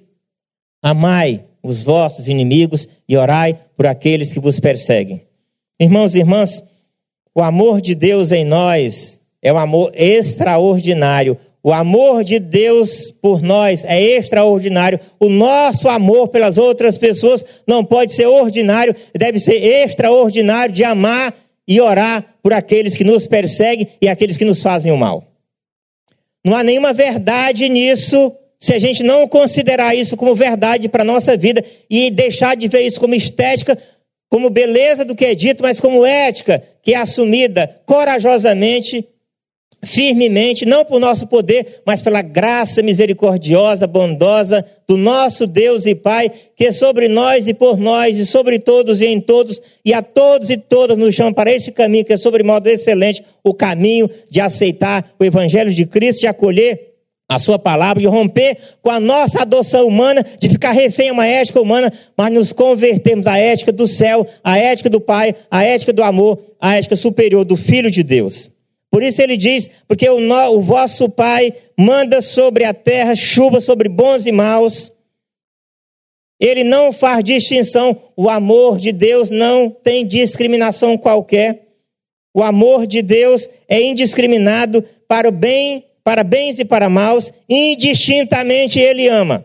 Amai 0.81 1.43
os 1.61 1.83
vossos 1.83 2.29
inimigos 2.29 2.87
e 3.09 3.17
orai 3.17 3.59
por 3.77 3.85
aqueles 3.87 4.33
que 4.33 4.39
vos 4.39 4.61
perseguem. 4.61 5.23
Irmãos 5.81 6.15
e 6.15 6.19
irmãs, 6.19 6.63
o 7.35 7.43
amor 7.43 7.81
de 7.81 7.97
Deus 7.97 8.31
em 8.31 8.45
nós 8.45 9.19
é 9.43 9.53
um 9.53 9.59
amor 9.59 9.91
extraordinário. 9.93 11.37
O 11.67 11.73
amor 11.73 12.23
de 12.23 12.39
Deus 12.39 13.11
por 13.23 13.41
nós 13.41 13.85
é 13.87 13.99
extraordinário. 13.99 15.01
O 15.19 15.31
nosso 15.31 15.89
amor 15.89 16.29
pelas 16.29 16.59
outras 16.59 16.99
pessoas 16.99 17.43
não 17.67 17.83
pode 17.83 18.13
ser 18.13 18.27
ordinário, 18.27 18.95
deve 19.15 19.41
ser 19.41 19.65
extraordinário 19.65 20.75
de 20.75 20.85
amar 20.85 21.35
e 21.67 21.81
orar 21.81 22.37
por 22.43 22.53
aqueles 22.53 22.95
que 22.95 23.03
nos 23.03 23.27
perseguem 23.27 23.89
e 23.99 24.07
aqueles 24.07 24.37
que 24.37 24.45
nos 24.45 24.61
fazem 24.61 24.93
o 24.93 24.97
mal. 24.99 25.25
Não 26.45 26.55
há 26.55 26.63
nenhuma 26.63 26.93
verdade 26.93 27.67
nisso 27.71 28.31
se 28.61 28.75
a 28.75 28.79
gente 28.79 29.03
não 29.03 29.27
considerar 29.27 29.95
isso 29.95 30.19
como 30.19 30.35
verdade 30.35 30.87
para 30.87 31.01
a 31.01 31.07
nossa 31.07 31.35
vida 31.35 31.65
e 31.89 32.11
deixar 32.11 32.57
de 32.57 32.69
ver 32.69 32.83
isso 32.83 33.01
como 33.01 33.15
estética, 33.15 33.79
como 34.29 34.51
beleza 34.51 35.03
do 35.03 35.15
que 35.15 35.25
é 35.25 35.35
dito, 35.35 35.63
mas 35.63 35.81
como 35.81 36.05
ética 36.05 36.63
que 36.83 36.93
é 36.93 36.99
assumida 36.99 37.81
corajosamente 37.87 39.09
firmemente, 39.87 40.67
não 40.67 40.85
por 40.85 41.01
nosso 41.01 41.27
poder, 41.27 41.83
mas 41.87 42.03
pela 42.03 42.23
graça 42.23 42.83
misericordiosa, 42.83 43.87
bondosa 43.87 44.65
do 44.87 44.97
nosso 44.97 45.47
Deus 45.47 45.87
e 45.87 45.95
Pai, 45.95 46.31
que 46.57 46.67
é 46.67 46.73
sobre 46.73 47.09
nós 47.09 47.49
e 47.49 47.55
por 47.55 47.79
nós, 47.79 48.19
e 48.19 48.27
sobre 48.27 48.59
todos 48.59 49.01
e 49.01 49.07
em 49.07 49.21
todos, 49.21 49.61
e 49.85 49.93
a 49.93 50.03
todos 50.03 50.51
e 50.51 50.57
todas 50.57 50.97
nos 50.97 51.15
chama 51.15 51.33
para 51.33 51.53
esse 51.53 51.73
caminho, 51.73 52.05
que 52.05 52.13
é 52.13 52.17
sobre 52.17 52.43
modo 52.43 52.69
excelente, 52.69 53.25
o 53.43 53.55
caminho 53.55 54.09
de 54.31 54.41
aceitar 54.41 55.13
o 55.19 55.25
Evangelho 55.25 55.73
de 55.73 55.87
Cristo, 55.87 56.21
de 56.21 56.27
acolher 56.27 56.95
a 57.29 57.39
sua 57.39 57.59
palavra, 57.59 58.01
de 58.01 58.07
romper 58.07 58.59
com 58.83 58.91
a 58.91 59.01
nossa 59.01 59.43
adoção 59.43 59.87
humana, 59.87 60.23
de 60.39 60.49
ficar 60.49 60.73
refém 60.73 61.09
a 61.09 61.13
uma 61.13 61.27
ética 61.27 61.61
humana, 61.61 61.93
mas 62.17 62.33
nos 62.33 62.53
convertermos 62.53 63.27
à 63.27 63.39
ética 63.39 63.73
do 63.73 63.87
céu, 63.87 64.27
à 64.43 64.59
ética 64.59 64.91
do 64.91 65.01
Pai, 65.01 65.35
à 65.51 65.65
ética 65.65 65.93
do 65.93 66.03
amor, 66.03 66.39
à 66.61 66.77
ética 66.77 66.97
superior 66.97 67.45
do 67.45 67.57
Filho 67.57 67.91
de 67.91 68.03
Deus. 68.03 68.54
Por 68.95 69.03
isso 69.03 69.21
ele 69.21 69.37
diz: 69.37 69.69
porque 69.89 70.09
o, 70.09 70.21
o 70.53 70.61
vosso 70.61 71.09
Pai 71.09 71.53
manda 71.77 72.23
sobre 72.23 72.63
a 72.63 72.73
terra 72.73 73.17
chuva 73.17 73.61
sobre 73.61 73.89
bons 73.89 74.25
e 74.25 74.31
maus. 74.31 74.93
Ele 76.39 76.63
não 76.63 76.93
faz 76.93 77.25
distinção. 77.25 78.01
O 78.17 78.31
amor 78.31 78.79
de 78.79 78.93
Deus 78.93 79.31
não 79.31 79.69
tem 79.69 80.07
discriminação 80.07 80.97
qualquer. 80.97 81.67
O 82.33 82.41
amor 82.41 82.87
de 82.87 83.03
Deus 83.03 83.51
é 83.67 83.83
indiscriminado 83.83 84.85
para 85.09 85.29
o 85.29 85.33
bem, 85.33 85.85
para 86.05 86.23
bens 86.23 86.61
e 86.61 86.65
para 86.65 86.89
maus, 86.89 87.33
indistintamente 87.49 88.79
ele 88.79 89.09
ama. 89.09 89.45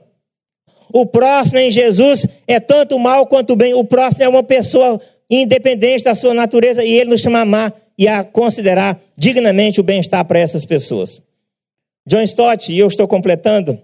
O 0.93 1.08
próximo 1.08 1.58
em 1.58 1.72
Jesus 1.72 2.28
é 2.47 2.60
tanto 2.60 3.00
mal 3.00 3.26
quanto 3.26 3.56
bem. 3.56 3.74
O 3.74 3.84
próximo 3.84 4.24
é 4.24 4.30
uma 4.30 4.43
pessoa 4.43 5.02
independente 5.28 6.04
da 6.04 6.14
sua 6.14 6.36
natureza 6.36 6.84
e 6.84 6.93
ele 6.93 7.10
nos 7.10 7.22
chama 7.22 7.41
amar 7.41 7.89
e 8.00 8.08
a 8.08 8.24
considerar 8.24 8.97
dignamente 9.18 9.82
o 9.82 9.84
bem-estar 9.84 10.24
para 10.24 10.39
essas 10.39 10.66
pessoas. 10.66 11.22
John 12.08 12.22
Stott, 12.22 12.72
e 12.72 12.80
eu 12.80 12.88
estou 12.88 13.06
completando, 13.10 13.78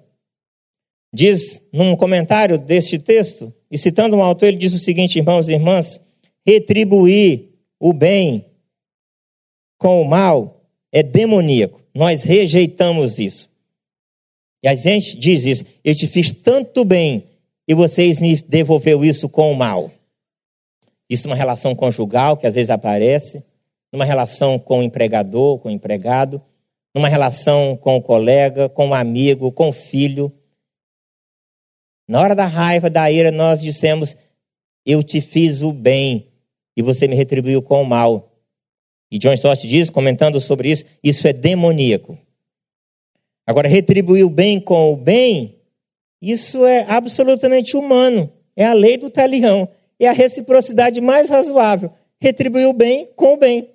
diz 1.14 1.62
num 1.74 1.98
comentário 1.98 2.58
deste 2.58 2.98
texto, 2.98 3.54
e 3.70 3.78
citando 3.78 4.16
um 4.16 4.24
autor, 4.24 4.48
ele 4.48 4.58
diz 4.58 4.72
o 4.72 4.80
seguinte, 4.80 5.20
irmãos 5.20 5.50
e 5.50 5.54
irmãs: 5.54 6.00
retribuir 6.48 7.50
o 7.78 7.92
bem 7.92 8.46
com 9.78 10.02
o 10.02 10.08
mal 10.08 10.66
é 10.94 11.04
demoníaco. 11.04 11.82
Nós 11.94 12.24
rejeitamos 12.24 13.20
isso. 13.20 13.50
E 14.64 14.70
a 14.70 14.76
gente 14.76 15.18
diz 15.18 15.44
isso: 15.46 15.66
eu 15.84 15.94
te 15.94 16.08
fiz 16.08 16.32
tanto 16.32 16.86
bem 16.86 17.26
e 17.68 17.74
vocês 17.74 18.22
me 18.22 18.38
devolveu 18.38 19.04
isso 19.04 19.28
com 19.28 19.52
o 19.52 19.56
mal. 19.58 19.92
Isso 21.10 21.28
é 21.28 21.32
uma 21.32 21.36
relação 21.36 21.76
conjugal 21.76 22.38
que 22.38 22.48
às 22.48 22.56
vezes 22.56 22.70
aparece 22.70 23.44
numa 23.96 24.04
relação 24.04 24.60
com 24.60 24.80
o 24.80 24.84
empregador, 24.84 25.58
com 25.60 25.70
o 25.70 25.72
empregado, 25.72 26.42
numa 26.94 27.08
relação 27.08 27.78
com 27.78 27.96
o 27.96 28.02
colega, 28.02 28.68
com 28.68 28.90
o 28.90 28.94
amigo, 28.94 29.52
com 29.54 29.70
o 29.70 29.74
filho. 29.74 30.32
Na 32.08 32.20
hora 32.20 32.36
da 32.36 32.46
raiva, 32.46 32.90
da 32.90 33.10
ira, 33.10 33.32
nós 33.32 33.62
dissemos: 33.62 34.16
Eu 34.86 35.02
te 35.02 35.22
fiz 35.22 35.62
o 35.62 35.72
bem 35.72 36.28
e 36.76 36.84
você 36.84 37.08
me 37.08 37.16
retribuiu 37.16 37.62
com 37.62 37.82
o 37.82 37.86
mal. 37.86 38.34
E 39.10 39.18
John 39.18 39.34
Stott 39.34 39.66
diz, 39.66 39.90
comentando 39.90 40.42
sobre 40.42 40.70
isso, 40.70 40.84
isso 41.02 41.26
é 41.26 41.32
demoníaco. 41.32 42.18
Agora, 43.48 43.70
retribuir 43.70 44.26
o 44.26 44.30
bem 44.30 44.60
com 44.60 44.92
o 44.92 44.98
bem, 44.98 45.58
isso 46.22 46.66
é 46.66 46.86
absolutamente 46.90 47.78
humano. 47.78 48.30
É 48.58 48.66
a 48.66 48.74
lei 48.74 48.98
do 48.98 49.10
talião. 49.10 49.70
É 49.98 50.08
a 50.08 50.14
reciprocidade 50.14 51.00
mais 51.00 51.30
razoável. 51.30 51.94
Retribuir 52.20 52.68
o 52.68 52.74
bem 52.74 53.10
com 53.16 53.36
o 53.36 53.38
bem. 53.38 53.75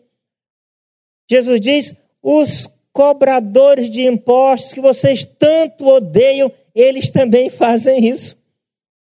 Jesus 1.31 1.61
diz: 1.61 1.95
os 2.21 2.69
cobradores 2.93 3.89
de 3.89 4.03
impostos 4.03 4.75
que 4.75 4.81
vocês 4.81 5.25
tanto 5.25 5.87
odeiam, 5.87 6.53
eles 6.75 7.09
também 7.09 7.49
fazem 7.51 8.09
isso. 8.09 8.37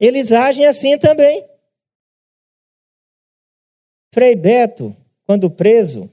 Eles 0.00 0.32
agem 0.32 0.66
assim 0.66 0.98
também. 0.98 1.46
Frei 4.12 4.34
Beto, 4.34 4.96
quando 5.24 5.50
preso, 5.50 6.12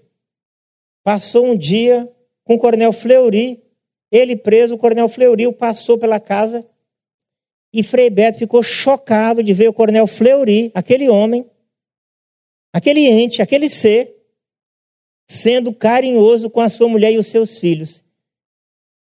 passou 1.03 1.45
um 1.45 1.58
dia 1.58 2.12
com 2.43 2.56
o 2.56 2.60
coronel 2.60 2.93
Fleury. 2.93 3.64
Ele 4.12 4.36
preso, 4.36 4.76
o 4.76 4.78
coronel 4.78 5.10
Fleury 5.10 5.47
o 5.47 5.53
passou 5.53 5.97
pela 5.97 6.20
casa 6.20 6.68
e 7.74 7.84
Frei 7.84 8.10
Beto 8.10 8.38
ficou 8.38 8.64
chocado 8.64 9.43
de 9.43 9.53
ver 9.53 9.68
o 9.68 9.74
coronel 9.74 10.08
Fleury, 10.08 10.72
aquele 10.74 11.10
homem, 11.10 11.49
aquele 12.72 13.06
ente, 13.08 13.41
aquele 13.41 13.68
ser, 13.70 14.14
sendo 15.28 15.73
carinhoso 15.73 16.49
com 16.49 16.61
a 16.61 16.69
sua 16.69 16.88
mulher 16.88 17.11
e 17.11 17.17
os 17.17 17.28
seus 17.28 17.57
filhos. 17.57 18.03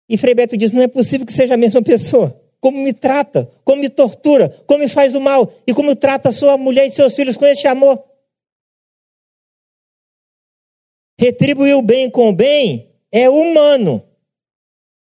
E 0.09 0.17
Frei 0.17 0.33
Beto 0.33 0.55
diz: 0.55 0.71
não 0.71 0.81
é 0.81 0.87
possível 0.87 1.25
que 1.25 1.33
seja 1.33 1.53
a 1.53 1.57
mesma 1.57 1.81
pessoa. 1.81 2.41
Como 2.59 2.79
me 2.79 2.93
trata, 2.93 3.51
como 3.63 3.81
me 3.81 3.89
tortura, 3.89 4.49
como 4.65 4.79
me 4.79 4.89
faz 4.89 5.13
o 5.13 5.21
mal 5.21 5.53
e 5.67 5.73
como 5.73 5.95
trata 5.95 6.31
sua 6.31 6.57
mulher 6.57 6.87
e 6.87 6.91
seus 6.91 7.15
filhos 7.15 7.37
com 7.37 7.45
esse 7.45 7.67
amor. 7.67 8.03
Retribuir 11.19 11.75
o 11.75 11.81
bem 11.81 12.09
com 12.09 12.29
o 12.29 12.33
bem 12.33 12.91
é 13.11 13.29
humano, 13.29 14.03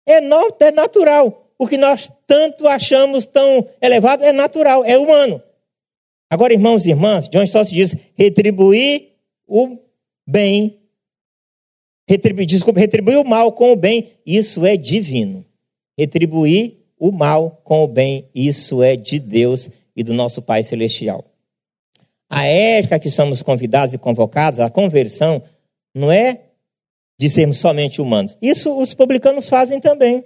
é, 0.07 0.21
no, 0.21 0.57
é 0.61 0.71
natural. 0.71 1.53
O 1.59 1.67
que 1.67 1.77
nós 1.77 2.11
tanto 2.27 2.69
achamos 2.69 3.27
tão 3.27 3.69
elevado 3.81 4.25
é 4.25 4.33
natural, 4.33 4.85
é 4.85 4.97
humano. 4.97 5.43
Agora, 6.31 6.53
irmãos 6.53 6.87
e 6.87 6.91
irmãs, 6.91 7.29
John 7.29 7.43
Stott 7.43 7.73
diz: 7.73 7.97
retribuir 8.15 9.17
o 9.47 9.79
bem, 10.27 10.78
retribuir, 12.09 12.47
desculpa, 12.47 12.81
retribuir 12.81 13.19
o 13.19 13.25
mal 13.25 13.53
com 13.53 13.71
o 13.73 13.77
bem, 13.77 14.13
isso 14.25 14.65
é 14.65 14.77
divino. 14.77 15.45
Retribuir 15.97 16.79
o 16.99 17.13
mal 17.13 17.61
com 17.63 17.85
o 17.85 17.87
bem, 17.87 18.29
isso 18.35 18.83
é 18.83 18.97
de 18.97 19.19
Deus 19.19 19.69
e 19.95 20.03
do 20.03 20.15
nosso 20.15 20.41
Pai 20.41 20.63
Celestial. 20.63 21.25
A 22.31 22.45
ética 22.45 22.99
que 22.99 23.11
somos 23.11 23.43
convidados 23.43 23.95
e 23.95 23.99
convocados, 23.99 24.59
a 24.61 24.71
conversão, 24.71 25.43
não 25.95 26.11
é 26.11 26.41
de 27.19 27.29
sermos 27.29 27.59
somente 27.59 28.01
humanos. 28.01 28.37
Isso 28.41 28.75
os 28.77 28.95
publicanos 28.95 29.49
fazem 29.49 29.81
também. 29.81 30.25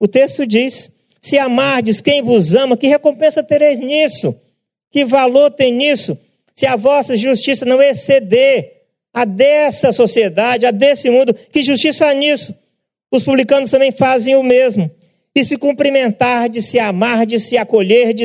O 0.00 0.08
texto 0.08 0.46
diz: 0.46 0.90
Se 1.20 1.38
amardes 1.38 2.00
quem 2.00 2.22
vos 2.22 2.54
ama, 2.54 2.76
que 2.76 2.86
recompensa 2.86 3.42
tereis 3.42 3.78
nisso? 3.78 4.34
Que 4.90 5.04
valor 5.04 5.50
tem 5.50 5.72
nisso? 5.72 6.18
Se 6.54 6.66
a 6.66 6.76
vossa 6.76 7.16
justiça 7.16 7.64
não 7.64 7.80
exceder 7.82 8.79
a 9.12 9.24
dessa 9.24 9.92
sociedade, 9.92 10.66
a 10.66 10.70
desse 10.70 11.10
mundo, 11.10 11.34
que 11.34 11.62
justiça 11.62 12.06
há 12.06 12.14
nisso? 12.14 12.54
Os 13.12 13.22
publicanos 13.22 13.70
também 13.70 13.90
fazem 13.90 14.36
o 14.36 14.42
mesmo. 14.42 14.90
E 15.34 15.44
se 15.44 15.56
cumprimentar, 15.56 16.48
de 16.48 16.62
se 16.62 16.78
amar, 16.78 17.26
de 17.26 17.38
se 17.38 17.56
acolher, 17.56 18.14
de 18.14 18.24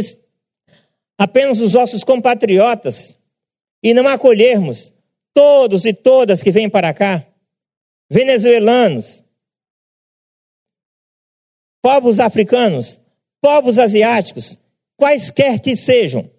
apenas 1.17 1.59
os 1.59 1.73
vossos 1.73 2.03
compatriotas, 2.03 3.17
e 3.83 3.93
não 3.93 4.07
acolhermos 4.07 4.93
todos 5.33 5.85
e 5.85 5.93
todas 5.93 6.41
que 6.41 6.51
vêm 6.51 6.69
para 6.69 6.93
cá, 6.93 7.25
venezuelanos, 8.09 9.23
povos 11.83 12.19
africanos, 12.19 12.99
povos 13.41 13.77
asiáticos, 13.77 14.57
quaisquer 14.97 15.59
que 15.59 15.75
sejam, 15.75 16.29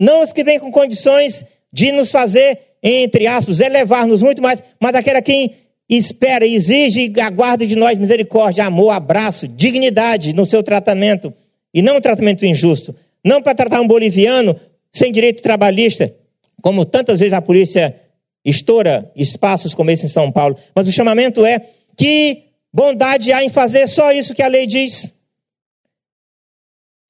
não 0.00 0.24
os 0.24 0.32
que 0.32 0.42
vêm 0.42 0.58
com 0.58 0.72
condições 0.72 1.44
de 1.72 1.92
nos 1.92 2.10
fazer, 2.10 2.73
entre 2.86 3.26
aspas, 3.26 3.60
elevar-nos 3.60 4.20
muito 4.20 4.42
mais, 4.42 4.62
mas 4.78 4.94
aquela 4.94 5.22
quem 5.22 5.54
espera, 5.88 6.46
exige 6.46 7.10
e 7.14 7.20
aguarda 7.20 7.66
de 7.66 7.74
nós 7.74 7.96
misericórdia, 7.96 8.66
amor, 8.66 8.90
abraço, 8.90 9.48
dignidade 9.48 10.34
no 10.34 10.44
seu 10.44 10.62
tratamento, 10.62 11.32
e 11.72 11.80
não 11.80 11.96
um 11.96 12.00
tratamento 12.00 12.44
injusto. 12.44 12.94
Não 13.24 13.40
para 13.40 13.54
tratar 13.54 13.80
um 13.80 13.86
boliviano 13.86 14.54
sem 14.92 15.10
direito 15.10 15.42
trabalhista, 15.42 16.14
como 16.60 16.84
tantas 16.84 17.20
vezes 17.20 17.32
a 17.32 17.40
polícia 17.40 17.98
estoura 18.44 19.10
espaços 19.16 19.72
como 19.72 19.90
esse 19.90 20.04
em 20.04 20.10
São 20.10 20.30
Paulo, 20.30 20.56
mas 20.74 20.86
o 20.86 20.92
chamamento 20.92 21.44
é 21.44 21.66
que 21.96 22.42
bondade 22.70 23.32
há 23.32 23.42
em 23.42 23.48
fazer 23.48 23.88
só 23.88 24.12
isso 24.12 24.34
que 24.34 24.42
a 24.42 24.48
lei 24.48 24.66
diz. 24.66 25.10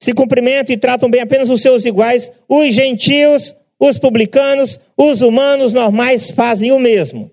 Se 0.01 0.13
cumprimentam 0.13 0.73
e 0.73 0.77
tratam 0.77 1.09
bem 1.09 1.21
apenas 1.21 1.49
os 1.49 1.61
seus 1.61 1.83
iguais, 1.83 2.31
os 2.47 2.73
gentios, 2.73 3.55
os 3.79 3.99
publicanos, 3.99 4.79
os 4.97 5.21
humanos 5.21 5.73
normais 5.73 6.29
fazem 6.29 6.71
o 6.71 6.79
mesmo. 6.79 7.31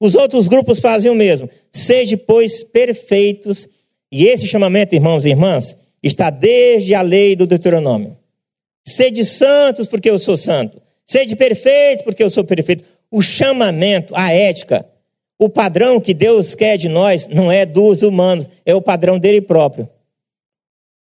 Os 0.00 0.14
outros 0.14 0.48
grupos 0.48 0.80
fazem 0.80 1.10
o 1.10 1.14
mesmo. 1.14 1.48
Sede, 1.72 2.16
pois, 2.16 2.62
perfeitos. 2.62 3.66
E 4.12 4.26
esse 4.26 4.46
chamamento, 4.46 4.94
irmãos 4.94 5.24
e 5.24 5.30
irmãs, 5.30 5.76
está 6.02 6.28
desde 6.30 6.94
a 6.94 7.00
lei 7.00 7.34
do 7.34 7.46
Deuteronômio. 7.46 8.16
Sede 8.86 9.24
santos, 9.24 9.86
porque 9.86 10.10
eu 10.10 10.18
sou 10.18 10.36
santo. 10.36 10.80
Sede 11.06 11.34
perfeitos, 11.34 12.04
porque 12.04 12.22
eu 12.22 12.30
sou 12.30 12.44
perfeito. 12.44 12.84
O 13.10 13.22
chamamento, 13.22 14.14
a 14.14 14.30
ética, 14.30 14.84
o 15.38 15.48
padrão 15.48 16.00
que 16.00 16.12
Deus 16.12 16.54
quer 16.54 16.76
de 16.76 16.88
nós 16.88 17.26
não 17.26 17.50
é 17.50 17.64
dos 17.64 18.02
humanos, 18.02 18.48
é 18.64 18.74
o 18.74 18.82
padrão 18.82 19.18
dele 19.18 19.40
próprio. 19.40 19.88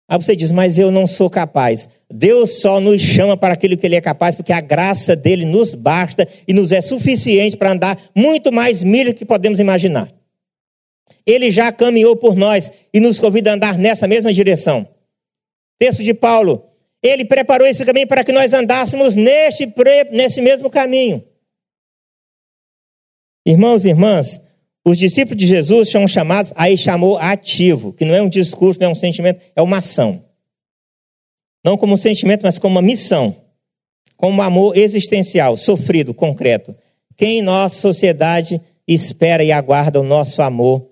Aí 0.08 0.18
você 0.18 0.36
diz, 0.36 0.52
mas 0.52 0.78
eu 0.78 0.90
não 0.90 1.06
sou 1.06 1.30
capaz. 1.30 1.88
Deus 2.10 2.60
só 2.60 2.78
nos 2.78 3.00
chama 3.00 3.36
para 3.36 3.54
aquilo 3.54 3.76
que 3.76 3.86
Ele 3.86 3.96
é 3.96 4.00
capaz, 4.00 4.34
porque 4.34 4.52
a 4.52 4.60
graça 4.60 5.16
dele 5.16 5.44
nos 5.46 5.74
basta 5.74 6.28
e 6.46 6.52
nos 6.52 6.72
é 6.72 6.80
suficiente 6.80 7.56
para 7.56 7.72
andar 7.72 7.98
muito 8.14 8.52
mais 8.52 8.82
milhas 8.82 9.14
que 9.14 9.24
podemos 9.24 9.58
imaginar. 9.58 10.12
Ele 11.26 11.50
já 11.50 11.72
caminhou 11.72 12.16
por 12.16 12.36
nós 12.36 12.70
e 12.92 13.00
nos 13.00 13.18
convida 13.18 13.50
a 13.50 13.54
andar 13.54 13.78
nessa 13.78 14.06
mesma 14.06 14.32
direção. 14.32 14.86
Texto 15.78 16.02
de 16.04 16.12
Paulo. 16.12 16.70
Ele 17.02 17.24
preparou 17.24 17.66
esse 17.66 17.84
caminho 17.84 18.06
para 18.06 18.24
que 18.24 18.32
nós 18.32 18.54
andássemos 18.54 19.14
neste, 19.14 19.70
nesse 20.10 20.40
mesmo 20.40 20.70
caminho. 20.70 21.22
Irmãos 23.46 23.84
e 23.84 23.90
irmãs, 23.90 24.40
os 24.84 24.98
discípulos 24.98 25.38
de 25.38 25.46
Jesus 25.46 25.90
são 25.90 26.06
chamados, 26.06 26.52
aí 26.54 26.76
chamou 26.76 27.16
ativo, 27.16 27.92
que 27.92 28.04
não 28.04 28.14
é 28.14 28.20
um 28.20 28.28
discurso, 28.28 28.78
não 28.78 28.88
é 28.88 28.90
um 28.90 28.94
sentimento, 28.94 29.40
é 29.56 29.62
uma 29.62 29.78
ação. 29.78 30.22
Não 31.64 31.78
como 31.78 31.94
um 31.94 31.96
sentimento, 31.96 32.42
mas 32.42 32.58
como 32.58 32.74
uma 32.74 32.82
missão. 32.82 33.34
Como 34.16 34.38
um 34.38 34.42
amor 34.42 34.76
existencial, 34.76 35.56
sofrido, 35.56 36.12
concreto. 36.12 36.76
Quem 37.16 37.38
em 37.38 37.42
nossa 37.42 37.80
sociedade 37.80 38.60
espera 38.86 39.42
e 39.42 39.50
aguarda 39.50 39.98
o 39.98 40.04
nosso 40.04 40.42
amor, 40.42 40.86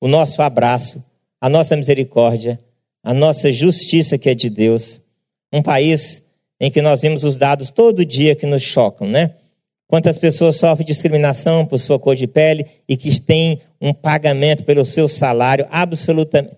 o 0.00 0.06
nosso 0.06 0.40
abraço, 0.40 1.02
a 1.40 1.48
nossa 1.48 1.76
misericórdia, 1.76 2.60
a 3.02 3.12
nossa 3.12 3.52
justiça 3.52 4.16
que 4.16 4.30
é 4.30 4.34
de 4.34 4.48
Deus. 4.48 5.00
Um 5.52 5.60
país 5.60 6.22
em 6.60 6.70
que 6.70 6.80
nós 6.80 7.00
vemos 7.00 7.24
os 7.24 7.36
dados 7.36 7.72
todo 7.72 8.04
dia 8.04 8.36
que 8.36 8.46
nos 8.46 8.62
chocam, 8.62 9.08
né? 9.08 9.34
Quantas 9.92 10.16
pessoas 10.16 10.56
sofrem 10.56 10.86
discriminação 10.86 11.66
por 11.66 11.78
sua 11.78 11.98
cor 11.98 12.16
de 12.16 12.26
pele 12.26 12.64
e 12.88 12.96
que 12.96 13.20
têm 13.20 13.60
um 13.78 13.92
pagamento 13.92 14.64
pelo 14.64 14.86
seu 14.86 15.06
salário 15.06 15.66
absolutamente. 15.70 16.56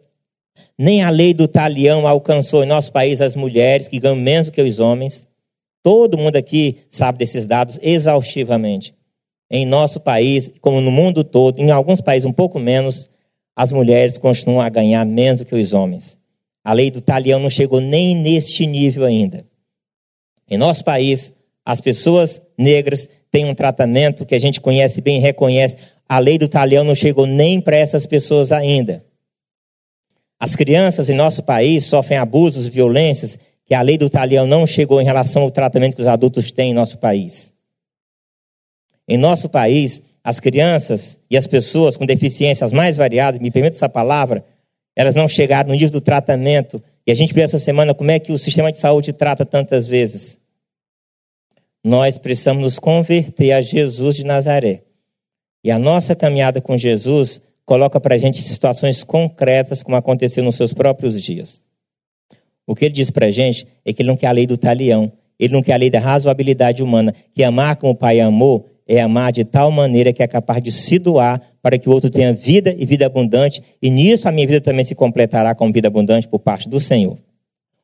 Nem 0.79 1.03
a 1.03 1.11
lei 1.11 1.35
do 1.35 1.49
talião 1.49 2.07
alcançou 2.07 2.63
em 2.63 2.67
nosso 2.69 2.93
país 2.93 3.21
as 3.21 3.35
mulheres 3.35 3.89
que 3.89 3.99
ganham 3.99 4.15
menos 4.15 4.51
que 4.51 4.63
os 4.63 4.79
homens. 4.79 5.27
Todo 5.83 6.17
mundo 6.17 6.37
aqui 6.37 6.79
sabe 6.89 7.19
desses 7.19 7.45
dados 7.45 7.77
exaustivamente. 7.83 8.95
Em 9.51 9.67
nosso 9.67 9.99
país, 9.99 10.53
como 10.61 10.81
no 10.81 10.93
mundo 10.93 11.25
todo, 11.25 11.59
em 11.59 11.73
alguns 11.73 12.01
países 12.01 12.25
um 12.25 12.33
pouco 12.33 12.61
menos, 12.61 13.11
as 13.57 13.73
mulheres 13.73 14.17
continuam 14.17 14.61
a 14.61 14.69
ganhar 14.69 15.05
menos 15.05 15.43
que 15.43 15.57
os 15.57 15.73
homens. 15.73 16.17
A 16.63 16.73
lei 16.73 16.89
do 16.89 17.01
talião 17.01 17.41
não 17.41 17.51
chegou 17.51 17.81
nem 17.81 18.15
neste 18.15 18.65
nível 18.65 19.05
ainda. 19.05 19.45
Em 20.49 20.57
nosso 20.57 20.85
país, 20.85 21.33
as 21.65 21.81
pessoas 21.81 22.41
negras 22.57 23.09
tem 23.35 23.45
um 23.47 23.55
tratamento 23.55 24.25
que 24.25 24.37
a 24.37 24.39
gente 24.39 24.61
conhece 24.61 25.01
bem, 25.01 25.19
reconhece. 25.19 25.77
A 26.09 26.21
lei 26.21 26.39
do 26.39 26.47
talhão 26.47 26.85
não 26.85 26.95
chegou 26.95 27.27
nem 27.27 27.61
para 27.61 27.77
essas 27.77 28.07
pessoas 28.07 28.53
ainda. 28.53 29.05
As 30.39 30.55
crianças 30.55 31.11
em 31.11 31.17
nosso 31.17 31.43
país 31.43 31.85
sofrem 31.85 32.17
abusos, 32.17 32.69
violências, 32.69 33.37
que 33.67 33.75
a 33.75 33.83
lei 33.83 33.99
do 33.99 34.09
talhão 34.09 34.47
não 34.47 34.65
chegou 34.69 35.01
em 35.01 35.05
relação 35.05 35.43
ao 35.43 35.51
tratamento 35.51 35.97
que 35.97 36.03
os 36.03 36.07
adultos 36.07 36.53
têm 36.53 36.71
em 36.71 36.75
nosso 36.75 36.97
país. 36.97 37.53
Em 39.09 39.19
nosso 39.19 39.49
país, 39.49 40.01
as 40.23 40.39
crianças 40.39 41.19
e 41.29 41.37
as 41.37 41.49
pessoas 41.49 41.97
com 41.97 42.07
deficiências 42.07 42.73
mais 42.73 42.97
variadas, 42.97 43.41
me 43.41 43.51
permita 43.51 43.75
essa 43.75 43.89
palavra, 43.89 44.45
elas 44.95 45.17
não 45.17 45.27
chegaram 45.27 45.71
no 45.71 45.75
nível 45.75 45.91
do 45.91 46.01
tratamento. 46.01 46.81
E 47.05 47.11
a 47.11 47.17
gente 47.17 47.35
viu 47.35 47.43
essa 47.43 47.59
semana 47.59 47.95
como 47.95 48.13
é 48.13 48.21
que 48.21 48.31
o 48.31 48.39
sistema 48.39 48.71
de 48.71 48.79
saúde 48.79 49.13
trata 49.13 49.45
tantas 49.45 49.89
vezes 49.89 50.39
nós 51.85 52.17
precisamos 52.17 52.63
nos 52.63 52.79
converter 52.79 53.53
a 53.53 53.61
Jesus 53.61 54.17
de 54.17 54.25
Nazaré. 54.25 54.83
E 55.63 55.71
a 55.71 55.79
nossa 55.79 56.15
caminhada 56.15 56.61
com 56.61 56.79
Jesus 56.79 57.43
coloca 57.67 58.01
para 58.01 58.15
a 58.15 58.19
gente 58.19 58.43
situações 58.43 59.05
concretas, 59.05 59.83
como 59.83 59.97
aconteceu 59.97 60.43
nos 60.43 60.57
seus 60.57 60.73
próprios 60.73 61.21
dias. 61.21 61.61
O 62.67 62.75
que 62.75 62.87
ele 62.87 62.95
diz 62.95 63.11
para 63.11 63.27
a 63.27 63.31
gente 63.31 63.67
é 63.85 63.93
que 63.93 64.01
ele 64.01 64.09
não 64.09 64.17
quer 64.17 64.29
a 64.29 64.33
lei 64.33 64.47
do 64.47 64.57
talião, 64.57 65.13
ele 65.39 65.53
não 65.53 65.63
quer 65.63 65.75
a 65.75 65.77
lei 65.77 65.91
da 65.91 66.01
razoabilidade 66.01 66.83
humana, 66.83 67.15
que 67.35 67.45
amar 67.45 67.77
como 67.77 67.93
o 67.93 67.97
Pai 67.97 68.19
amou 68.21 68.67
é 68.87 69.01
amar 69.01 69.33
de 69.33 69.45
tal 69.45 69.71
maneira 69.71 70.13
que 70.13 70.23
é 70.23 70.27
capaz 70.27 70.63
de 70.63 70.71
se 70.71 70.99
doar 70.99 71.41
para 71.63 71.79
que 71.79 71.89
o 71.89 71.93
outro 71.93 72.11
tenha 72.11 72.33
vida 72.35 72.75
e 72.79 72.85
vida 72.85 73.07
abundante, 73.07 73.63
e 73.81 73.91
nisso 73.91 74.29
a 74.29 74.33
minha 74.33 74.47
vida 74.47 74.61
também 74.61 74.85
se 74.85 74.95
completará 74.95 75.55
com 75.55 75.73
vida 75.73 75.89
abundante 75.89 76.29
por 76.29 76.39
parte 76.39 76.69
do 76.69 76.79
Senhor. 76.79 77.19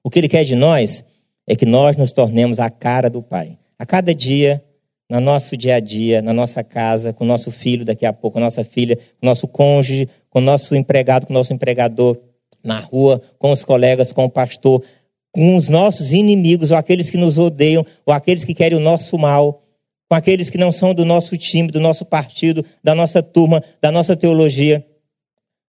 O 0.05 0.11
que 0.11 0.19
ele 0.19 0.29
quer 0.29 0.45
de 0.45 0.55
nós 0.55 1.03
é 1.47 1.57
que 1.57 1.65
nós 1.65 1.97
nos 1.97 2.13
tornemos 2.13 2.59
a 2.59 2.69
cara 2.69 3.09
do 3.09 3.23
Pai. 3.23 3.60
A 3.81 3.87
cada 3.87 4.15
dia, 4.15 4.63
no 5.09 5.23
nosso 5.23 5.57
dia 5.57 5.77
a 5.77 5.81
dia, 5.81 6.21
na 6.21 6.35
nossa 6.35 6.63
casa, 6.63 7.15
com 7.15 7.25
o 7.25 7.27
nosso 7.27 7.51
filho, 7.51 7.83
daqui 7.83 8.05
a 8.05 8.13
pouco, 8.13 8.37
a 8.37 8.41
nossa 8.43 8.63
filha, 8.63 8.95
com 8.95 9.23
o 9.23 9.27
nosso 9.27 9.49
cônjuge, 9.49 10.07
com 10.29 10.39
o 10.39 10.43
nosso 10.43 10.77
empregado, 10.77 11.27
com 11.27 11.33
o 11.33 11.35
nosso 11.35 11.55
empregador, 11.55 12.19
na 12.63 12.79
rua, 12.79 13.23
com 13.39 13.51
os 13.51 13.65
colegas, 13.65 14.13
com 14.13 14.27
o 14.27 14.29
pastor, 14.29 14.85
com 15.33 15.57
os 15.57 15.71
nossos 15.71 16.13
inimigos, 16.13 16.71
ou 16.71 16.77
aqueles 16.77 17.09
que 17.09 17.17
nos 17.17 17.39
odeiam, 17.39 17.83
ou 18.05 18.13
aqueles 18.13 18.45
que 18.45 18.53
querem 18.53 18.77
o 18.77 18.83
nosso 18.83 19.17
mal, 19.17 19.65
com 20.11 20.15
aqueles 20.15 20.51
que 20.51 20.59
não 20.59 20.73
são 20.73 20.93
do 20.93 21.07
nosso 21.07 21.35
time, 21.39 21.69
do 21.69 21.81
nosso 21.81 22.05
partido, 22.05 22.63
da 22.85 22.95
nossa 22.95 23.23
turma, 23.23 23.65
da 23.81 23.91
nossa 23.91 24.15
teologia. 24.15 24.87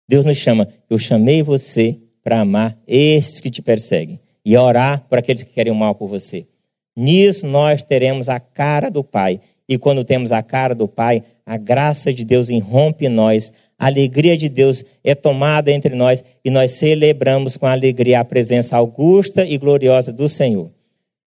Deus 0.09 0.25
nos 0.25 0.37
chama. 0.37 0.67
Eu 0.91 0.99
chamei 0.99 1.45
você 1.45 1.97
para 2.25 2.41
amar 2.41 2.77
esses 2.89 3.41
que 3.41 3.51
te 3.51 3.63
perseguem 3.63 4.19
e 4.45 4.57
orar 4.57 5.07
por 5.09 5.17
aqueles 5.17 5.45
que 5.45 5.53
querem 5.53 5.73
o 5.73 5.77
mal 5.77 5.95
por 5.95 6.09
você. 6.09 6.49
Nisso 6.97 7.47
nós 7.47 7.83
teremos 7.83 8.29
a 8.29 8.41
cara 8.41 8.91
do 8.91 9.03
Pai. 9.03 9.41
E 9.69 9.79
quando 9.79 10.05
temos 10.05 10.33
a 10.33 10.43
cara 10.43 10.75
do 10.75 10.89
Pai, 10.89 11.23
a 11.47 11.57
graça 11.57 12.13
de 12.13 12.25
Deus 12.25 12.49
irrompe 12.49 13.07
em 13.07 13.09
nós, 13.09 13.53
a 13.79 13.87
alegria 13.87 14.37
de 14.37 14.49
Deus 14.49 14.85
é 15.03 15.15
tomada 15.15 15.71
entre 15.71 15.95
nós 15.95 16.23
e 16.45 16.51
nós 16.51 16.73
celebramos 16.73 17.57
com 17.57 17.67
alegria 17.67 18.21
a 18.21 18.25
presença 18.25 18.77
augusta 18.77 19.45
e 19.45 19.57
gloriosa 19.57 20.13
do 20.13 20.29
Senhor. 20.29 20.71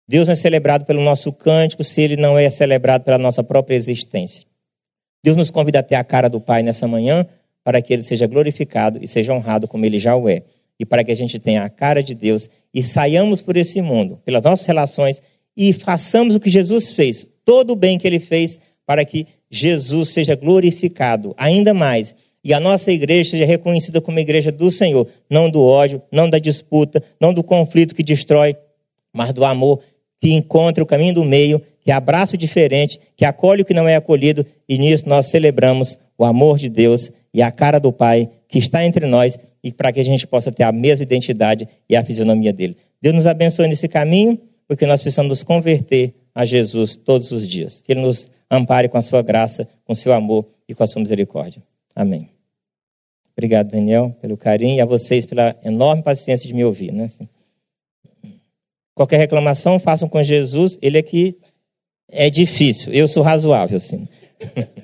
Deus 0.07 0.27
não 0.27 0.33
é 0.33 0.35
celebrado 0.35 0.85
pelo 0.85 1.01
nosso 1.01 1.31
cântico 1.31 1.83
se 1.83 2.01
ele 2.01 2.17
não 2.17 2.37
é 2.37 2.49
celebrado 2.49 3.03
pela 3.03 3.17
nossa 3.17 3.43
própria 3.43 3.75
existência. 3.75 4.43
Deus 5.23 5.37
nos 5.37 5.49
convida 5.49 5.79
a 5.79 5.83
ter 5.83 5.95
a 5.95 6.03
cara 6.03 6.29
do 6.29 6.39
Pai 6.39 6.61
nessa 6.61 6.87
manhã 6.87 7.25
para 7.63 7.81
que 7.81 7.93
ele 7.93 8.03
seja 8.03 8.27
glorificado 8.27 8.99
e 9.01 9.07
seja 9.07 9.33
honrado 9.33 9.67
como 9.67 9.85
ele 9.85 9.97
já 9.97 10.15
o 10.15 10.27
é. 10.27 10.43
E 10.79 10.85
para 10.85 11.03
que 11.03 11.11
a 11.11 11.15
gente 11.15 11.39
tenha 11.39 11.63
a 11.63 11.69
cara 11.69 12.03
de 12.03 12.13
Deus 12.13 12.49
e 12.73 12.83
saiamos 12.83 13.41
por 13.41 13.55
esse 13.55 13.81
mundo, 13.81 14.19
pelas 14.25 14.43
nossas 14.43 14.65
relações 14.65 15.21
e 15.55 15.73
façamos 15.73 16.35
o 16.35 16.39
que 16.39 16.49
Jesus 16.49 16.91
fez, 16.91 17.25
todo 17.45 17.71
o 17.71 17.75
bem 17.75 17.97
que 17.97 18.07
ele 18.07 18.19
fez 18.19 18.59
para 18.85 19.05
que 19.05 19.27
Jesus 19.49 20.09
seja 20.09 20.35
glorificado 20.35 21.33
ainda 21.37 21.73
mais 21.73 22.15
e 22.43 22.53
a 22.53 22.59
nossa 22.59 22.91
igreja 22.91 23.31
seja 23.31 23.45
reconhecida 23.45 24.01
como 24.01 24.19
igreja 24.19 24.51
do 24.51 24.69
Senhor, 24.69 25.07
não 25.29 25.49
do 25.49 25.63
ódio, 25.63 26.01
não 26.11 26.29
da 26.29 26.39
disputa, 26.39 27.01
não 27.19 27.33
do 27.33 27.43
conflito 27.43 27.95
que 27.95 28.03
destrói, 28.03 28.55
mas 29.13 29.31
do 29.31 29.45
amor 29.45 29.79
que 30.19 30.33
encontra 30.33 30.83
o 30.83 30.87
caminho 30.87 31.13
do 31.13 31.23
meio, 31.23 31.61
que 31.81 31.91
abraça 31.91 32.35
o 32.35 32.37
diferente, 32.37 32.99
que 33.15 33.23
acolhe 33.23 33.61
o 33.61 33.65
que 33.65 33.73
não 33.73 33.87
é 33.87 33.95
acolhido, 33.95 34.45
e 34.67 34.77
nisso 34.77 35.07
nós 35.07 35.27
celebramos 35.27 35.97
o 36.17 36.25
amor 36.25 36.57
de 36.57 36.69
Deus 36.69 37.11
e 37.33 37.41
a 37.41 37.51
cara 37.51 37.79
do 37.79 37.91
Pai 37.91 38.29
que 38.47 38.59
está 38.59 38.85
entre 38.85 39.05
nós 39.05 39.37
e 39.63 39.71
para 39.71 39.91
que 39.91 39.99
a 39.99 40.03
gente 40.03 40.27
possa 40.27 40.51
ter 40.51 40.63
a 40.63 40.71
mesma 40.71 41.03
identidade 41.03 41.67
e 41.89 41.95
a 41.95 42.03
fisionomia 42.03 42.51
dele. 42.51 42.75
Deus 43.01 43.15
nos 43.15 43.27
abençoe 43.27 43.67
nesse 43.67 43.87
caminho, 43.87 44.37
porque 44.67 44.85
nós 44.85 45.01
precisamos 45.01 45.29
nos 45.29 45.43
converter 45.43 46.13
a 46.33 46.45
Jesus 46.45 46.95
todos 46.95 47.31
os 47.31 47.47
dias. 47.47 47.81
Que 47.81 47.93
ele 47.93 48.01
nos 48.01 48.27
ampare 48.49 48.89
com 48.89 48.97
a 48.97 49.01
sua 49.01 49.21
graça, 49.21 49.67
com 49.83 49.93
o 49.93 49.95
seu 49.95 50.13
amor 50.13 50.47
e 50.67 50.73
com 50.73 50.83
a 50.83 50.87
sua 50.87 51.01
misericórdia. 51.01 51.63
Amém. 51.95 52.29
Obrigado, 53.35 53.71
Daniel, 53.71 54.15
pelo 54.21 54.37
carinho 54.37 54.77
e 54.77 54.81
a 54.81 54.85
vocês 54.85 55.25
pela 55.25 55.55
enorme 55.63 56.03
paciência 56.03 56.47
de 56.47 56.53
me 56.53 56.63
ouvir. 56.63 56.91
Né? 56.91 57.07
Qualquer 58.93 59.17
reclamação, 59.17 59.79
façam 59.79 60.07
com 60.07 60.21
Jesus. 60.21 60.77
Ele 60.81 60.99
é 60.99 61.01
que 61.01 61.35
é 62.07 62.29
difícil. 62.29 62.93
Eu 62.93 63.07
sou 63.07 63.23
razoável, 63.23 63.79
sim. 63.79 64.07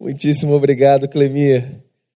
Muitíssimo 0.00 0.54
obrigado, 0.54 1.08
Clemir. 1.08 1.82